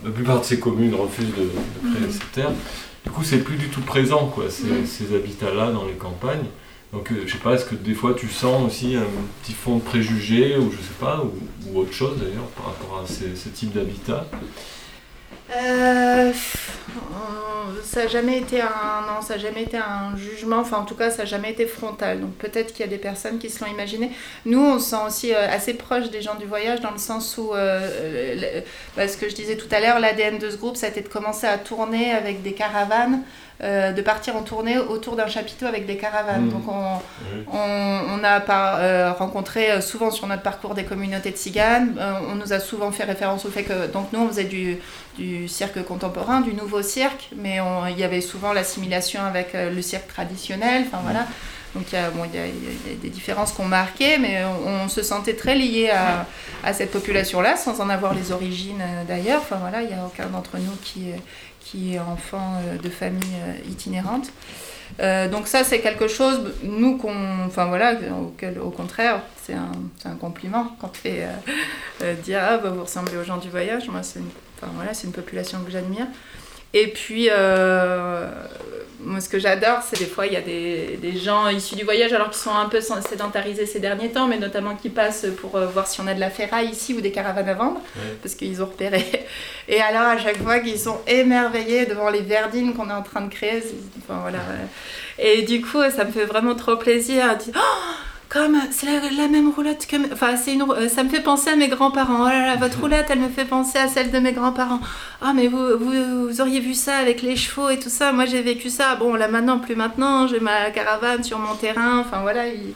la 0.03 0.11
plupart 0.11 0.39
de 0.39 0.45
ces 0.45 0.59
communes 0.59 0.95
refusent 0.95 1.35
de, 1.35 1.49
créer 1.91 2.07
mhm. 2.07 2.11
ces 2.11 2.25
terres. 2.33 2.51
Du 3.03 3.11
coup, 3.11 3.23
c'est 3.23 3.39
plus 3.39 3.57
du 3.57 3.67
tout 3.67 3.81
présent, 3.81 4.27
quoi, 4.27 4.45
ces, 4.49 4.63
mhm. 4.63 4.85
ces 4.85 5.15
habitats-là 5.15 5.71
dans 5.71 5.85
les 5.85 5.93
campagnes. 5.93 6.45
Donc, 6.93 7.11
euh, 7.11 7.23
je 7.25 7.33
sais 7.33 7.39
pas, 7.39 7.55
est-ce 7.55 7.65
que 7.65 7.75
des 7.75 7.95
fois 7.95 8.13
tu 8.13 8.29
sens 8.29 8.63
aussi 8.65 8.95
un 8.95 9.05
petit 9.41 9.53
fond 9.53 9.77
de 9.77 9.81
préjugés, 9.81 10.57
ou 10.57 10.71
je 10.71 10.77
sais 10.77 10.99
pas, 10.99 11.23
ou, 11.67 11.79
autre 11.79 11.93
chose 11.93 12.17
d'ailleurs, 12.17 12.47
par 12.55 12.67
rapport 12.67 13.01
à 13.03 13.07
ces, 13.07 13.35
ce 13.35 13.49
type 13.49 13.73
d'habitat? 13.73 14.25
Euh, 15.55 16.31
ça 17.83 18.03
n'a 18.03 18.07
jamais 18.07 18.39
été 18.39 18.59
un 18.59 19.01
non, 19.07 19.21
ça 19.21 19.37
jamais 19.37 19.63
été 19.63 19.77
un 19.77 20.17
jugement. 20.17 20.57
Enfin, 20.57 20.77
en 20.77 20.85
tout 20.85 20.95
cas, 20.95 21.11
ça 21.11 21.19
n'a 21.19 21.25
jamais 21.25 21.51
été 21.51 21.67
frontal. 21.67 22.21
Donc 22.21 22.31
peut-être 22.37 22.73
qu'il 22.73 22.81
y 22.81 22.87
a 22.87 22.91
des 22.91 22.97
personnes 22.97 23.37
qui 23.37 23.49
se 23.49 23.63
l'ont 23.63 23.69
imaginé. 23.71 24.11
Nous, 24.45 24.59
on 24.59 24.79
se 24.79 24.89
sent 24.91 25.03
aussi 25.05 25.33
euh, 25.33 25.47
assez 25.47 25.75
proche 25.75 26.09
des 26.09 26.21
gens 26.21 26.35
du 26.35 26.45
voyage 26.45 26.81
dans 26.81 26.91
le 26.91 26.97
sens 26.97 27.37
où, 27.37 27.53
euh, 27.53 28.61
bah, 28.97 29.07
ce 29.07 29.15
que 29.15 29.29
je 29.29 29.35
disais 29.35 29.57
tout 29.57 29.67
à 29.71 29.79
l'heure, 29.79 29.99
l'ADN 29.99 30.39
de 30.39 30.49
ce 30.49 30.57
groupe, 30.57 30.75
ça 30.75 30.87
a 30.87 30.89
été 30.89 31.01
de 31.01 31.07
commencer 31.07 31.45
à 31.45 31.57
tourner 31.57 32.11
avec 32.11 32.41
des 32.41 32.53
caravanes. 32.53 33.21
De 33.61 34.01
partir 34.01 34.35
en 34.35 34.41
tournée 34.41 34.77
autour 34.77 35.15
d'un 35.15 35.27
chapiteau 35.27 35.65
avec 35.65 35.85
des 35.85 35.95
caravanes. 35.95 36.47
Mmh. 36.47 36.49
Donc 36.49 36.63
on, 36.67 36.99
on, 37.53 38.23
a 38.23 38.39
par, 38.41 39.17
rencontré 39.17 39.81
souvent 39.81 40.11
sur 40.11 40.27
notre 40.27 40.41
parcours 40.41 40.73
des 40.73 40.83
communautés 40.83 41.31
de 41.31 41.35
tziganes. 41.35 41.95
on 42.29 42.35
nous 42.35 42.51
a 42.51 42.59
souvent 42.59 42.91
fait 42.91 43.05
référence 43.05 43.45
au 43.45 43.49
fait 43.49 43.63
que 43.63 43.87
donc 43.87 44.11
nous 44.11 44.19
on 44.19 44.27
faisait 44.27 44.43
du, 44.43 44.79
du 45.17 45.47
cirque 45.47 45.83
contemporain, 45.83 46.41
du 46.41 46.53
nouveau 46.53 46.81
cirque, 46.81 47.29
mais 47.35 47.59
il 47.89 47.97
y 47.97 48.03
avait 48.03 48.21
souvent 48.21 48.53
l'assimilation 48.53 49.21
avec 49.21 49.55
euh, 49.55 49.71
le 49.71 49.81
cirque 49.81 50.07
traditionnel. 50.07 50.83
Enfin 50.87 50.99
voilà. 51.03 51.27
Donc 51.75 51.85
il 51.91 51.95
y, 51.95 51.97
a, 51.97 52.11
bon, 52.11 52.23
il, 52.31 52.35
y 52.35 52.39
a, 52.39 52.45
des 53.01 53.09
différences 53.09 53.51
qu'on 53.51 53.65
marquait, 53.65 54.19
mais 54.19 54.43
on, 54.45 54.87
se 54.89 55.01
sentait 55.01 55.33
très 55.33 55.55
lié 55.55 55.89
à, 55.89 56.27
à 56.63 56.73
cette 56.73 56.91
population-là, 56.91 57.57
sans 57.57 57.81
en 57.81 57.89
avoir 57.89 58.13
les 58.13 58.31
origines 58.31 58.81
euh, 58.81 59.03
d'ailleurs. 59.07 59.41
Enfin 59.41 59.57
voilà, 59.57 59.81
il 59.81 59.87
n'y 59.87 59.93
a 59.93 60.05
aucun 60.05 60.27
d'entre 60.27 60.57
nous 60.57 60.75
qui, 60.83 61.07
qui 61.59 61.95
est 61.95 61.99
enfant 61.99 62.61
euh, 62.65 62.77
de 62.77 62.89
famille 62.89 63.37
itinérante. 63.69 64.31
donc 64.99 65.47
ça 65.47 65.63
c'est 65.63 65.79
quelque 65.79 66.07
chose, 66.07 66.53
nous 66.63 66.97
qu'on, 66.97 67.45
enfin 67.45 67.65
voilà, 67.65 67.95
au 68.61 68.69
contraire, 68.69 69.21
c'est 69.43 69.53
un, 69.53 69.71
un, 70.05 70.15
compliment 70.15 70.75
quand 70.79 70.89
tu 70.89 71.01
fais 71.01 71.27
dire 72.23 72.39
ah 72.41 72.57
vous 72.57 72.83
ressemblez 72.83 73.17
aux 73.17 73.23
gens 73.23 73.37
du 73.37 73.49
voyage. 73.49 73.87
Moi 73.89 74.03
c'est 74.03 74.19
une 74.19 74.29
voilà, 74.75 74.93
c'est 74.93 75.07
une 75.07 75.13
population 75.13 75.59
que 75.63 75.71
j'admire. 75.71 76.07
Et 76.73 76.87
puis, 76.87 77.27
euh, 77.29 78.29
moi, 79.05 79.19
ce 79.19 79.29
que 79.29 79.39
j'adore, 79.39 79.79
c'est 79.83 79.99
des 79.99 80.05
fois, 80.05 80.27
il 80.27 80.33
y 80.33 80.35
a 80.35 80.41
des, 80.41 80.97
des, 81.01 81.17
gens 81.17 81.47
issus 81.49 81.75
du 81.75 81.83
voyage, 81.83 82.13
alors 82.13 82.29
qu'ils 82.29 82.41
sont 82.41 82.55
un 82.55 82.67
peu 82.69 82.79
sédentarisés 82.81 83.65
ces 83.65 83.79
derniers 83.79 84.09
temps, 84.09 84.27
mais 84.27 84.37
notamment 84.37 84.75
qui 84.75 84.89
passent 84.89 85.25
pour 85.41 85.55
euh, 85.55 85.67
voir 85.67 85.87
si 85.87 86.01
on 86.01 86.07
a 86.07 86.13
de 86.13 86.19
la 86.19 86.29
ferraille 86.29 86.69
ici 86.69 86.93
ou 86.93 87.01
des 87.01 87.11
caravanes 87.11 87.49
à 87.49 87.53
vendre, 87.53 87.81
parce 88.21 88.35
qu'ils 88.35 88.61
ont 88.61 88.67
repéré. 88.67 89.03
Et 89.67 89.81
alors, 89.81 90.03
à 90.03 90.17
chaque 90.17 90.41
fois 90.41 90.59
qu'ils 90.59 90.79
sont 90.79 90.99
émerveillés 91.07 91.85
devant 91.85 92.09
les 92.09 92.21
verdines 92.21 92.73
qu'on 92.73 92.89
est 92.89 92.93
en 92.93 93.03
train 93.03 93.21
de 93.21 93.33
créer, 93.33 93.63
enfin, 93.99 94.19
voilà. 94.21 94.39
Et 95.19 95.43
du 95.43 95.61
coup, 95.61 95.81
ça 95.95 96.05
me 96.05 96.11
fait 96.11 96.25
vraiment 96.25 96.55
trop 96.55 96.77
plaisir. 96.77 97.37
Oh 97.55 97.59
comme 98.33 98.57
c'est 98.71 98.87
la, 98.87 99.27
même 99.27 99.51
roulotte 99.51 99.85
que 99.85 99.95
enfin 100.11 100.35
c'est 100.35 100.53
une 100.53 100.63
euh, 100.63 100.89
ça 100.89 101.03
me 101.03 101.09
fait 101.09 101.21
penser 101.21 101.51
à 101.51 101.55
mes 101.55 101.67
grands-parents 101.67 102.23
oh 102.23 102.27
là 102.27 102.47
là 102.47 102.55
votre 102.55 102.81
roulotte 102.81 103.05
elle 103.09 103.19
me 103.19 103.29
fait 103.29 103.45
penser 103.45 103.77
à 103.77 103.87
celle 103.87 104.09
de 104.09 104.17
mes 104.17 104.33
grands-parents 104.33 104.79
ah 105.21 105.33
mais 105.35 105.47
vous, 105.47 105.77
vous, 105.77 106.41
auriez 106.41 106.59
vu 106.59 106.73
ça 106.73 106.97
avec 106.97 107.21
les 107.21 107.35
chevaux 107.35 107.69
et 107.69 107.77
tout 107.77 107.91
ça 107.91 108.11
moi 108.11 108.25
j'ai 108.25 108.41
vécu 108.41 108.71
ça 108.71 108.95
bon 108.95 109.13
là 109.13 109.27
maintenant 109.27 109.59
plus 109.59 109.75
maintenant 109.75 110.27
j'ai 110.27 110.39
ma 110.39 110.71
caravane 110.71 111.23
sur 111.23 111.37
mon 111.37 111.53
terrain 111.53 111.99
enfin 111.99 112.21
voilà 112.21 112.47
il, 112.47 112.73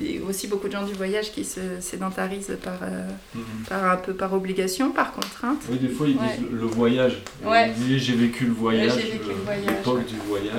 y 0.00 0.18
a 0.18 0.24
aussi 0.28 0.48
beaucoup 0.48 0.66
de 0.66 0.72
gens 0.72 0.84
du 0.84 0.94
voyage 0.94 1.30
qui 1.30 1.44
se 1.44 1.60
sédentarisent 1.80 2.58
par, 2.62 2.80
euh, 2.82 3.08
mhm. 3.36 3.42
par 3.68 3.84
un 3.92 3.96
peu 3.96 4.12
par 4.12 4.34
obligation, 4.34 4.90
par 4.90 5.12
contrainte. 5.12 5.62
Oui, 5.70 5.78
des 5.78 5.88
fois 5.88 6.08
ils 6.08 6.18
disent 6.18 6.46
le 6.52 6.66
voyage. 6.66 7.22
Ouais. 7.42 7.72
Ils 7.78 7.86
disent 7.86 8.02
j'ai 8.02 8.14
vécu 8.16 8.44
le 8.44 8.52
voyage, 8.52 8.96
l'époque 8.96 10.04
du 10.04 10.16
voyage. 10.28 10.52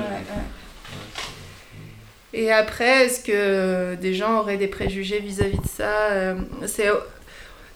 Et 2.34 2.52
après, 2.52 3.06
est-ce 3.06 3.24
que 3.24 3.96
des 3.96 4.14
gens 4.14 4.40
auraient 4.40 4.58
des 4.58 4.68
préjugés 4.68 5.20
vis-à-vis 5.20 5.58
de 5.58 5.68
ça 5.68 6.12
euh, 6.12 6.36
C'est 6.68 6.90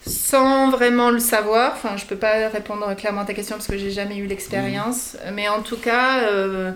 sans 0.06 0.70
vraiment 0.70 1.10
le 1.10 1.18
savoir. 1.18 1.72
Enfin, 1.74 1.96
je 1.96 2.04
peux 2.04 2.16
pas 2.16 2.48
répondre 2.48 2.94
clairement 2.94 3.22
à 3.22 3.24
ta 3.24 3.34
question 3.34 3.56
parce 3.56 3.66
que 3.66 3.78
j'ai 3.78 3.90
jamais 3.90 4.16
eu 4.16 4.26
l'expérience. 4.26 5.16
Mais 5.32 5.48
en 5.48 5.60
tout 5.60 5.78
cas, 5.78 6.20
euh, 6.20 6.70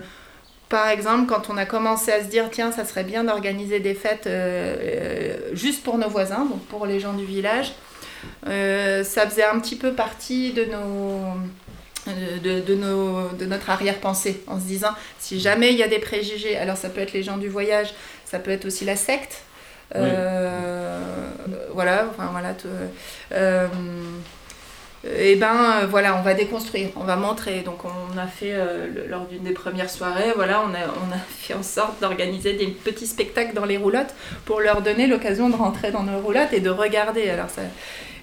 par 0.69 0.89
exemple, 0.89 1.27
quand 1.27 1.51
on 1.51 1.57
a 1.57 1.67
commencé 1.67 2.11
à 2.11 2.21
se 2.21 2.29
dire 2.29 2.49
tiens, 2.51 2.73
ça 2.73 2.85
serait 2.85 3.05
bien 3.05 3.23
d'organiser 3.23 3.79
des 3.79 3.95
fêtes 3.95 4.27
euh, 4.27 5.37
juste 5.53 5.85
pour 5.85 5.99
nos 5.99 6.09
voisins, 6.09 6.47
donc 6.47 6.65
pour 6.67 6.85
les 6.85 6.99
gens 6.99 7.13
du 7.13 7.25
village. 7.25 7.75
ça 8.45 9.29
faisait 9.29 9.45
un 9.45 9.61
petit 9.61 9.77
peu 9.77 9.93
partie 9.93 10.53
de 10.53 10.65
nos 10.65 11.37
de, 12.43 12.61
de, 12.61 12.75
nos, 12.75 13.29
de 13.31 13.47
notre 13.47 13.71
arrière-pensée, 13.71 14.43
en 14.47 14.59
se 14.59 14.65
disant, 14.65 14.91
si 15.19 15.41
jamais 15.41 15.73
il 15.73 15.79
y 15.79 15.83
a 15.83 15.89
des 15.89 15.99
préjugés, 15.99 16.57
alors 16.57 16.77
ça 16.77 16.89
peut 16.89 17.01
être 17.01 17.13
les 17.13 17.23
gens 17.23 17.37
du 17.37 17.49
voyage, 17.49 17.95
ça 18.25 18.39
peut 18.39 18.51
être 18.51 18.67
aussi 18.67 18.85
la 18.85 18.97
secte, 18.97 19.43
euh, 19.97 21.01
voilà, 21.73 22.07
enfin 22.11 22.29
voilà, 22.31 22.55
euh, 23.33 23.67
et 25.17 25.37
ben 25.37 25.87
voilà, 25.89 26.17
on 26.17 26.23
va 26.23 26.35
déconstruire, 26.35 26.91
on 26.97 27.05
va 27.05 27.17
montrer. 27.17 27.61
Donc 27.61 27.85
on 27.85 28.19
a 28.19 28.27
fait 28.27 28.53
euh, 28.53 28.89
lors 29.09 29.27
d'une 29.27 29.45
des 29.45 29.53
premières 29.53 29.89
soirées, 29.89 30.33
voilà, 30.35 30.61
on 30.61 30.75
a, 30.75 30.89
on 30.89 31.13
a 31.15 31.19
fait 31.39 31.55
en 31.55 31.63
sorte 31.63 32.01
d'organiser 32.01 32.55
des 32.55 32.67
petits 32.67 33.07
spectacles 33.07 33.55
dans 33.55 33.65
les 33.65 33.77
roulottes 33.77 34.13
pour 34.45 34.61
leur 34.61 34.83
donner 34.83 35.07
l'occasion 35.07 35.49
de 35.49 35.57
rentrer 35.57 35.93
dans 35.93 36.03
nos 36.03 36.19
roulottes 36.19 36.53
et 36.53 36.61
de 36.61 36.71
regarder. 36.71 37.31
Alors 37.31 37.49
ça, 37.49 37.63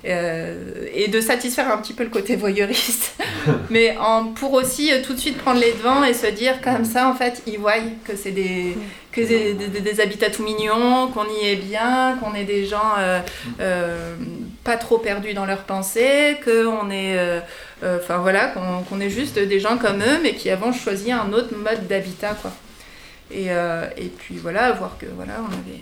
euh, 0.07 0.87
et 0.93 1.07
de 1.07 1.19
satisfaire 1.19 1.71
un 1.71 1.77
petit 1.77 1.93
peu 1.93 2.03
le 2.03 2.11
côté 2.11 2.35
voyeuriste, 2.35 3.17
mais 3.71 3.97
pour 4.35 4.53
aussi 4.53 4.93
euh, 4.93 5.01
tout 5.03 5.13
de 5.13 5.19
suite 5.19 5.37
prendre 5.37 5.59
les 5.59 5.71
devants 5.73 6.03
et 6.03 6.13
se 6.13 6.27
dire 6.27 6.61
comme 6.61 6.85
ça, 6.85 7.09
en 7.09 7.15
fait, 7.15 7.41
ils 7.47 7.57
voient 7.57 7.73
que 8.03 8.15
c'est 8.15 8.31
des, 8.31 8.77
que 9.11 9.21
des, 9.21 10.01
habitats 10.01 10.29
tout 10.29 10.43
mignons, 10.43 11.07
qu'on 11.07 11.25
y 11.25 11.47
est 11.47 11.55
bien, 11.55 12.17
qu'on 12.21 12.35
est 12.35 12.43
des 12.43 12.65
gens 12.65 12.93
euh, 12.99 14.15
pas 14.63 14.77
trop 14.77 14.99
perdus 14.99 15.33
dans 15.33 15.45
leurs 15.45 15.63
pensées, 15.63 16.37
qu'on 16.45 16.91
est, 16.91 17.19
enfin 17.83 18.17
voilà, 18.17 18.53
qu'on 18.87 18.99
est 18.99 19.09
juste 19.09 19.39
des 19.39 19.59
gens 19.59 19.77
comme 19.77 20.01
eux, 20.01 20.19
mais 20.21 20.35
qui 20.35 20.51
avons 20.51 20.71
choisi 20.71 21.11
un 21.11 21.33
autre 21.33 21.55
mode 21.57 21.87
d'habitat, 21.87 22.35
quoi. 22.39 22.51
Et, 23.31 23.45
et 23.45 24.11
puis 24.19 24.37
voilà, 24.37 24.71
voir 24.73 24.97
que 24.99 25.07
voilà, 25.15 25.33
on 25.41 25.51
avait 25.51 25.81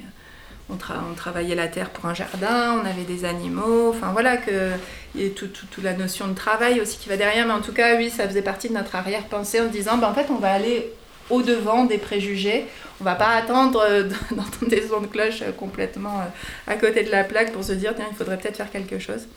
on, 0.69 1.13
travaillait 1.15 1.55
la 1.55 1.67
terre 1.67 1.89
pour 1.89 2.05
un 2.05 2.13
jardin, 2.13 2.79
on 2.81 2.85
avait 2.85 3.03
des 3.03 3.25
animaux, 3.25 3.89
enfin 3.89 4.11
voilà, 4.11 4.37
que, 4.37 4.71
y 5.15 5.25
a 5.25 5.29
toute 5.29 5.83
la 5.83 5.93
notion 5.93 6.27
de 6.27 6.33
travail 6.33 6.79
aussi 6.81 6.97
qui 6.97 7.09
va 7.09 7.17
derrière, 7.17 7.45
mais 7.45 7.53
en 7.53 7.61
tout 7.61 7.73
cas, 7.73 7.97
oui, 7.97 8.09
ça 8.09 8.27
faisait 8.27 8.41
partie 8.41 8.69
de 8.69 8.73
notre 8.73 8.95
arrière-pensée 8.95 9.61
en 9.61 9.67
disant, 9.67 9.97
ben, 9.97 10.07
en 10.07 10.13
fait, 10.13 10.27
on 10.29 10.37
va 10.37 10.51
aller 10.51 10.91
au-devant 11.29 11.85
des 11.85 11.97
préjugés, 11.97 12.65
on 13.01 13.03
va 13.03 13.15
pas 13.15 13.29
attendre 13.29 13.83
euh, 13.87 14.03
d'entendre 14.31 14.69
des 14.69 14.87
sons 14.87 15.01
de 15.01 15.07
cloche 15.07 15.41
euh, 15.41 15.51
complètement 15.51 16.19
euh, 16.21 16.71
à 16.71 16.75
côté 16.75 17.03
de 17.03 17.11
la 17.11 17.23
plaque 17.23 17.51
pour 17.51 17.63
se 17.63 17.73
dire, 17.73 17.93
tiens, 17.95 18.07
il 18.09 18.15
faudrait 18.15 18.37
peut-être 18.37 18.57
faire 18.57 18.71
quelque 18.71 18.99
chose. 18.99 19.27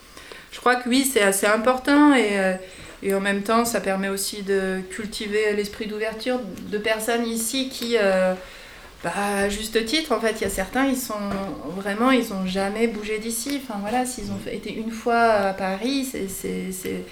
Je 0.53 0.61
crois 0.61 0.77
que 0.77 0.89
oui, 0.89 1.09
c'est 1.11 1.23
assez 1.23 1.47
important 1.47 2.15
et, 2.15 2.57
et, 3.03 3.13
en 3.13 3.21
même 3.21 3.43
temps, 3.43 3.67
ça 3.67 3.81
permet 3.81 4.09
aussi 4.09 4.43
de 4.43 4.81
cultiver 4.91 5.53
l'esprit 5.53 5.87
d'ouverture 5.87 6.41
de 6.71 6.79
personnes 6.79 7.27
ici 7.27 7.69
qui 7.69 7.97
bah, 9.07 9.49
juste 9.49 9.85
titre, 9.85 10.11
en 10.11 10.19
fait, 10.19 10.33
il 10.41 10.43
y 10.43 10.47
a 10.47 10.51
certains, 10.51 10.85
ils 10.87 10.97
sont 10.97 11.15
vraiment, 11.77 12.11
ils 12.11 12.33
ont 12.33 12.45
jamais 12.45 12.89
bougé 12.89 13.19
d'ici. 13.19 13.61
Enfin 13.63 13.79
voilà, 13.81 14.05
s'ils 14.05 14.33
ont 14.33 14.51
été 14.51 14.75
une 14.75 14.91
fois 14.91 15.21
à 15.21 15.53
Paris, 15.53 16.05
c'est. 16.29 17.05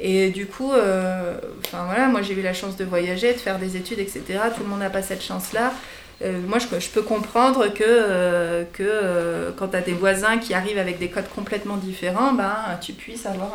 Et 0.00 0.30
du 0.30 0.46
coup, 0.46 0.72
euh, 0.72 1.38
enfin 1.66 1.84
voilà, 1.84 2.08
moi 2.08 2.22
j'ai 2.22 2.32
eu 2.32 2.40
la 2.40 2.54
chance 2.54 2.78
de 2.78 2.84
voyager, 2.86 3.34
de 3.34 3.38
faire 3.38 3.58
des 3.58 3.76
études, 3.76 3.98
etc. 3.98 4.22
Tout 4.56 4.62
le 4.62 4.70
monde 4.70 4.78
n'a 4.78 4.88
pas 4.88 5.02
cette 5.02 5.22
chance-là. 5.22 5.74
Euh, 6.22 6.40
moi, 6.48 6.58
je, 6.58 6.80
je, 6.80 6.88
peux 6.88 7.02
comprendre 7.02 7.68
que, 7.68 7.84
euh, 7.86 8.64
que 8.72 9.52
quand 9.58 9.68
tu 9.68 9.76
as 9.76 9.82
des 9.82 9.92
voisins 9.92 10.38
qui 10.38 10.54
arrivent 10.54 10.78
avec 10.78 10.98
des 10.98 11.08
codes 11.08 11.28
complètement 11.28 11.76
différents, 11.76 12.32
ben, 12.32 12.56
tu 12.80 12.94
puisses 12.94 13.26
avoir 13.26 13.52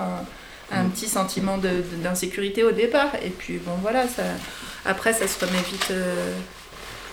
un, 0.72 0.78
un 0.78 0.86
petit 0.90 1.08
sentiment 1.08 1.58
d'insécurité 1.58 2.64
au 2.64 2.72
départ. 2.72 3.16
Et 3.26 3.32
puis, 3.32 3.58
bon, 3.58 3.74
voilà, 3.82 4.08
ça, 4.08 4.24
après, 4.86 5.14
ça 5.14 5.28
se 5.28 5.44
remet 5.44 5.64
vite 5.72 5.92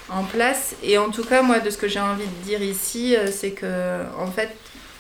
en 0.09 0.25
place. 0.25 0.75
Et 0.83 0.99
en 0.99 1.11
tout 1.11 1.25
cas, 1.25 1.43
moi, 1.43 1.61
de 1.61 1.71
ce 1.71 1.79
que 1.79 1.89
j'ai 1.89 2.01
envie 2.01 2.27
de 2.27 2.45
dire 2.45 2.63
ici, 2.63 3.17
euh, 3.17 3.31
c'est 3.31 3.53
que, 3.53 4.03
en 4.19 4.31
fait, 4.31 4.57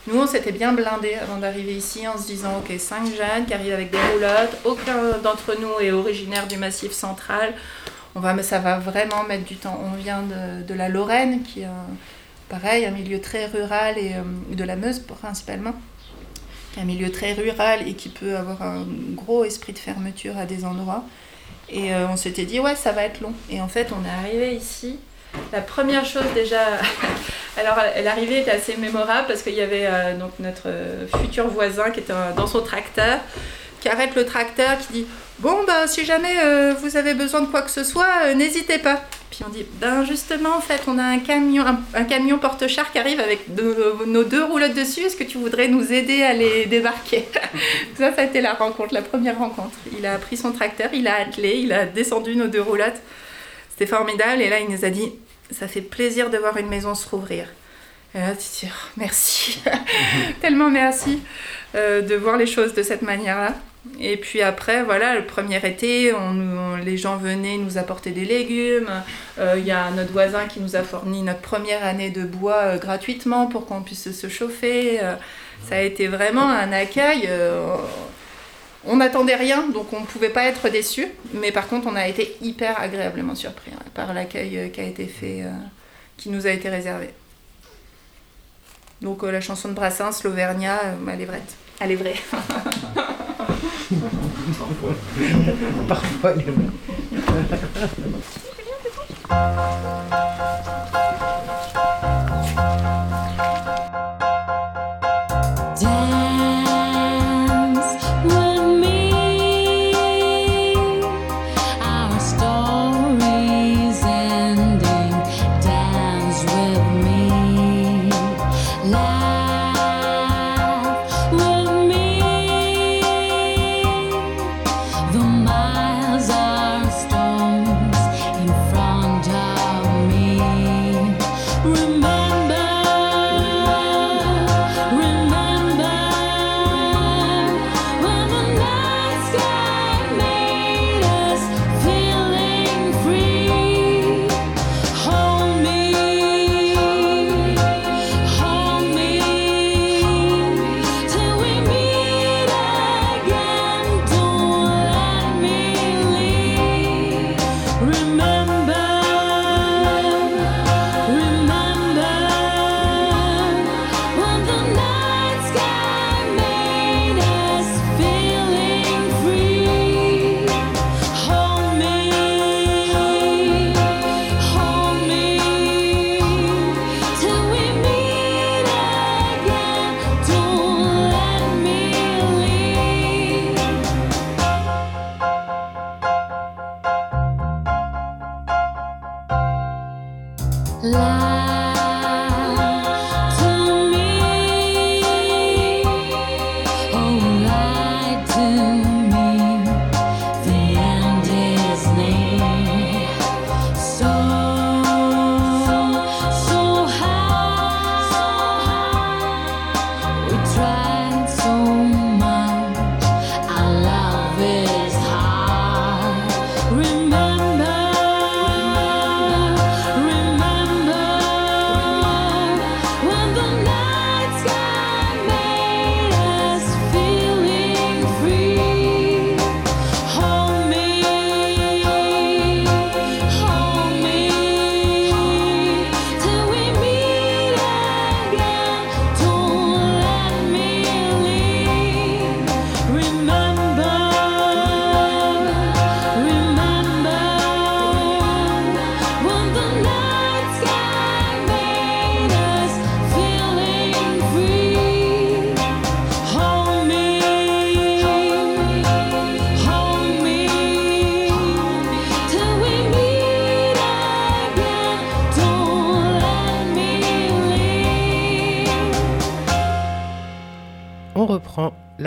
nous, 0.06 0.20
on 0.20 0.26
s'était 0.26 0.52
bien 0.52 0.72
blindés 0.72 1.14
avant 1.14 1.38
d'arriver 1.38 1.74
ici 1.74 2.06
en 2.06 2.16
se 2.16 2.26
disant, 2.26 2.58
ok, 2.58 2.78
cinq 2.78 3.06
jeunes 3.06 3.46
qui 3.46 3.54
arrivent 3.54 3.74
avec 3.74 3.90
des 3.90 3.98
roulottes, 4.12 4.56
aucun 4.64 5.18
d'entre 5.22 5.56
nous 5.60 5.80
est 5.80 5.90
originaire 5.90 6.46
du 6.46 6.56
massif 6.56 6.92
central. 6.92 7.54
On 8.14 8.20
va, 8.20 8.40
ça 8.42 8.58
va 8.58 8.78
vraiment 8.78 9.24
mettre 9.24 9.44
du 9.44 9.56
temps. 9.56 9.80
On 9.84 9.96
vient 9.96 10.22
de, 10.22 10.62
de 10.62 10.74
la 10.74 10.88
Lorraine, 10.88 11.42
qui 11.42 11.62
est, 11.62 11.68
pareil, 12.48 12.86
un 12.86 12.92
milieu 12.92 13.20
très 13.20 13.46
rural, 13.46 13.98
et 13.98 14.14
euh, 14.14 14.54
de 14.54 14.64
la 14.64 14.76
Meuse 14.76 15.00
principalement, 15.00 15.74
qui 16.72 16.78
est 16.78 16.82
un 16.82 16.86
milieu 16.86 17.10
très 17.10 17.32
rural 17.32 17.86
et 17.86 17.94
qui 17.94 18.08
peut 18.08 18.36
avoir 18.36 18.62
un 18.62 18.86
gros 19.14 19.44
esprit 19.44 19.72
de 19.72 19.78
fermeture 19.78 20.36
à 20.38 20.46
des 20.46 20.64
endroits. 20.64 21.04
Et 21.68 21.92
euh, 21.92 22.08
on 22.08 22.16
s'était 22.16 22.44
dit, 22.44 22.60
ouais, 22.60 22.76
ça 22.76 22.92
va 22.92 23.04
être 23.04 23.20
long. 23.20 23.32
Et 23.50 23.60
en 23.60 23.68
fait, 23.68 23.88
on 23.92 24.04
est 24.04 24.26
arrivé 24.26 24.54
ici. 24.54 24.98
La 25.52 25.60
première 25.60 26.04
chose 26.04 26.24
déjà, 26.34 26.60
alors 27.58 27.76
l'arrivée 28.02 28.40
était 28.40 28.52
assez 28.52 28.76
mémorable 28.76 29.26
parce 29.26 29.42
qu'il 29.42 29.54
y 29.54 29.60
avait 29.60 29.86
euh, 29.86 30.14
notre 30.38 30.68
futur 31.18 31.48
voisin 31.48 31.90
qui 31.90 32.00
était 32.00 32.14
dans 32.36 32.46
son 32.46 32.62
tracteur, 32.62 33.18
qui 33.80 33.88
arrête 33.88 34.14
le 34.14 34.24
tracteur, 34.24 34.78
qui 34.78 34.92
dit 34.92 35.06
Bon, 35.38 35.64
bah, 35.66 35.86
si 35.86 36.04
jamais 36.06 36.34
euh, 36.42 36.72
vous 36.80 36.96
avez 36.96 37.12
besoin 37.12 37.42
de 37.42 37.46
quoi 37.46 37.60
que 37.60 37.70
ce 37.70 37.84
soit, 37.84 38.32
n'hésitez 38.34 38.78
pas. 38.78 39.02
Puis 39.30 39.40
on 39.46 39.50
dit 39.50 39.66
Ben 39.74 40.02
justement, 40.04 40.56
en 40.56 40.62
fait, 40.62 40.80
on 40.86 40.98
a 40.98 41.02
un 41.02 41.18
camion, 41.18 41.64
un, 41.94 42.04
camion 42.04 42.38
porte-char 42.38 42.90
qui 42.90 42.98
arrive 42.98 43.20
avec 43.20 43.46
nos 44.06 44.24
deux 44.24 44.44
roulottes 44.44 44.72
dessus. 44.72 45.00
Est-ce 45.00 45.16
que 45.16 45.24
tu 45.24 45.36
voudrais 45.36 45.68
nous 45.68 45.92
aider 45.92 46.22
à 46.22 46.32
les 46.32 46.64
débarquer? 46.66 47.28
Ça, 47.98 48.14
ça 48.14 48.22
a 48.22 48.24
été 48.24 48.40
la 48.40 48.54
rencontre, 48.54 48.94
la 48.94 49.02
première 49.02 49.38
rencontre. 49.38 49.76
Il 49.98 50.06
a 50.06 50.16
pris 50.16 50.38
son 50.38 50.52
tracteur, 50.52 50.88
il 50.94 51.06
a 51.06 51.16
attelé, 51.16 51.56
il 51.58 51.72
a 51.72 51.84
descendu 51.84 52.34
nos 52.34 52.46
deux 52.46 52.62
roulottes. 52.62 53.02
C'était 53.70 53.86
formidable. 53.86 54.40
Et 54.40 54.48
là, 54.48 54.60
il 54.60 54.70
nous 54.70 54.86
a 54.86 54.90
dit 54.90 55.12
Ça 55.50 55.68
fait 55.68 55.82
plaisir 55.82 56.30
de 56.30 56.38
voir 56.38 56.56
une 56.56 56.68
maison 56.68 56.94
se 56.94 57.06
rouvrir. 57.06 57.46
Et 58.14 58.20
là, 58.20 58.30
tu 58.30 58.64
dis 58.66 58.72
oh, 58.72 58.88
Merci, 58.96 59.60
tellement 60.40 60.70
merci 60.70 61.20
euh, 61.74 62.00
de 62.00 62.14
voir 62.14 62.38
les 62.38 62.46
choses 62.46 62.72
de 62.72 62.82
cette 62.82 63.02
manière-là. 63.02 63.54
Et 64.00 64.16
puis 64.16 64.42
après, 64.42 64.82
voilà, 64.82 65.14
le 65.14 65.24
premier 65.24 65.56
été, 65.66 66.12
on, 66.12 66.76
les 66.76 66.96
gens 66.96 67.16
venaient 67.16 67.56
nous 67.56 67.78
apporter 67.78 68.10
des 68.10 68.24
légumes. 68.24 68.90
Euh, 69.38 69.54
il 69.56 69.64
y 69.64 69.70
a 69.70 69.90
notre 69.90 70.12
voisin 70.12 70.46
qui 70.46 70.60
nous 70.60 70.76
a 70.76 70.82
fourni 70.82 71.22
notre 71.22 71.40
première 71.40 71.84
année 71.84 72.10
de 72.10 72.24
bois 72.24 72.56
euh, 72.56 72.78
gratuitement 72.78 73.46
pour 73.46 73.66
qu'on 73.66 73.82
puisse 73.82 74.10
se 74.10 74.28
chauffer. 74.28 75.00
Euh, 75.02 75.14
ça 75.68 75.76
a 75.76 75.80
été 75.80 76.08
vraiment 76.08 76.48
un 76.48 76.72
accueil. 76.72 77.28
on 78.84 78.96
n'attendait 78.96 79.34
rien, 79.34 79.66
donc 79.68 79.92
on 79.92 80.00
ne 80.00 80.06
pouvait 80.06 80.28
pas 80.28 80.44
être 80.44 80.68
déçu. 80.68 81.08
Mais 81.32 81.50
par 81.50 81.66
contre, 81.66 81.88
on 81.88 81.96
a 81.96 82.06
été 82.06 82.36
hyper 82.42 82.80
agréablement 82.80 83.34
surpris 83.34 83.72
hein, 83.74 83.82
par 83.94 84.12
l'accueil 84.14 84.70
qui 84.70 84.80
a 84.80 84.84
été 84.84 85.06
fait, 85.06 85.44
qui 86.16 86.28
nous 86.28 86.46
a 86.46 86.50
été 86.50 86.68
réservé. 86.68 87.08
Donc 89.02 89.22
la 89.24 89.40
chanson 89.40 89.68
de 89.68 89.74
Brassens, 89.74 90.22
l'Auvergnat, 90.22 90.80
elle 91.12 91.22
est. 91.22 91.65
Elle 91.80 91.92
est 91.92 91.96
vraie. 91.96 92.14
Parfois, 95.88 96.32
elle 96.32 96.40
est 96.40 96.44
reprend 99.28 100.35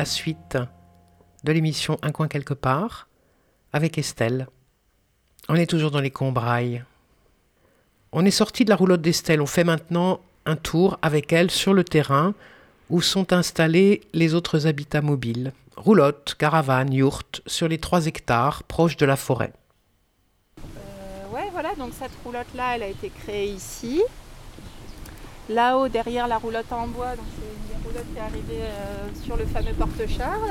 suite 0.10 0.58
de 1.44 1.52
l'émission 1.52 1.98
Un 2.02 2.12
coin 2.12 2.28
quelque 2.28 2.54
part 2.54 3.08
avec 3.72 3.98
Estelle. 3.98 4.48
On 5.48 5.56
est 5.56 5.70
toujours 5.70 5.92
dans 5.92 6.02
les 6.02 6.12
combrailles. 6.12 6.84
On 8.12 8.26
est 8.26 8.32
sorti 8.32 8.66
de 8.66 8.70
la 8.70 8.76
roulotte 8.76 9.02
d'Estelle. 9.02 9.42
On 9.42 9.46
fait 9.46 9.64
maintenant 9.64 10.20
un 10.46 10.56
tour 10.56 10.98
avec 11.02 11.32
elle 11.32 11.52
sur 11.52 11.74
le 11.74 11.84
terrain 11.84 12.34
où 12.90 13.02
sont 13.02 13.34
installés 13.34 14.02
les 14.14 14.34
autres 14.34 14.68
habitats 14.68 15.02
mobiles. 15.02 15.54
Roulotte, 15.78 16.36
caravane, 16.38 16.92
yourte, 16.92 17.42
sur 17.46 17.68
les 17.68 17.78
3 17.78 18.08
hectares 18.08 18.64
proches 18.64 18.98
de 18.98 19.06
la 19.06 19.16
forêt. 19.16 19.54
Euh, 20.60 21.34
ouais, 21.34 21.50
voilà, 21.52 21.76
donc 21.76 21.92
cette 21.98 22.12
roulotte-là, 22.26 22.76
elle 22.76 22.84
a 22.84 22.88
été 22.88 23.10
créée 23.10 23.52
ici. 23.52 24.02
Là-haut, 25.48 25.88
derrière 25.88 26.28
la 26.28 26.38
roulotte 26.38 26.72
en 26.72 26.88
bois, 26.88 27.16
donc 27.16 27.26
c'est 27.38 27.69
qui 27.90 28.18
est 28.18 28.22
arrivée 28.22 28.62
euh, 28.62 29.08
sur 29.24 29.38
le 29.38 29.46
fameux 29.46 29.74
porte-char. 29.74 30.38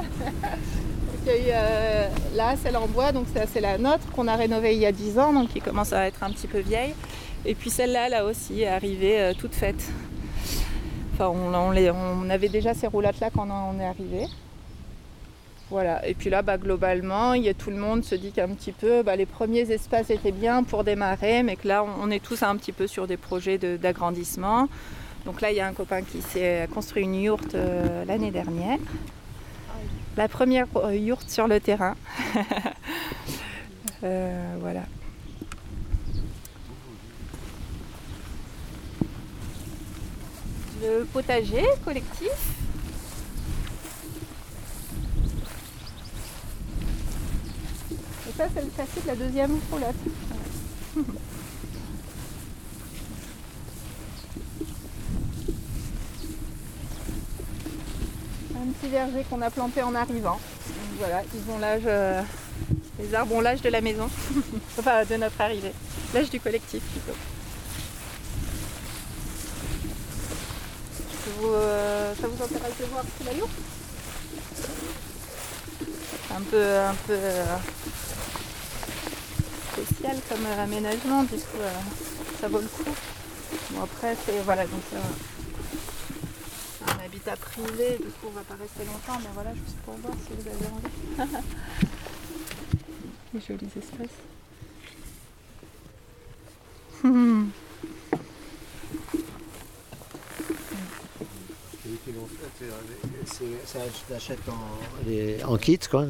Euh, 1.31 2.09
là, 2.37 2.55
celle 2.57 2.79
en 2.79 2.87
bois, 2.87 3.13
donc 3.13 3.27
c'est 3.53 3.61
la 3.61 3.77
nôtre 3.77 4.11
qu'on 4.13 4.29
a 4.29 4.37
rénovée 4.37 4.73
il 4.73 4.79
y 4.79 4.87
a 4.87 4.93
10 4.93 5.19
ans, 5.19 5.35
donc 5.35 5.51
qui 5.51 5.61
commence 5.61 5.93
à 5.93 6.07
être 6.07 6.23
un 6.23 6.31
petit 6.31 6.47
peu 6.47 6.61
vieille. 6.61 6.95
Et 7.45 7.55
puis 7.55 7.69
celle-là, 7.69 8.09
là 8.09 8.25
aussi, 8.25 8.63
est 8.63 8.69
arrivée 8.69 9.21
euh, 9.21 9.35
toute 9.39 9.55
faite. 9.55 9.91
Enfin, 11.13 11.29
on, 11.29 12.31
avait 12.31 12.49
déjà 12.49 12.73
ces 12.73 12.87
roulottes-là 12.87 13.29
quand 13.29 13.47
on 13.51 13.79
est 13.79 13.85
arrivé. 13.85 14.27
Voilà. 15.71 16.07
Et 16.09 16.15
puis 16.15 16.31
là, 16.31 16.41
bah, 16.41 16.57
globalement, 16.57 17.35
y 17.35 17.49
a, 17.49 17.55
tout 17.55 17.71
le 17.71 17.77
monde 17.77 18.05
se 18.05 18.15
dit 18.15 18.33
qu'un 18.33 18.49
petit 18.49 18.73
peu, 18.73 19.03
bah, 19.03 19.17
les 19.17 19.27
premiers 19.27 19.71
espaces 19.71 20.11
étaient 20.11 20.33
bien 20.33 20.63
pour 20.63 20.83
démarrer, 20.83 21.43
mais 21.43 21.57
que 21.57 21.69
là, 21.69 21.85
on, 21.85 22.11
est 22.11 22.23
tous 22.23 22.43
un 22.43 22.57
petit 22.57 22.73
peu 22.73 22.87
sur 22.87 23.07
des 23.07 23.19
projets 23.19 23.59
d'agrandissement. 23.59 24.69
Donc 25.25 25.41
là, 25.41 25.51
il 25.51 25.57
y 25.57 25.61
a 25.61 25.67
un 25.67 25.73
copain 25.73 26.03
qui 26.03 26.23
s'est 26.23 26.69
construit 26.73 27.03
une 27.05 27.15
yourte 27.15 27.55
euh, 27.55 28.05
l'année 28.05 28.31
dernière. 28.31 28.79
La 30.17 30.29
première 30.29 30.67
euh, 30.77 30.97
yourte 30.97 31.29
sur 31.31 31.47
le 31.47 31.61
terrain. 31.61 31.97
voilà. 34.01 34.83
le 40.81 41.05
potager 41.05 41.65
collectif. 41.85 42.31
Et 48.29 48.33
ça, 48.37 48.47
c'est 48.55 48.63
le 48.63 48.71
châssis 48.77 49.01
de 49.03 49.07
la 49.07 49.17
deuxième 49.17 49.59
roulotte. 49.71 49.97
Un 58.79 58.81
petit 58.81 58.93
verger 58.93 59.25
qu'on 59.29 59.43
a 59.43 59.51
planté 59.51 59.83
en 59.83 59.93
arrivant. 59.93 60.39
voilà, 60.99 61.23
ils 61.35 61.51
ont 61.51 61.59
l'âge, 61.59 61.83
euh, 61.87 62.23
les 63.01 63.13
arbres 63.13 63.35
ont 63.35 63.41
l'âge 63.41 63.61
de 63.61 63.71
la 63.71 63.81
maison, 63.81 64.09
enfin 64.79 65.05
de 65.05 65.17
notre 65.17 65.41
arrivée, 65.41 65.73
l'âge 66.15 66.31
du 66.31 66.39
collectif 66.39 66.81
plutôt. 66.85 67.19
Euh, 71.45 72.15
ça 72.21 72.29
vous 72.29 72.45
intéresse 72.45 72.79
de 72.81 72.85
voir 72.85 73.03
ce 73.03 73.25
qu'il 73.25 73.43
Un 76.37 76.43
peu, 76.43 76.79
un 76.79 76.95
peu 77.07 77.15
euh, 77.15 77.57
spécial 79.73 80.17
comme 80.29 80.47
aménagement, 80.57 81.25
du 81.25 81.31
coup 81.31 81.59
ça 82.41 82.47
vaut 82.47 82.61
le 82.61 82.69
coup. 82.69 82.85
Bon 83.71 83.83
après 83.83 84.17
c'est 84.25 84.39
voilà 84.45 84.63
donc 84.67 84.83
privé, 87.37 87.99
du 87.99 88.11
coup 88.11 88.27
on 88.29 88.31
va 88.31 88.43
pas 88.43 88.55
rester 88.55 88.85
longtemps, 88.85 89.19
mais 89.21 89.31
voilà 89.35 89.53
juste 89.55 89.77
pour 89.85 89.95
voir 89.95 90.15
si 90.15 90.33
vous 90.35 90.49
avez 90.49 90.67
envie. 90.67 91.33
Les 93.35 93.41
jolis 93.41 93.71
espaces. 93.77 94.17
Ça 103.65 103.79
en, 104.49 105.53
en 105.53 105.57
kit 105.57 105.79
quoi. 105.91 106.05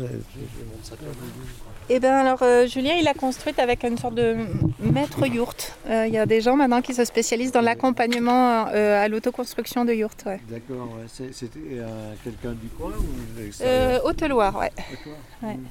Eh 1.91 2.01
bien 2.01 2.19
alors 2.19 2.43
euh, 2.43 2.67
Julien 2.67 2.95
il 2.95 3.09
a 3.09 3.15
construite 3.15 3.59
avec 3.59 3.83
une 3.85 3.97
sorte 3.97 4.15
de 4.15 4.37
maître 4.81 5.27
yourte. 5.27 5.77
Euh, 5.89 6.07
il 6.07 6.13
y 6.13 6.19
a 6.19 6.27
des 6.27 6.41
gens 6.41 6.57
maintenant 6.57 6.83
qui 6.83 6.95
se 6.95 7.05
spécialisent 7.05 7.53
dans 7.53 7.61
l'accompagnement 7.63 8.69
euh, 8.69 9.05
à 9.05 9.09
l'autoconstruction 9.09 9.85
de 9.85 9.93
yourte. 9.95 10.27
D'accord, 10.49 10.91
c'était 11.09 11.49
quelqu'un 12.25 12.53
du 12.53 12.69
coin 12.69 12.93
ou 12.93 14.07
Haute-Loire, 14.07 14.57
ouais. 14.57 14.73
ouais. 15.43 15.55
Mmh. 15.55 15.67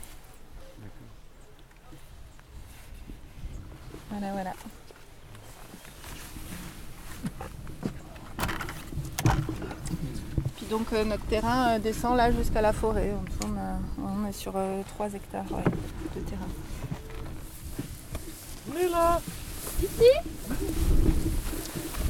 Voilà, 4.10 4.32
voilà. 4.32 4.53
Donc 10.70 10.91
euh, 10.93 11.03
notre 11.03 11.26
terrain 11.26 11.76
euh, 11.76 11.80
descend 11.80 12.15
là 12.18 12.32
jusqu'à 12.32 12.61
la 12.61 12.74
forêt. 12.74 13.13
On, 13.99 14.26
est 14.28 14.34
sur 14.34 14.51
3 14.51 14.61
euh, 14.61 15.09
hectares 15.13 15.45
de 15.45 16.22
terrain. 16.22 16.47
On 18.72 18.76
est 18.78 18.89
là 18.89 19.22
Ici 19.80 20.11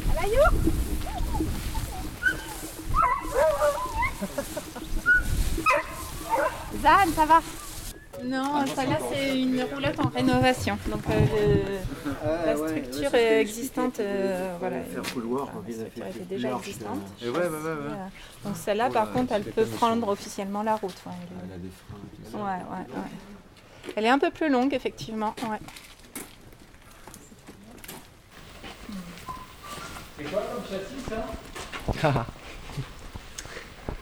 À 0.10 0.14
la 0.16 0.28
Zan, 6.82 7.14
ça 7.16 7.26
va? 7.26 7.42
Non, 8.28 8.66
ça 8.68 8.86
là 8.86 8.98
c'est 9.12 9.40
une 9.40 9.64
roulotte 9.64 10.00
en 10.00 10.10
rénovation. 10.10 10.78
Donc 10.90 11.02
euh, 11.10 11.80
la 12.46 12.56
structure 12.56 13.16
existante, 13.16 14.00
euh, 14.00 14.56
voilà, 14.60 14.78
elle 14.78 16.22
est 16.22 16.26
déjà 16.26 16.56
existante. 16.56 17.00
Donc 18.44 18.56
celle-là 18.56 18.90
par 18.90 19.12
contre 19.12 19.34
elle 19.34 19.44
peut 19.44 19.66
prendre 19.66 20.08
officiellement 20.08 20.64
la 20.64 20.76
route. 20.76 20.96
elle, 21.06 21.54
a 21.54 21.58
des 21.58 21.70
freins. 21.70 22.40
Ouais, 22.40 22.62
ouais, 22.62 22.96
ouais. 22.96 23.94
Elle 23.96 24.06
est 24.06 24.10
un 24.10 24.20
peu 24.20 24.32
plus 24.32 24.50
longue 24.50 24.74
effectivement. 24.74 25.34
Ouais. 25.44 25.60
C'est 30.18 30.24
quoi 30.32 30.42
comme 30.42 30.64
châssis 30.64 31.04
ça? 32.04 32.26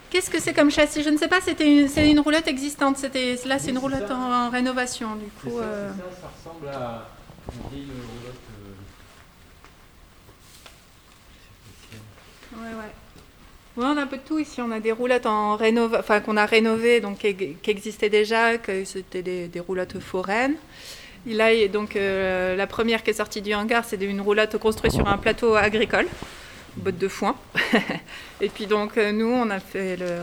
Qu'est-ce 0.09 0.29
que 0.29 0.39
c'est 0.39 0.53
comme 0.53 0.71
châssis? 0.71 1.03
Je 1.03 1.09
ne 1.09 1.17
sais 1.17 1.27
pas, 1.27 1.41
c'était 1.41 1.87
c'est 1.87 2.09
une 2.09 2.19
roulotte 2.19 2.47
existante. 2.47 2.97
C'était, 2.97 3.37
là, 3.45 3.59
c'est 3.59 3.71
une 3.71 3.77
roulotte 3.77 4.09
en, 4.11 4.49
rénovation. 4.49 5.15
Du 5.15 5.25
coup, 5.25 5.57
ça, 5.57 5.63
euh. 5.63 5.91
ça, 6.21 6.31
ressemble 6.37 6.67
à 6.69 7.09
une 7.53 7.69
vieille 7.69 7.91
roulotte. 7.91 8.35
Euh... 12.53 12.57
Ouais, 12.57 12.73
ouais. 12.77 12.91
Ouais, 13.77 13.85
on 13.93 13.97
a 13.97 14.03
un 14.03 14.07
peu 14.07 14.17
de 14.17 14.21
tout 14.21 14.39
ici. 14.39 14.61
On 14.61 14.71
a 14.71 14.79
des 14.79 14.93
roulottes 14.93 15.25
en 15.25 15.57
rénov... 15.57 15.95
enfin, 15.99 16.21
qu'on 16.21 16.37
a 16.37 16.45
rénovées, 16.45 17.01
donc 17.01 17.17
qui, 17.19 17.57
existaient 17.67 18.09
déjà, 18.09 18.57
que 18.57 18.85
c'était 18.85 19.21
des, 19.21 19.47
des 19.47 19.59
roulottes 19.59 19.99
foraines. 19.99 20.55
Là, 21.27 21.67
donc, 21.67 21.95
euh, 21.95 22.55
la 22.55 22.67
première 22.67 23.03
qui 23.03 23.09
est 23.09 23.13
sortie 23.13 23.41
du 23.41 23.53
hangar, 23.53 23.83
c'est 23.83 24.01
une 24.01 24.21
roulotte 24.21 24.57
construite 24.59 24.93
sur 24.93 25.07
un 25.07 25.17
plateau 25.17 25.55
agricole 25.55 26.05
botte 26.77 26.97
de 26.97 27.07
foin. 27.07 27.35
et 28.41 28.49
puis 28.49 28.67
donc 28.67 28.97
euh, 28.97 29.11
nous, 29.11 29.27
on 29.27 29.49
a 29.49 29.59
fait 29.59 29.97
le, 29.97 30.21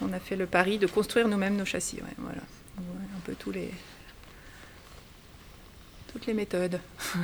on 0.00 0.12
a 0.12 0.20
fait 0.20 0.36
le 0.36 0.46
pari 0.46 0.78
de 0.78 0.86
construire 0.86 1.28
nous-mêmes 1.28 1.56
nos 1.56 1.64
châssis. 1.64 2.00
voilà, 2.18 2.42
un 2.78 3.20
peu 3.24 3.34
tous 3.34 3.50
les, 3.50 3.70
toutes 6.12 6.26
les 6.26 6.34
méthodes. 6.34 6.80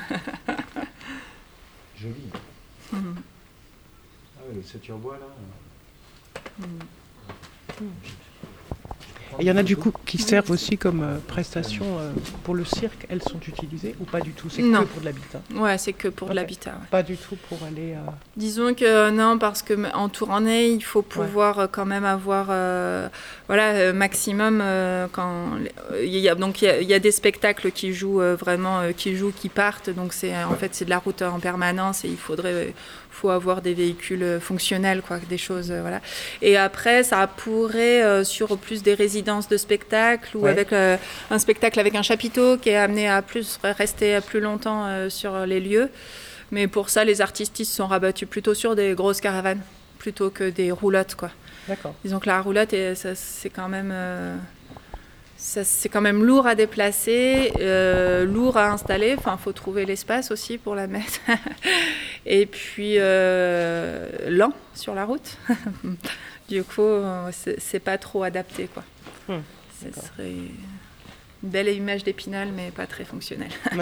Joli. 2.01 2.31
Mhm. 2.93 3.16
Ah 4.37 4.43
oui, 4.49 4.57
le 4.57 4.62
ceinture 4.62 4.99
bois 4.99 5.18
là. 5.18 5.27
Mhm. 6.59 6.79
Il 9.41 9.47
y 9.47 9.51
en 9.51 9.57
a 9.57 9.62
du 9.62 9.76
coup 9.76 9.93
qui 10.07 10.18
servent 10.18 10.51
aussi 10.51 10.78
comme 10.78 11.03
euh, 11.03 11.16
prestation 11.26 11.85
euh, 11.99 12.12
pour 12.45 12.55
le 12.55 12.64
cirque. 12.64 13.07
Elles 13.09 13.22
sont 13.22 13.41
utilisées 13.47 13.95
ou 14.01 14.05
pas 14.05 14.20
du 14.20 14.30
tout? 14.30 14.49
C'est 14.49 14.62
que 14.62 14.85
pour 14.85 15.01
de 15.01 15.05
l'habitat 15.05 15.41
Ouais, 15.55 15.78
c'est 15.78 15.93
que 15.93 16.09
pour 16.09 16.28
de 16.28 16.35
l'habitat. 16.35 16.74
Pas 16.91 17.03
du 17.03 17.16
tout 17.16 17.37
pour 17.49 17.59
aller. 17.66 17.93
Euh, 17.93 18.11
Disons 18.37 18.74
que 18.74 19.11
non, 19.11 19.39
parce 19.39 19.62
que 19.62 19.93
en 19.95 20.09
tournée, 20.09 20.68
il 20.68 20.82
faut 20.82 21.03
pouvoir 21.03 21.68
quand 21.70 21.87
même 21.87 22.05
avoir, 22.05 22.47
voilà, 23.49 23.93
maximum 23.93 24.62
quand 25.12 25.59
il 26.01 26.18
y 26.18 26.28
a 26.28 26.35
donc 26.35 26.62
il 26.62 26.89
y, 26.89 26.95
a 26.95 26.99
des 26.99 27.12
spectacles 27.12 27.70
qui 27.70 27.93
jouent 27.93 28.20
vraiment, 28.39 28.93
qui 28.97 29.16
jouent, 29.16 29.32
qui 29.32 29.49
partent. 29.49 29.91
Donc 29.91 30.12
c'est 30.12 30.37
en 30.45 30.55
fait 30.55 30.74
c'est 30.74 30.85
de 30.85 30.91
la 30.91 30.99
route 30.99 31.22
en 31.22 31.41
permanence 31.41 32.05
et 32.05 32.09
il 32.09 32.16
faudrait 32.16 32.74
faut 33.15 33.31
avoir 33.31 33.62
des 33.62 33.75
véhicules 33.75 34.39
fonctionnels, 34.41 35.03
quoi, 35.03 35.19
des 35.29 35.39
choses, 35.39 35.71
voilà. 35.71 36.01
Et 36.43 36.57
après, 36.57 37.03
ça 37.03 37.27
pourrait 37.27 38.25
sur 38.25 38.57
plus 38.59 38.83
des 38.83 38.95
résidences 38.95 39.49
de 39.49 39.57
spectacle 39.57 40.37
ou 40.37 40.47
avec 40.47 40.73
euh, 40.73 40.97
un 41.31 41.39
spectacle 41.39 41.81
avec 41.81 41.95
un 41.95 42.03
chapiteau 42.03 42.57
qui 42.57 42.71
est 42.71 42.77
amené 42.77 43.09
à 43.09 43.23
plus 43.23 43.59
rester 43.62 44.19
plus 44.21 44.41
longtemps 44.41 44.87
euh, 44.87 45.09
sur 45.09 45.47
les 45.47 45.61
lieux. 45.61 45.91
Mais 46.51 46.67
pour 46.67 46.91
ça, 46.91 47.05
les 47.05 47.21
artistes 47.21 47.65
sont 47.65 47.87
rabattus 47.87 48.29
plutôt 48.29 48.55
sur 48.55 48.75
des 48.77 48.95
grosses 48.95 49.21
caravanes 49.21 49.61
plutôt 49.99 50.31
que 50.31 50.51
des 50.51 50.71
roulottes, 50.71 51.15
quoi. 51.15 51.31
D'accord. 51.67 51.95
Disons 52.05 52.19
que 52.19 52.27
la 52.27 52.43
roulotte, 52.43 52.75
c'est 53.15 53.49
quand 53.49 53.69
même 53.69 53.93
c'est 55.47 55.91
quand 55.91 56.01
même 56.01 56.25
lourd 56.25 56.47
à 56.47 56.55
déplacer, 56.55 57.53
euh, 57.61 58.25
lourd 58.25 58.57
à 58.57 58.71
installer. 58.71 59.15
Enfin, 59.19 59.37
faut 59.37 59.53
trouver 59.53 59.85
l'espace 59.85 60.31
aussi 60.31 60.57
pour 60.57 60.75
la 60.75 60.87
mettre. 60.87 61.21
Et 62.27 62.47
puis 62.47 62.95
euh, 62.97 64.09
lent 64.31 64.55
sur 64.75 64.95
la 64.95 65.05
route. 65.05 65.37
du 66.49 66.65
coup, 66.65 66.89
c'est 67.31 67.81
pas 67.81 67.99
trop 67.99 68.23
adapté, 68.23 68.69
quoi. 68.73 68.85
Hum, 69.29 69.43
Ce 69.83 70.01
serait 70.01 70.31
une 70.31 71.51
belle 71.51 71.69
image 71.69 72.05
d'épinal, 72.05 72.49
mais 72.57 72.71
pas 72.71 72.87
très 72.87 73.05
fonctionnelle. 73.05 73.53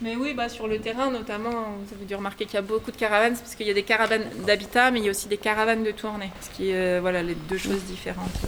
Mais 0.00 0.14
oui, 0.14 0.32
bah, 0.32 0.48
sur 0.48 0.68
le 0.68 0.78
terrain 0.78 1.10
notamment, 1.10 1.50
vous 1.50 1.94
avez 1.94 2.04
dû 2.04 2.14
remarquer 2.14 2.44
qu'il 2.44 2.54
y 2.54 2.58
a 2.58 2.62
beaucoup 2.62 2.92
de 2.92 2.96
caravanes, 2.96 3.36
parce 3.36 3.56
qu'il 3.56 3.66
y 3.66 3.70
a 3.70 3.74
des 3.74 3.82
caravanes 3.82 4.28
d'habitat, 4.46 4.90
mais 4.90 5.00
il 5.00 5.04
y 5.04 5.08
a 5.08 5.10
aussi 5.10 5.26
des 5.26 5.38
caravanes 5.38 5.82
de 5.82 5.90
tournée, 5.90 6.30
ce 6.40 6.50
qui 6.50 6.70
est 6.70 6.76
euh, 6.76 6.98
voilà, 7.00 7.22
les 7.22 7.34
deux 7.34 7.58
choses 7.58 7.82
différentes. 7.82 8.46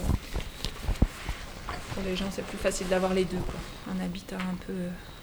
Pour 1.94 2.04
les 2.04 2.14
gens, 2.14 2.30
c'est 2.30 2.44
plus 2.44 2.58
facile 2.58 2.86
d'avoir 2.88 3.14
les 3.14 3.24
deux. 3.24 3.38
Quoi. 3.38 3.94
Un 3.94 4.04
habitat 4.04 4.36
un 4.36 4.54
peu 4.66 4.74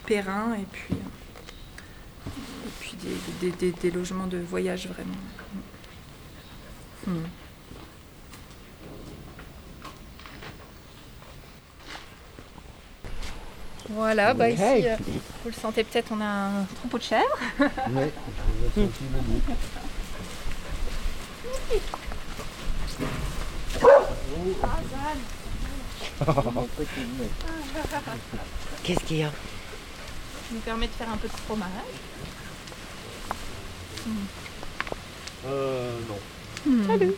périn 0.05 0.53
et 0.59 0.65
puis, 0.71 0.95
et 2.25 2.71
puis 2.80 3.73
des, 3.82 3.91
logements 3.91 4.28
de 4.28 4.38
voyage 4.38 4.88
vraiment. 4.88 5.15
Hmm. 7.07 7.25
Voilà, 13.89 14.33
bah 14.33 14.49
ici, 14.49 14.61
euh, 14.61 14.95
vous 15.43 15.49
le 15.49 15.53
sentez 15.53 15.83
peut-être, 15.83 16.11
on 16.11 16.19
a 16.19 16.25
un 16.25 16.63
troupeau 16.75 16.97
de 16.97 17.03
chèvres. 17.03 17.38
Oui, 24.39 24.53
Qu'est-ce 28.83 28.99
qu'il 29.05 29.17
y 29.17 29.23
a? 29.23 29.29
Ça 29.29 29.33
nous 30.53 30.59
permet 30.59 30.88
de 30.88 30.91
faire 30.91 31.09
un 31.11 31.17
peu 31.17 31.27
de 31.27 31.33
fromage. 31.33 31.69
Euh, 35.45 35.99
non. 36.07 36.71
Hmm. 36.71 36.88
Salut 36.88 37.13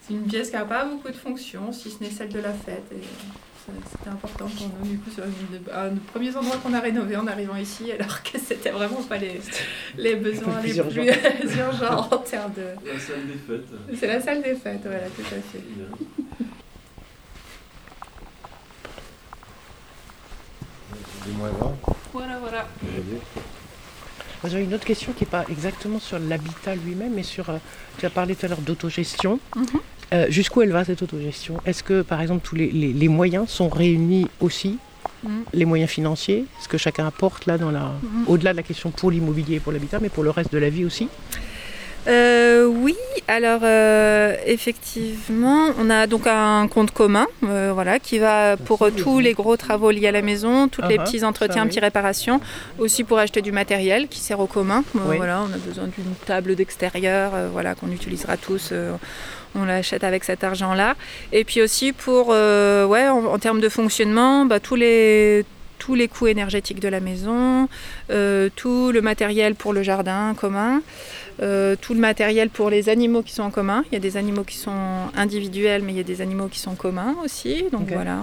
C'est 0.00 0.14
une 0.14 0.26
pièce 0.26 0.50
qui 0.50 0.56
n'a 0.56 0.64
pas 0.64 0.84
beaucoup 0.84 1.08
de 1.08 1.16
fonctions, 1.16 1.72
si 1.72 1.90
ce 1.90 2.02
n'est 2.02 2.10
celle 2.10 2.28
de 2.28 2.40
la 2.40 2.52
fête. 2.52 2.84
Et 2.92 3.02
c'était 3.90 4.10
important 4.10 4.46
pour 4.46 4.68
nous. 4.68 4.90
Du 4.90 4.98
coup, 4.98 5.10
c'est 5.14 5.22
un 5.22 5.88
des 5.88 6.00
premiers 6.12 6.36
endroits 6.36 6.56
qu'on 6.62 6.74
a 6.74 6.80
rénové 6.80 7.16
en 7.16 7.26
arrivant 7.26 7.56
ici, 7.56 7.92
alors 7.92 8.22
que 8.22 8.38
c'était 8.38 8.70
vraiment 8.70 9.02
pas 9.02 9.18
les, 9.18 9.40
les 9.96 10.16
besoins 10.16 10.60
les 10.60 10.80
plus 10.80 11.56
urgents 11.58 12.08
en 12.10 12.18
termes 12.18 12.52
de. 12.54 12.62
La 12.86 12.98
salle 12.98 13.26
des 13.26 13.38
fêtes. 13.46 13.98
C'est 13.98 14.06
la 14.06 14.20
salle 14.20 14.42
des 14.42 14.54
fêtes, 14.54 14.82
voilà, 14.82 15.08
tout 15.08 15.22
à 15.22 15.40
fait. 15.40 15.62
Voilà, 22.12 22.38
voilà. 22.38 22.66
J'ai 24.44 24.60
une 24.64 24.74
autre 24.74 24.84
question 24.84 25.12
qui 25.12 25.24
n'est 25.24 25.30
pas 25.30 25.44
exactement 25.48 26.00
sur 26.00 26.18
l'habitat 26.18 26.74
lui-même, 26.74 27.14
mais 27.14 27.22
sur. 27.22 27.48
Euh, 27.48 27.58
tu 27.98 28.06
as 28.06 28.10
parlé 28.10 28.34
tout 28.34 28.46
à 28.46 28.48
l'heure 28.48 28.60
d'autogestion. 28.60 29.38
Mhm. 29.54 29.66
Euh, 30.12 30.26
jusqu'où 30.28 30.62
elle 30.62 30.72
va 30.72 30.84
cette 30.84 31.02
autogestion? 31.02 31.58
Est-ce 31.64 31.82
que 31.82 32.02
par 32.02 32.20
exemple 32.20 32.46
tous 32.46 32.56
les, 32.56 33.08
moyens 33.08 33.48
sont 33.48 33.68
réunis 33.68 34.26
aussi? 34.40 34.78
Mm. 35.24 35.28
Les 35.52 35.64
moyens 35.64 35.90
financiers, 35.90 36.44
ce 36.60 36.68
que 36.68 36.78
chacun 36.78 37.06
apporte 37.06 37.46
là 37.46 37.56
dans 37.56 37.70
la, 37.70 37.92
mm. 38.02 38.24
au-delà 38.26 38.52
de 38.52 38.56
la 38.56 38.62
question 38.62 38.90
pour 38.90 39.10
l'immobilier 39.10 39.56
et 39.56 39.60
pour 39.60 39.72
l'habitat, 39.72 39.98
mais 40.00 40.08
pour 40.08 40.24
le 40.24 40.30
reste 40.30 40.52
de 40.52 40.58
la 40.58 40.68
vie 40.68 40.84
aussi? 40.84 41.08
Euh, 42.08 42.66
oui, 42.66 42.96
alors 43.28 43.60
euh, 43.62 44.34
effectivement, 44.44 45.68
on 45.78 45.88
a 45.88 46.08
donc 46.08 46.26
un 46.26 46.66
compte 46.66 46.90
commun, 46.90 47.28
voilà, 47.40 48.00
qui 48.00 48.18
va 48.18 48.56
pour 48.56 48.84
tous 48.96 49.20
les 49.20 49.34
gros 49.34 49.56
travaux 49.56 49.92
liés 49.92 50.08
à 50.08 50.12
la 50.12 50.22
maison, 50.22 50.66
tous 50.66 50.82
les 50.82 50.96
uh-huh. 50.96 51.04
petits 51.04 51.24
entretiens, 51.24 51.64
petites 51.64 51.80
réparations, 51.80 52.40
aussi 52.80 53.04
pour 53.04 53.18
acheter 53.18 53.40
du 53.40 53.52
matériel 53.52 54.08
qui 54.08 54.18
sert 54.18 54.40
au 54.40 54.48
commun. 54.48 54.82
Voilà, 54.94 55.42
on 55.48 55.54
a 55.54 55.58
besoin 55.58 55.84
d'une 55.84 56.14
table 56.26 56.56
d'extérieur, 56.56 57.34
voilà, 57.52 57.76
qu'on 57.76 57.92
utilisera 57.92 58.36
tous 58.36 58.72
on 59.54 59.64
l'achète 59.64 60.04
avec 60.04 60.24
cet 60.24 60.44
argent-là. 60.44 60.96
Et 61.32 61.44
puis 61.44 61.62
aussi 61.62 61.92
pour, 61.92 62.28
euh, 62.30 62.86
ouais, 62.86 63.08
en, 63.08 63.38
termes 63.38 63.60
de 63.60 63.68
fonctionnement, 63.68 64.46
bah, 64.46 64.60
tous 64.60 64.76
les 64.76 65.44
tous 65.78 65.96
les 65.96 66.06
coûts 66.06 66.28
énergétiques 66.28 66.78
de 66.78 66.86
la 66.86 67.00
maison, 67.00 67.68
euh, 68.10 68.48
tout 68.54 68.92
le 68.92 69.00
matériel 69.00 69.56
pour 69.56 69.72
le 69.72 69.82
jardin 69.82 70.32
commun, 70.32 70.80
euh, 71.42 71.74
tout 71.74 71.92
le 71.92 71.98
matériel 71.98 72.50
pour 72.50 72.70
les 72.70 72.88
animaux 72.88 73.22
qui 73.22 73.32
sont 73.32 73.42
en 73.42 73.50
commun. 73.50 73.82
Il 73.90 73.94
y 73.94 73.96
a 73.96 74.00
des 74.00 74.16
animaux 74.16 74.44
qui 74.44 74.56
sont 74.56 75.10
individuels, 75.16 75.82
mais 75.82 75.90
il 75.92 75.96
y 75.96 76.00
a 76.00 76.04
des 76.04 76.20
animaux 76.20 76.46
qui 76.46 76.60
sont 76.60 76.76
communs 76.76 77.16
aussi. 77.24 77.64
Donc 77.72 77.88
voilà, 77.90 78.18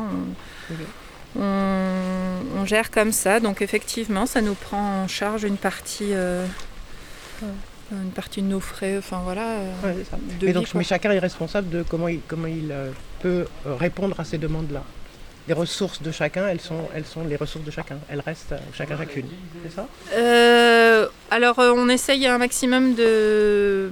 on, 1.38 2.66
gère 2.66 2.92
comme 2.92 3.12
ça. 3.12 3.42
Donc 3.42 3.62
effectivement, 3.62 4.26
ça 4.26 4.40
nous 4.40 4.54
prend 4.54 5.04
en 5.04 5.10
charge 5.10 5.44
une 5.44 5.58
partie 5.58 6.14
une 7.92 8.12
partie 8.12 8.42
de 8.42 8.48
nos 8.48 8.60
frais, 8.60 8.98
enfin 8.98 9.22
voilà. 9.24 9.48
Euh, 9.86 10.54
donc, 10.54 10.74
mais 10.76 10.84
chacun 10.84 11.12
est 11.12 11.20
responsable 11.20 11.70
de 11.70 11.84
comment 11.84 12.08
il, 12.08 12.20
comment 12.28 12.48
il 12.48 12.72
euh, 12.72 12.92
peut 13.22 13.46
euh, 13.66 13.76
répondre 13.76 14.20
à 14.20 14.24
ces 14.24 14.38
demandes-là. 14.38 14.84
Les 15.48 15.54
ressources 15.54 16.02
de 16.02 16.12
chacun, 16.12 16.48
elles 16.48 16.62
sont, 16.62 16.88
elles 16.94 17.06
sont 17.06 17.24
les 17.24 17.36
ressources 17.36 17.66
de 17.66 17.72
chacun. 17.72 17.98
Elles 18.08 18.20
restent 18.20 18.54
chacun 18.74 18.98
chacune. 18.98 19.26
C'est 19.64 19.76
ça? 19.76 19.88
Alors 21.32 21.58
on 21.58 21.90
essaye 21.90 22.28
un 22.28 22.38
maximum 22.38 22.94
de 22.94 23.90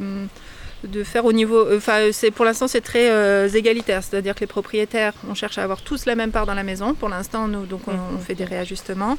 de 0.84 1.04
faire 1.04 1.26
au 1.26 1.34
niveau. 1.34 1.76
Enfin, 1.76 2.10
c'est 2.12 2.30
pour 2.30 2.46
l'instant 2.46 2.68
c'est 2.68 2.82
très 2.82 3.58
égalitaire, 3.58 4.04
c'est-à-dire 4.04 4.36
que 4.36 4.42
les 4.42 4.48
propriétaires, 4.48 5.14
on 5.28 5.34
cherche 5.34 5.58
à 5.58 5.64
avoir 5.64 5.82
tous 5.82 6.06
la 6.06 6.14
même 6.14 6.30
part 6.30 6.46
dans 6.46 6.54
la 6.54 6.62
maison. 6.62 6.94
Pour 6.94 7.10
l'instant, 7.10 7.48
nous 7.48 7.66
donc 7.66 7.88
on, 7.88 7.94
on, 8.16 8.20
fait 8.20 8.36
des 8.36 8.46
réajustements. 8.46 9.18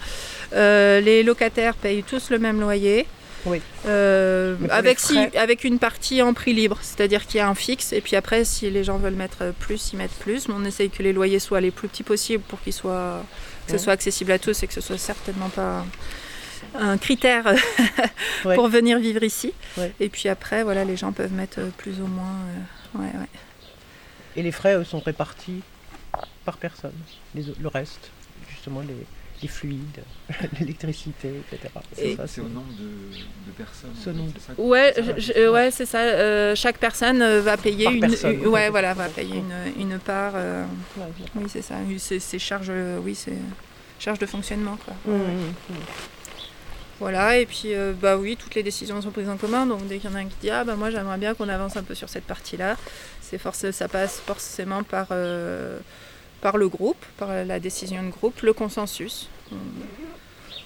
les 0.53 1.25
locataires 1.25 1.75
payent 1.75 2.05
tous 2.05 2.31
le 2.31 2.39
même 2.39 2.61
loyer. 2.61 3.09
Oui. 3.47 3.61
Euh, 3.87 4.57
avec, 4.71 4.99
si, 4.99 5.19
avec 5.37 5.65
une 5.65 5.79
partie 5.79 6.23
en 6.23 6.35
prix 6.35 6.53
libre, 6.53 6.79
c'est-à-dire 6.83 7.27
qu'il 7.27 7.39
y 7.39 7.41
a 7.41 7.49
un 7.49 7.55
fixe, 7.55 7.93
et 7.93 8.01
puis 8.01 8.17
après, 8.17 8.45
si 8.45 8.71
les 8.71 8.85
gens 8.85 8.99
veulent 8.99 9.15
mettre 9.15 9.53
plus, 9.59 9.93
ils 9.93 9.97
mettent 9.97 10.19
plus. 10.19 10.49
Mais 10.49 10.55
on 10.57 10.65
essaye 10.65 10.91
que 10.91 11.03
les 11.03 11.13
loyers 11.13 11.39
soient 11.39 11.61
les 11.61 11.71
plus 11.71 11.89
petits 11.89 12.03
possibles 12.03 12.43
pour 12.43 12.61
qu'ils 12.61 12.73
soient, 12.73 13.23
que 13.67 13.73
ce 13.73 13.79
soit 13.79 13.93
accessible 13.93 14.33
à 14.33 14.39
tous 14.39 14.63
et 14.63 14.67
que 14.67 14.75
ce 14.75 14.81
soit 14.81 14.99
certainement 14.99 15.49
pas 15.49 15.85
un 16.75 16.99
critère 16.99 17.55
pour 18.43 18.69
venir 18.69 18.99
vivre 18.99 19.23
ici. 19.23 19.53
Et 20.01 20.09
puis 20.09 20.29
après, 20.29 20.65
voilà, 20.65 20.85
les 20.85 20.97
gens 20.97 21.13
peuvent 21.13 21.33
mettre 21.33 21.61
plus 21.77 22.01
ou 22.01 22.07
moins. 22.07 22.37
Euh, 22.97 23.25
et 24.37 24.43
les 24.43 24.53
frais 24.53 24.83
sont 24.85 25.01
répartis 25.01 25.63
par 26.45 26.57
personne, 26.57 26.93
le 27.35 27.69
reste, 27.69 28.11
justement 28.51 28.81
les 28.81 28.95
les 29.43 29.49
fluides, 29.49 30.03
l'électricité, 30.61 31.33
etc. 31.53 31.73
C'est 32.27 32.41
au 32.41 32.49
nombre 32.49 32.73
de, 32.79 33.53
personnes. 33.53 33.91
Ce 34.03 34.11
nombre. 34.11 34.33
Ouais, 34.59 34.95
euh, 35.37 35.53
ouais, 35.53 35.71
c'est 35.71 35.87
ça. 35.87 36.01
Euh, 36.01 36.55
chaque 36.55 36.79
personne 36.79 37.23
euh, 37.23 37.41
va 37.41 37.57
payer 37.57 37.87
une, 37.87 38.47
ouais, 38.47 38.71
voilà, 38.71 38.95
va 38.95 39.09
payer 39.09 39.37
une, 39.37 39.83
une 39.83 39.99
part. 39.99 40.35
oui, 41.37 41.49
c'est 41.49 41.63
ça. 41.63 41.77
C'est 41.99 42.39
charges, 42.39 42.73
oui, 43.03 43.15
c'est 43.15 43.39
charge 43.99 44.19
de 44.19 44.27
fonctionnement, 44.27 44.79
quoi. 44.85 44.95
Mmh, 45.07 45.17
mmh, 45.17 45.49
mmh. 45.71 45.75
Voilà, 47.01 47.39
et 47.39 47.47
puis 47.47 47.71
bah 48.01 48.17
oui, 48.17 48.37
toutes 48.37 48.57
les 48.57 48.65
décisions 48.65 49.01
sont 49.01 49.13
prises 49.13 49.29
en 49.29 49.37
commun. 49.37 49.67
Donc 49.67 49.87
dès 49.87 49.99
qu'il 49.99 50.11
y 50.11 50.13
en 50.13 50.17
a 50.17 50.21
un 50.21 50.27
qui 50.27 50.35
dit 50.41 50.51
ah 50.51 50.65
bah 50.65 50.75
moi 50.75 50.91
j'aimerais 50.91 51.17
bien 51.17 51.33
qu'on 51.35 51.49
avance 51.49 51.77
un 51.77 51.85
peu 51.85 51.95
sur 51.95 52.09
cette 52.09 52.25
partie-là, 52.25 52.77
c'est 53.21 53.39
force, 53.39 53.71
ça 53.71 53.87
passe 53.87 54.19
forcément 54.19 54.83
par 54.83 55.07
par 56.41 56.57
le 56.57 56.69
groupe, 56.69 57.05
par 57.17 57.45
la 57.45 57.61
décision 57.61 58.03
de 58.03 58.11
groupe, 58.11 58.41
le 58.43 58.53
consensus. 58.53 59.29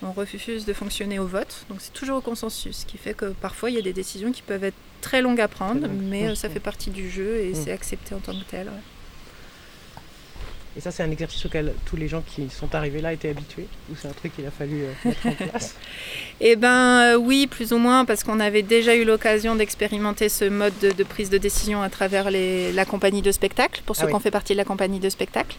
On, 0.03 0.12
refuse 0.12 0.64
de 0.64 0.73
fonctionner 0.73 1.20
au 1.20 1.27
vote, 1.27 1.64
donc 1.68 1.79
c'est 1.81 1.93
toujours 1.93 2.18
au 2.18 2.20
consensus, 2.20 2.79
ce 2.79 2.87
qui 2.87 2.99
fait 2.99 3.14
que 3.14 3.27
parfois 3.27 3.70
il 3.70 3.77
y 3.77 3.79
a 3.79 3.83
des 3.83 3.93
décisions 3.93 4.33
qui 4.33 4.43
peuvent 4.43 4.64
être 4.64 4.77
très 5.01 5.23
longues 5.23 5.41
à 5.41 5.47
prendre, 5.47 5.87
mais 5.89 6.29
euh, 6.29 6.35
ça 6.35 6.49
fait 6.49 6.61
partie 6.61 6.91
du 6.91 7.09
jeu 7.09 7.37
et 7.37 7.55
c'est 7.55 7.70
accepté 7.70 8.12
en 8.12 8.18
tant 8.18 8.33
que 8.33 8.45
tel. 8.45 8.68
Et 10.77 10.81
ça, 10.81 10.91
c'est 10.91 11.03
un 11.03 11.11
exercice 11.11 11.45
auquel 11.45 11.75
tous 11.85 11.97
les 11.97 12.09
gens 12.09 12.23
qui 12.23 12.49
sont 12.49 12.75
arrivés 12.75 13.03
là 13.03 13.12
étaient 13.12 13.29
habitués 13.29 13.66
Ou 13.91 13.95
c'est 14.01 14.09
un 14.09 14.12
truc 14.12 14.35
qu'il 14.35 14.47
a 14.47 14.51
fallu 14.51 14.83
euh, 14.83 14.93
mettre 15.05 15.27
en 15.27 15.33
place? 15.49 15.75
Eh 16.41 16.57
bien, 16.57 17.12
euh, 17.12 17.16
oui, 17.16 17.47
plus 17.47 17.73
ou 17.73 17.79
moins, 17.79 18.05
parce 18.05 18.25
qu'on 18.25 18.41
avait 18.41 18.62
déjà 18.62 18.97
eu 18.97 19.05
l'occasion 19.05 19.55
d'expérimenter 19.55 20.29
ce 20.29 20.45
mode 20.47 20.73
de, 20.81 21.05
prise 21.05 21.31
de 21.31 21.39
décision 21.39 21.83
à 21.83 21.89
travers 21.89 22.31
la 22.33 22.85
compagnie 22.85 23.23
de 23.23 23.31
spectacle, 23.31 23.83
pour 23.87 23.95
ceux 23.95 24.07
ah 24.07 24.09
qui 24.09 24.14
ont 24.14 24.20
fait 24.20 24.33
partie 24.33 24.55
de 24.55 24.59
la 24.59 24.64
compagnie 24.64 24.99
de 24.99 25.09
spectacle. 25.09 25.57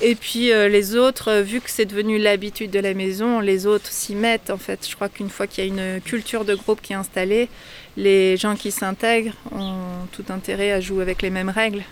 Et 0.00 0.14
puis 0.14 0.52
euh, 0.52 0.68
les 0.68 0.94
autres, 0.94 1.40
vu 1.40 1.60
que 1.60 1.70
c'est 1.70 1.86
devenu 1.86 2.18
l'habitude 2.18 2.70
de 2.70 2.78
la 2.78 2.92
maison, 2.94 3.40
les 3.40 3.66
autres 3.66 3.90
s'y 3.90 4.14
mettent 4.14 4.50
en 4.50 4.58
fait. 4.58 4.86
Je 4.88 4.94
crois 4.94 5.08
qu'une 5.08 5.30
fois 5.30 5.46
qu'il 5.46 5.64
y 5.64 5.66
a 5.66 5.70
une 5.70 6.00
culture 6.02 6.44
de 6.44 6.54
groupe 6.54 6.82
qui 6.82 6.92
est 6.92 6.96
installée, 6.96 7.48
les 7.96 8.36
gens 8.36 8.56
qui 8.56 8.70
s'intègrent 8.70 9.32
ont 9.52 10.06
tout 10.12 10.24
intérêt 10.28 10.72
à 10.72 10.80
jouer 10.80 11.02
avec 11.02 11.22
les 11.22 11.30
mêmes 11.30 11.48
règles. 11.48 11.82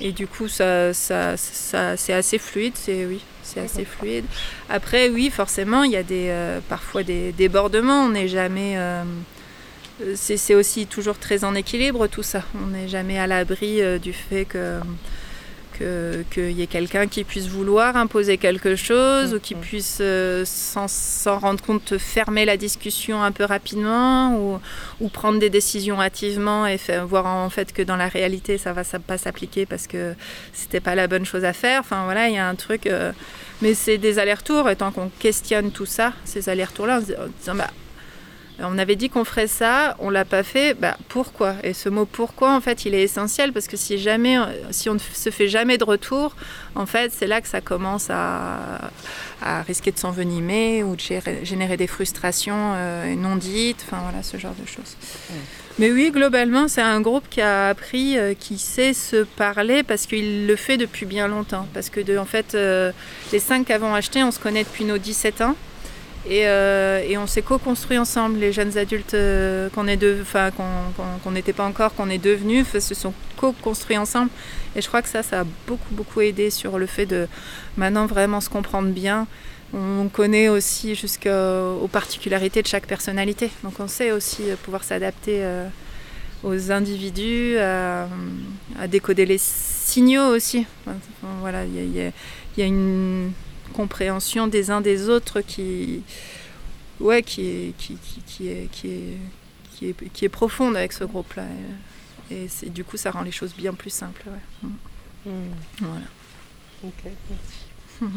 Et 0.00 0.12
du 0.12 0.26
coup, 0.26 0.48
ça, 0.48 0.92
ça, 0.92 1.36
ça 1.36 1.96
c'est 1.96 2.12
assez 2.12 2.38
fluide. 2.38 2.74
C'est 2.76 3.06
oui, 3.06 3.22
c'est 3.42 3.60
assez 3.60 3.84
fluide. 3.84 4.24
Après, 4.68 5.08
oui, 5.08 5.30
forcément, 5.30 5.84
il 5.84 5.92
y 5.92 5.96
a 5.96 6.02
des, 6.02 6.28
euh, 6.30 6.60
parfois 6.68 7.02
des 7.02 7.32
débordements. 7.32 8.04
On 8.04 8.10
n'est 8.10 8.28
jamais. 8.28 8.74
Euh, 8.76 9.04
c'est 10.16 10.54
aussi 10.54 10.86
toujours 10.86 11.18
très 11.18 11.44
en 11.44 11.54
équilibre 11.54 12.08
tout 12.08 12.24
ça. 12.24 12.42
On 12.60 12.68
n'est 12.68 12.88
jamais 12.88 13.18
à 13.18 13.26
l'abri 13.26 13.80
du 14.00 14.12
fait 14.12 14.44
que 14.46 14.80
qu'il 15.72 16.52
y 16.52 16.62
ait 16.62 16.66
quelqu'un 16.66 17.06
qui 17.06 17.24
puisse 17.24 17.48
vouloir 17.48 17.96
imposer 17.96 18.38
quelque 18.38 18.76
chose 18.76 19.34
ou 19.34 19.40
qui 19.40 19.54
mm-hmm. 19.54 19.60
puisse, 19.60 19.98
euh, 20.00 20.44
sans 20.46 21.38
rendre 21.38 21.62
compte, 21.62 21.98
fermer 21.98 22.44
la 22.44 22.56
discussion 22.56 23.22
un 23.22 23.32
peu 23.32 23.44
rapidement 23.44 24.36
ou, 24.36 24.60
ou 25.00 25.08
prendre 25.08 25.38
des 25.38 25.50
décisions 25.50 26.00
hâtivement 26.00 26.66
et 26.66 26.78
voir 27.06 27.26
en 27.26 27.50
fait 27.50 27.72
que 27.72 27.82
dans 27.82 27.96
la 27.96 28.08
réalité 28.08 28.58
ça 28.58 28.72
va 28.72 28.82
pas 29.06 29.18
s'appliquer 29.18 29.66
parce 29.66 29.86
que 29.86 30.14
c'était 30.52 30.80
pas 30.80 30.94
la 30.94 31.06
bonne 31.06 31.24
chose 31.24 31.44
à 31.44 31.52
faire. 31.52 31.80
Enfin 31.80 32.04
voilà, 32.04 32.28
il 32.28 32.34
y 32.34 32.38
a 32.38 32.48
un 32.48 32.54
truc. 32.54 32.86
Euh, 32.86 33.12
mais 33.60 33.74
c'est 33.74 33.98
des 33.98 34.18
allers-retours 34.18 34.68
et 34.68 34.76
tant 34.76 34.90
qu'on 34.90 35.08
questionne 35.20 35.70
tout 35.70 35.86
ça, 35.86 36.12
ces 36.24 36.48
allers-retours-là, 36.48 36.98
en 36.98 37.28
disant 37.38 37.54
bah, 37.54 37.70
on 38.62 38.78
avait 38.78 38.96
dit 38.96 39.08
qu'on 39.08 39.24
ferait 39.24 39.46
ça, 39.46 39.96
on 39.98 40.10
l'a 40.10 40.24
pas 40.24 40.42
fait. 40.42 40.74
Bah, 40.74 40.96
pourquoi? 41.08 41.54
Et 41.62 41.72
ce 41.72 41.88
mot 41.88 42.06
pourquoi, 42.06 42.54
en 42.54 42.60
fait, 42.60 42.84
il 42.84 42.94
est 42.94 43.02
essentiel 43.02 43.52
parce 43.52 43.66
que 43.66 43.76
si 43.76 43.98
jamais, 43.98 44.36
si 44.70 44.88
on 44.88 44.94
ne 44.94 44.98
se 44.98 45.30
fait 45.30 45.48
jamais 45.48 45.78
de 45.78 45.84
retour, 45.84 46.34
en 46.74 46.86
fait, 46.86 47.12
c'est 47.12 47.26
là 47.26 47.40
que 47.40 47.48
ça 47.48 47.60
commence 47.60 48.08
à, 48.10 48.90
risquer 49.66 49.90
de 49.90 49.98
s'envenimer 49.98 50.84
ou 50.84 50.94
de 50.94 51.02
générer 51.42 51.76
des 51.76 51.88
frustrations 51.88 52.72
euh, 52.74 53.14
non 53.16 53.36
dites. 53.36 53.84
Enfin 53.86 53.98
voilà, 54.02 54.22
ce 54.22 54.36
genre 54.36 54.54
de 54.54 54.66
choses. 54.66 54.96
Mais 55.78 55.90
oui, 55.90 56.10
globalement, 56.10 56.68
c'est 56.68 56.82
un 56.82 57.00
groupe 57.00 57.24
qui 57.30 57.40
a 57.40 57.68
appris, 57.68 58.18
euh, 58.18 58.34
qui 58.38 58.58
sait 58.58 58.92
se 58.92 59.24
parler 59.24 59.82
parce 59.82 60.06
qu'il 60.06 60.46
le 60.46 60.56
fait 60.56 60.76
depuis 60.76 61.06
bien 61.06 61.28
longtemps. 61.28 61.66
Parce 61.72 61.88
que, 61.88 62.00
de, 62.00 62.18
en 62.18 62.26
fait, 62.26 62.54
euh, 62.54 62.92
les 63.32 63.38
cinq 63.38 63.66
qu'avons 63.66 63.94
acheté, 63.94 64.22
on 64.22 64.30
se 64.30 64.38
connaît 64.38 64.64
depuis 64.64 64.84
nos 64.84 64.98
17 64.98 65.40
ans. 65.40 65.56
Euh, 66.30 67.02
et, 67.06 67.18
on 67.18 67.26
s'est 67.26 67.42
co-construit 67.42 67.98
ensemble, 67.98 68.38
les 68.38 68.52
jeunes 68.52 68.78
adultes 68.78 69.14
euh, 69.14 69.68
qu'on 69.70 69.84
n'était 69.84 71.52
pas 71.52 71.64
encore, 71.64 71.94
qu'on 71.94 72.10
est 72.10 72.18
devenus, 72.18 72.66
se 72.78 72.94
sont 72.94 73.12
co-construits 73.36 73.98
ensemble. 73.98 74.30
Et 74.76 74.82
je 74.82 74.88
crois 74.88 75.02
que 75.02 75.08
ça, 75.08 75.22
ça 75.22 75.40
a 75.40 75.44
beaucoup, 75.66 75.92
beaucoup 75.92 76.20
aidé 76.20 76.50
sur 76.50 76.78
le 76.78 76.86
fait 76.86 77.06
de 77.06 77.26
maintenant 77.76 78.06
vraiment 78.06 78.40
se 78.40 78.48
comprendre 78.48 78.88
bien. 78.90 79.26
On 79.74 80.08
connaît 80.08 80.48
aussi 80.48 80.94
jusqu'aux 80.94 81.88
particularités 81.90 82.62
de 82.62 82.68
chaque 82.68 82.86
personnalité. 82.86 83.50
Donc 83.64 83.80
on 83.80 83.88
sait 83.88 84.12
aussi 84.12 84.42
pouvoir 84.62 84.84
s'adapter 84.84 85.42
euh, 85.42 85.66
aux 86.44 86.70
individus, 86.70 87.56
à, 87.58 88.06
décoder 88.86 89.26
les 89.26 89.38
signaux 89.38 90.34
aussi. 90.34 90.66
voilà, 91.40 91.64
il 91.64 92.12
y 92.56 92.62
a 92.62 92.66
une 92.66 93.32
compréhension 93.72 94.46
des 94.46 94.70
uns 94.70 94.80
des 94.80 95.08
autres 95.08 95.40
qui, 95.40 96.02
ouais, 97.00 97.22
qui, 97.22 97.46
est, 97.46 97.76
qui, 97.76 97.96
qui, 98.26 98.48
est, 98.48 98.68
qui, 98.70 98.88
est, 98.88 99.18
qui, 99.74 99.88
est, 99.88 100.08
qui 100.12 100.24
est 100.24 100.28
profonde 100.28 100.76
avec 100.76 100.92
ce 100.92 101.04
groupe-là. 101.04 101.44
Et, 102.30 102.46
et 102.62 102.70
du 102.70 102.84
coup, 102.84 102.96
ça 102.96 103.10
rend 103.10 103.22
les 103.22 103.32
choses 103.32 103.54
bien 103.54 103.74
plus 103.74 103.90
simples. 103.90 104.22
Ouais. 104.26 104.68
Mm. 104.68 105.30
Mm. 105.30 105.54
Voilà. 105.80 106.06
Ok, 106.84 107.04
merci. 107.30 108.10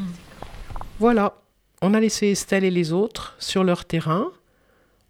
Voilà, 0.99 1.35
on 1.81 1.93
a 1.93 1.99
laissé 1.99 2.27
Estelle 2.31 2.63
et 2.63 2.71
les 2.71 2.91
autres 2.91 3.35
sur 3.37 3.63
leur 3.63 3.85
terrain. 3.85 4.31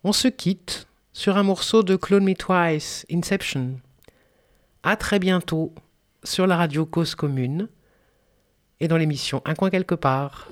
On 0.03 0.11
se 0.11 0.27
quitte 0.27 0.87
sur 1.13 1.37
un 1.37 1.43
morceau 1.43 1.83
de 1.83 1.95
Clone 1.95 2.25
Me 2.25 2.33
Twice, 2.33 3.05
Inception. 3.11 3.79
À 4.83 4.97
très 4.97 5.19
bientôt 5.19 5.73
sur 6.23 6.47
la 6.47 6.57
radio 6.57 6.85
Cause 6.85 7.15
Commune 7.15 7.69
dans 8.88 8.97
l'émission 8.97 9.41
Un 9.45 9.55
coin 9.55 9.69
quelque 9.69 9.95
part. 9.95 10.47